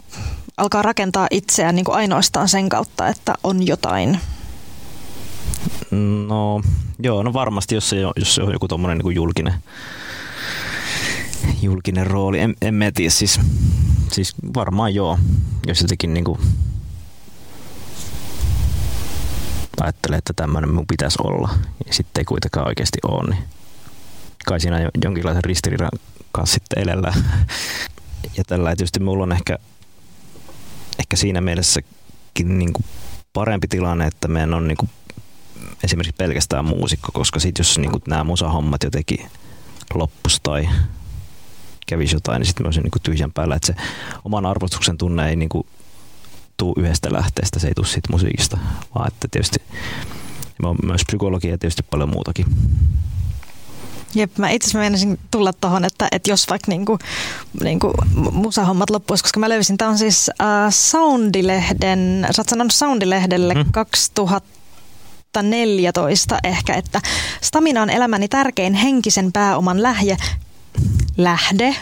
alkaa 0.57 0.81
rakentaa 0.81 1.27
itseään 1.31 1.75
niin 1.75 1.85
kuin 1.85 1.95
ainoastaan 1.95 2.49
sen 2.49 2.69
kautta, 2.69 3.07
että 3.07 3.33
on 3.43 3.67
jotain. 3.67 4.19
No 6.27 6.61
joo, 7.03 7.23
no 7.23 7.33
varmasti, 7.33 7.75
jos 7.75 7.89
se, 7.89 7.97
jos 8.15 8.35
se 8.35 8.43
on 8.43 8.53
joku 8.53 8.67
tommonen 8.67 8.97
niin 8.97 9.15
julkinen, 9.15 9.53
julkinen 11.61 12.07
rooli. 12.07 12.39
En, 12.39 12.55
en 12.61 12.73
mä 12.73 12.91
tiedä, 12.91 13.09
siis, 13.09 13.39
siis 14.11 14.35
varmaan 14.55 14.95
joo, 14.95 15.19
jos 15.67 15.81
jotenkin 15.81 16.13
niin 16.13 16.23
kuin 16.23 16.39
ajattelee, 19.81 20.17
että 20.17 20.33
tämmöinen 20.33 20.73
mun 20.73 20.87
pitäisi 20.87 21.17
olla 21.23 21.49
ja 21.87 21.93
sitten 21.93 22.21
ei 22.21 22.25
kuitenkaan 22.25 22.67
oikeasti 22.67 22.97
ole, 23.07 23.29
niin 23.29 23.43
kai 24.45 24.59
siinä 24.59 24.81
jo- 24.81 24.89
jonkinlaisen 25.03 25.43
ristiriidan 25.43 25.89
kanssa 26.31 26.53
sitten 26.53 26.83
elellään. 26.83 27.23
Ja 28.37 28.43
tällä 28.43 28.75
tietysti 28.75 28.99
mulla 28.99 29.23
on 29.23 29.31
ehkä, 29.31 29.57
ehkä 31.11 31.21
siinä 31.21 31.41
mielessäkin 31.41 32.59
niin 32.59 32.73
kuin 32.73 32.85
parempi 33.33 33.67
tilanne, 33.67 34.07
että 34.07 34.27
en 34.43 34.53
ole 34.53 34.67
niin 34.67 34.77
kuin 34.77 34.89
esimerkiksi 35.83 36.15
pelkästään 36.17 36.65
muusikko, 36.65 37.09
koska 37.13 37.39
sit 37.39 37.57
jos 37.57 37.77
niin 37.77 37.91
kuin 37.91 38.01
nämä 38.07 38.23
musahommat 38.23 38.83
jotenkin 38.83 39.29
loppus 39.93 40.39
tai 40.43 40.69
kävisi 41.87 42.15
jotain, 42.15 42.39
niin 42.39 42.47
sitten 42.47 42.63
mä 42.63 42.67
olisin 42.67 42.83
niin 42.83 42.91
kuin 42.91 43.01
tyhjän 43.01 43.31
päällä, 43.31 43.55
että 43.55 43.67
se 43.67 43.75
oman 44.25 44.45
arvostuksen 44.45 44.97
tunne 44.97 45.29
ei 45.29 45.35
niin 45.35 45.49
kuin 45.49 45.67
tuu 46.57 46.73
yhdestä 46.77 47.13
lähteestä, 47.13 47.59
se 47.59 47.67
ei 47.67 47.73
tule 47.73 47.87
siitä 47.87 48.11
musiikista, 48.11 48.57
vaan 48.95 49.07
että 49.07 49.27
tietysti 49.31 49.59
mä 50.61 50.67
oon 50.67 50.77
myös 50.83 51.01
psykologia 51.07 51.51
ja 51.51 51.57
tietysti 51.57 51.83
paljon 51.83 52.09
muutakin. 52.09 52.45
Jep, 54.15 54.37
mä 54.37 54.49
itse 54.49 54.65
asiassa 54.65 54.79
meinasin 54.79 55.19
tulla 55.31 55.53
tuohon, 55.53 55.85
että, 55.85 56.07
että 56.11 56.31
jos 56.31 56.49
vaikka 56.49 56.71
niinku, 56.71 56.99
niinku 57.63 57.93
musahommat 58.31 58.89
loppuisi, 58.89 59.23
koska 59.23 59.39
mä 59.39 59.49
löysin, 59.49 59.77
tämä 59.77 59.91
on 59.91 59.97
siis 59.97 60.29
äh, 60.41 60.47
Soundilehden, 60.69 62.27
sä 62.31 62.41
oot 62.41 62.49
sanonut 62.49 62.73
Soundilehdelle 62.73 63.53
Mhm. 63.53 63.71
2014 63.71 66.39
ehkä, 66.43 66.73
että 66.73 67.01
stamina 67.41 67.81
on 67.81 67.89
elämäni 67.89 68.27
tärkein 68.27 68.73
henkisen 68.73 69.31
pääoman 69.31 69.83
lähde, 69.83 70.17
lähde, 71.17 71.75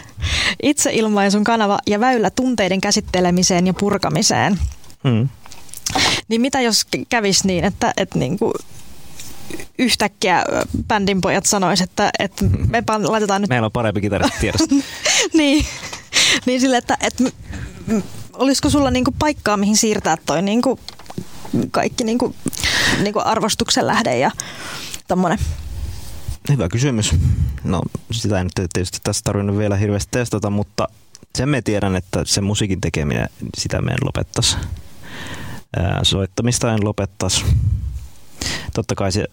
itseilmaisun 0.64 1.44
kanava 1.44 1.80
ja 1.88 2.00
väylä 2.00 2.30
tunteiden 2.30 2.82
käsittelemiseen 2.82 3.68
ja 3.68 3.74
purkamiseen. 3.74 4.60
Hmm. 5.04 5.30
Niin 6.28 6.42
mitä 6.42 6.62
jos 6.62 6.86
kä- 6.98 7.06
kävisi 7.10 7.48
niin, 7.48 7.64
että, 7.66 7.94
että 7.98 8.20
niinku 8.20 8.54
yhtäkkiä 9.80 10.44
bändin 10.88 11.22
pojat 11.22 11.46
sanois, 11.46 11.82
että, 11.82 12.10
että 12.20 12.46
me 12.46 12.80
pan- 12.80 13.12
laitetaan 13.12 13.42
nyt 13.42 13.50
Meillä 13.50 13.66
on 13.66 13.72
parempi 13.72 14.02
kitaristi 14.02 14.38
tiedossa. 14.40 14.76
niin, 15.38 15.66
niin 16.46 16.62
sille, 16.62 16.78
että, 16.78 16.98
että 17.02 17.24
olisiko 18.34 18.70
sulla 18.70 18.92
niinku 18.92 19.12
paikkaa, 19.20 19.58
mihin 19.58 19.78
siirtää 19.78 20.18
toi 20.26 20.42
niinku 20.42 20.80
kaikki 21.72 22.04
niinku, 22.04 22.36
niinku 23.00 23.22
arvostuksen 23.26 23.88
lähde 23.88 24.18
ja 24.18 24.32
tommonen. 25.08 25.40
Hyvä 26.50 26.70
kysymys. 26.70 27.16
No 27.64 27.82
sitä 28.12 28.38
ei 28.38 28.44
nyt 28.44 28.54
tietysti 28.56 28.98
tässä 29.04 29.22
tarvinnut 29.24 29.58
vielä 29.58 29.76
hirveästi 29.76 30.12
testata, 30.12 30.50
mutta 30.50 30.88
sen 31.36 31.50
me 31.50 31.62
tiedän, 31.62 31.96
että 31.96 32.22
se 32.26 32.42
musiikin 32.42 32.82
tekeminen, 32.82 33.30
sitä 33.58 33.82
me 33.82 33.92
en 33.92 33.98
lopettaisi. 34.06 34.58
Soittamista 36.04 36.74
en 36.74 36.86
lopettaisi. 36.86 37.46
Totta 38.74 38.96
kai 38.96 39.12
se, 39.12 39.26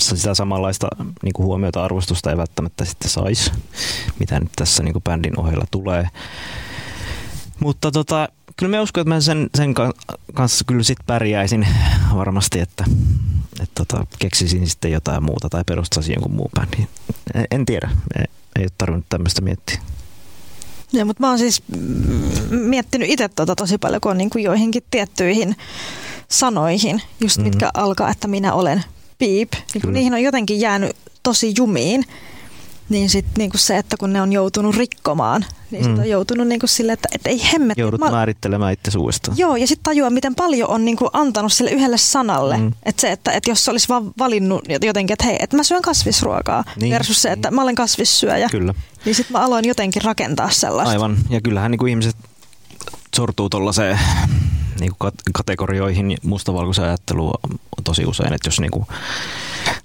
sitä 0.00 0.34
samanlaista 0.34 0.88
niin 1.22 1.32
kuin 1.32 1.46
huomiota 1.46 1.84
arvostusta 1.84 2.30
ei 2.30 2.36
välttämättä 2.36 2.84
sitten 2.84 3.10
saisi, 3.10 3.52
mitä 4.18 4.40
nyt 4.40 4.52
tässä 4.56 4.82
niin 4.82 4.92
kuin 4.92 5.02
bändin 5.02 5.40
ohella 5.40 5.64
tulee. 5.70 6.08
Mutta 7.60 7.90
tota, 7.90 8.28
kyllä 8.56 8.70
me 8.70 8.80
uskon, 8.80 9.00
että 9.00 9.14
mä 9.14 9.20
sen, 9.20 9.50
sen 9.54 9.74
ka- 9.74 9.94
kanssa 10.34 10.64
kyllä 10.64 10.82
sit 10.82 10.98
pärjäisin 11.06 11.66
varmasti, 12.14 12.60
että, 12.60 12.84
että 13.60 13.84
tota, 13.86 14.06
keksisin 14.18 14.68
sitten 14.68 14.92
jotain 14.92 15.24
muuta 15.24 15.48
tai 15.48 15.64
perustaisin 15.66 16.14
jonkun 16.14 16.34
muun 16.34 16.50
bändin. 16.60 16.88
En, 17.34 17.46
en 17.50 17.66
tiedä, 17.66 17.90
ei, 18.18 18.24
ei 18.56 18.62
ole 18.62 18.70
tarvinnut 18.78 19.06
tämmöistä 19.08 19.42
miettiä. 19.42 19.80
Ja, 20.92 21.04
mutta 21.04 21.20
mä 21.20 21.28
oon 21.28 21.38
siis 21.38 21.62
miettinyt 22.50 23.10
itse 23.10 23.28
tota 23.28 23.56
tosi 23.56 23.78
paljon, 23.78 24.00
kun 24.00 24.10
on 24.10 24.18
niinku 24.18 24.38
joihinkin 24.38 24.82
tiettyihin 24.90 25.56
sanoihin, 26.32 27.02
just 27.20 27.36
Mhm. 27.38 27.44
mitkä 27.46 27.70
alkaa, 27.74 28.10
että 28.10 28.28
minä 28.28 28.52
olen 28.52 28.84
piip. 29.18 29.52
Niin 29.74 29.82
kun 29.82 29.92
niihin 29.92 30.14
on 30.14 30.22
jotenkin 30.22 30.60
jäänyt 30.60 30.96
tosi 31.22 31.54
jumiin, 31.58 32.04
niin 32.88 33.10
sitten 33.10 33.32
niinku 33.38 33.58
se, 33.58 33.78
että 33.78 33.96
kun 33.96 34.12
ne 34.12 34.22
on 34.22 34.32
joutunut 34.32 34.76
rikkomaan, 34.76 35.44
niin 35.70 35.86
Mm. 35.86 35.98
on 35.98 36.08
joutunut 36.08 36.46
niinku 36.48 36.66
sille, 36.66 36.92
että, 36.92 37.08
että 37.14 37.30
ei 37.30 37.42
hemmetti. 37.52 37.80
Joudut 37.80 38.00
mä- 38.00 38.10
määrittelemään 38.10 38.72
itse 38.72 38.98
uudestaan. 38.98 39.38
Joo, 39.38 39.56
ja 39.56 39.66
sitten 39.66 39.82
tajuaa, 39.82 40.10
miten 40.10 40.34
paljon 40.34 40.68
on 40.70 40.84
niinku 40.84 41.10
antanut 41.12 41.52
sille 41.52 41.70
yhdelle 41.70 41.98
sanalle. 41.98 42.56
Mm. 42.56 42.62
Mm. 42.62 42.72
Että 42.82 43.00
se, 43.00 43.12
että, 43.12 43.32
että 43.32 43.50
jos 43.50 43.68
olisi 43.68 43.88
vaan 43.88 44.12
valinnut 44.18 44.64
jotenkin, 44.82 45.12
että 45.14 45.24
hei, 45.24 45.36
että 45.40 45.56
mä 45.56 45.62
syön 45.62 45.82
kasvisruokaa, 45.82 46.64
niin. 46.80 46.92
Versus 46.94 47.22
se, 47.22 47.32
että 47.32 47.50
mä 47.50 47.62
olen 47.62 47.74
kasvissyöjä, 47.74 48.48
Kyllä, 48.48 48.74
niin 49.04 49.14
sitten 49.14 49.32
mä 49.32 49.44
aloin 49.44 49.64
jotenkin 49.68 50.02
rakentaa 50.02 50.50
sellaista. 50.50 50.90
aivan. 50.92 51.16
Ja 51.30 51.40
kyllähän 51.40 51.70
niin 51.70 51.78
kuin 51.78 51.90
ihmiset 51.90 52.16
sortuu 53.16 53.48
tuollaiseen 53.48 53.98
niin 54.80 54.92
kuin 54.98 55.12
kategorioihin 55.32 56.16
mustavalkoisen 56.22 56.84
ajatteluun 56.84 57.40
tosi 57.84 58.06
usein, 58.06 58.32
että 58.32 58.48
jos 58.48 58.60
niin 58.60 58.70
kuin 58.70 58.86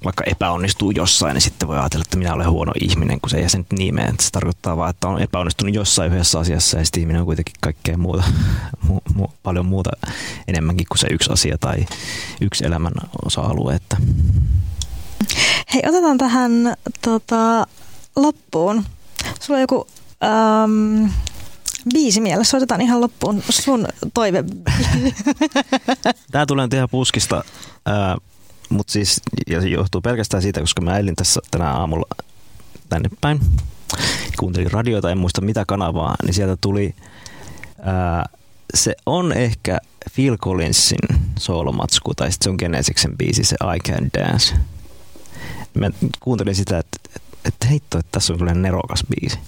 vaikka 0.03 0.23
epäonnistuu 0.27 0.91
jossain, 0.91 1.33
niin 1.33 1.41
sitten 1.41 1.67
voi 1.67 1.77
ajatella, 1.77 2.03
että 2.07 2.17
minä 2.17 2.33
olen 2.33 2.49
huono 2.49 2.71
ihminen, 2.81 3.21
kun 3.21 3.29
se 3.29 3.37
ei 3.37 3.49
se 3.49 3.57
nyt 3.57 3.71
nimeen. 3.71 4.09
Että 4.09 4.23
se 4.23 4.31
tarkoittaa 4.31 4.77
vaan, 4.77 4.89
että 4.89 5.07
on 5.07 5.21
epäonnistunut 5.21 5.75
jossain 5.75 6.13
yhdessä 6.13 6.39
asiassa 6.39 6.77
ja 6.77 6.85
sitten 6.85 7.01
ihminen 7.01 7.21
on 7.21 7.25
kuitenkin 7.25 7.55
kaikkea 7.61 7.97
muuta, 7.97 8.23
mu, 8.87 8.99
mu, 9.13 9.27
paljon 9.43 9.65
muuta 9.65 9.89
enemmänkin 10.47 10.87
kuin 10.89 10.97
se 10.97 11.07
yksi 11.11 11.31
asia 11.31 11.57
tai 11.57 11.85
yksi 12.41 12.65
elämän 12.65 12.93
osa-alue. 13.25 13.75
Että 13.75 13.97
Hei, 15.73 15.81
otetaan 15.87 16.17
tähän 16.17 16.51
tota, 17.01 17.67
loppuun. 18.15 18.83
Sulla 19.39 19.57
on 19.57 19.61
joku 19.61 19.87
ähm, 20.23 21.05
biisi 21.93 22.21
mielessä. 22.21 22.57
Otetaan 22.57 22.81
ihan 22.81 23.01
loppuun 23.01 23.43
sun 23.49 23.87
toive. 24.13 24.43
Tää 26.31 26.45
tulee 26.45 26.65
nyt 26.65 26.73
ihan 26.73 26.89
puskista, 26.91 27.43
mutta 28.69 28.93
siis 28.93 29.21
ja 29.47 29.61
se 29.61 29.67
johtuu 29.67 30.01
pelkästään 30.01 30.43
siitä, 30.43 30.59
koska 30.59 30.81
mä 30.81 30.97
elin 30.97 31.15
tässä 31.15 31.41
tänä 31.51 31.71
aamulla 31.71 32.05
tänne 32.89 33.09
päin. 33.21 33.39
Kuuntelin 34.39 34.71
radiota, 34.71 35.11
en 35.11 35.17
muista 35.17 35.41
mitä 35.41 35.63
kanavaa, 35.67 36.15
niin 36.23 36.33
sieltä 36.33 36.57
tuli, 36.61 36.95
äh, 37.79 38.23
se 38.73 38.95
on 39.05 39.33
ehkä 39.33 39.79
Phil 40.15 40.37
Collinsin 40.37 41.19
soolomatsku, 41.39 42.13
tai 42.13 42.31
sitten 42.31 42.43
se 42.43 42.49
on 42.49 42.55
Genesiksen 42.59 43.17
biisi, 43.17 43.43
se 43.43 43.55
I 43.75 43.91
Can 43.91 44.09
Dance. 44.17 44.55
Mä 45.73 45.91
kuuntelin 46.19 46.55
sitä, 46.55 46.77
että, 46.77 47.19
että 47.45 47.67
heitto, 47.67 47.99
että 47.99 48.11
tässä 48.11 48.33
on 48.33 48.39
kyllä 48.39 48.53
nerokas 48.53 49.03
biisi. 49.09 49.39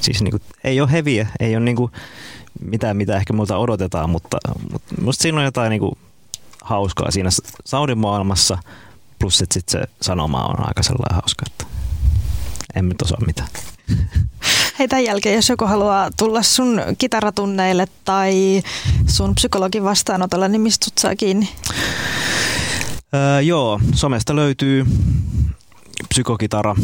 Siis 0.00 0.22
niinku, 0.22 0.38
ei 0.64 0.80
ole 0.80 0.92
heviä, 0.92 1.28
ei 1.40 1.56
ole 1.56 1.64
niinku 1.64 1.90
mitään, 2.60 2.96
mitä 2.96 3.16
ehkä 3.16 3.32
multa 3.32 3.58
odotetaan, 3.58 4.10
mutta, 4.10 4.38
mutta 4.72 4.94
musta 5.02 5.22
siinä 5.22 5.38
on 5.38 5.44
jotain 5.44 5.70
niinku 5.70 5.98
hauskaa 6.62 7.10
siinä 7.10 7.30
Saudin 7.64 7.98
maailmassa, 7.98 8.58
plus 9.18 9.42
että 9.42 9.54
sit 9.54 9.68
se 9.68 9.84
sanoma 10.02 10.44
on 10.44 10.66
aika 10.68 10.82
sellainen 10.82 11.14
hauska, 11.14 11.44
että 11.46 11.64
en 12.74 12.88
nyt 12.88 13.02
osaa 13.02 13.26
mitään. 13.26 13.48
Hei 14.78 14.88
tämän 14.88 15.04
jälkeen, 15.04 15.34
jos 15.34 15.48
joku 15.48 15.66
haluaa 15.66 16.10
tulla 16.16 16.42
sun 16.42 16.80
kitaratunneille 16.98 17.86
tai 18.04 18.62
sun 19.06 19.34
psykologin 19.34 19.84
vastaanotolle, 19.84 20.48
niin 20.48 20.60
mistä 20.60 20.84
sut 20.84 20.98
saa 20.98 21.16
kiinni? 21.16 21.48
Öö, 23.14 23.40
joo, 23.40 23.80
somesta 23.94 24.36
löytyy 24.36 24.86
psykokitara, 26.08 26.74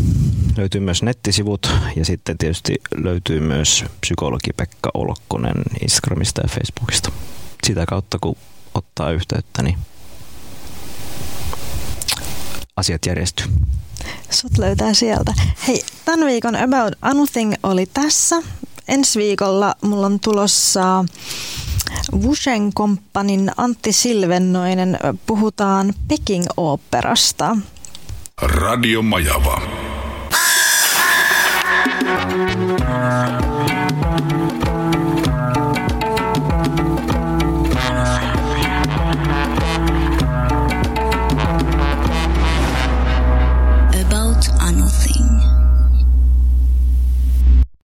löytyy 0.57 0.81
myös 0.81 1.03
nettisivut 1.03 1.73
ja 1.97 2.05
sitten 2.05 2.39
tietysti 2.39 2.75
löytyy 2.95 3.41
myös 3.41 3.85
psykologi 4.01 4.51
Pekka 4.57 4.91
Olkkonen 4.95 5.63
Instagramista 5.83 6.41
ja 6.45 6.49
Facebookista. 6.49 7.13
Sitä 7.67 7.87
kautta 7.87 8.19
kun 8.21 8.37
ottaa 8.75 9.11
yhteyttä, 9.11 9.63
niin 9.63 9.79
asiat 12.77 13.07
järjestyy. 13.07 13.47
Sut 14.31 14.59
löytää 14.59 14.95
sieltä. 14.95 15.35
Hei, 15.69 15.85
tämän 16.05 16.27
viikon 16.27 16.57
About 16.57 16.95
Anything 17.03 17.55
oli 17.63 17.87
tässä. 17.87 18.43
Ensi 18.89 19.19
viikolla 19.19 19.75
mulla 19.81 20.07
on 20.07 20.21
tulossa 20.21 21.05
Wushen 22.13 22.73
Company 22.73 23.47
Antti 23.57 23.93
Silvennoinen. 23.93 24.99
Puhutaan 25.27 25.95
Peking 26.09 26.45
Oopperasta. 26.57 27.57
Radio 28.37 29.01
Majava. 29.01 29.63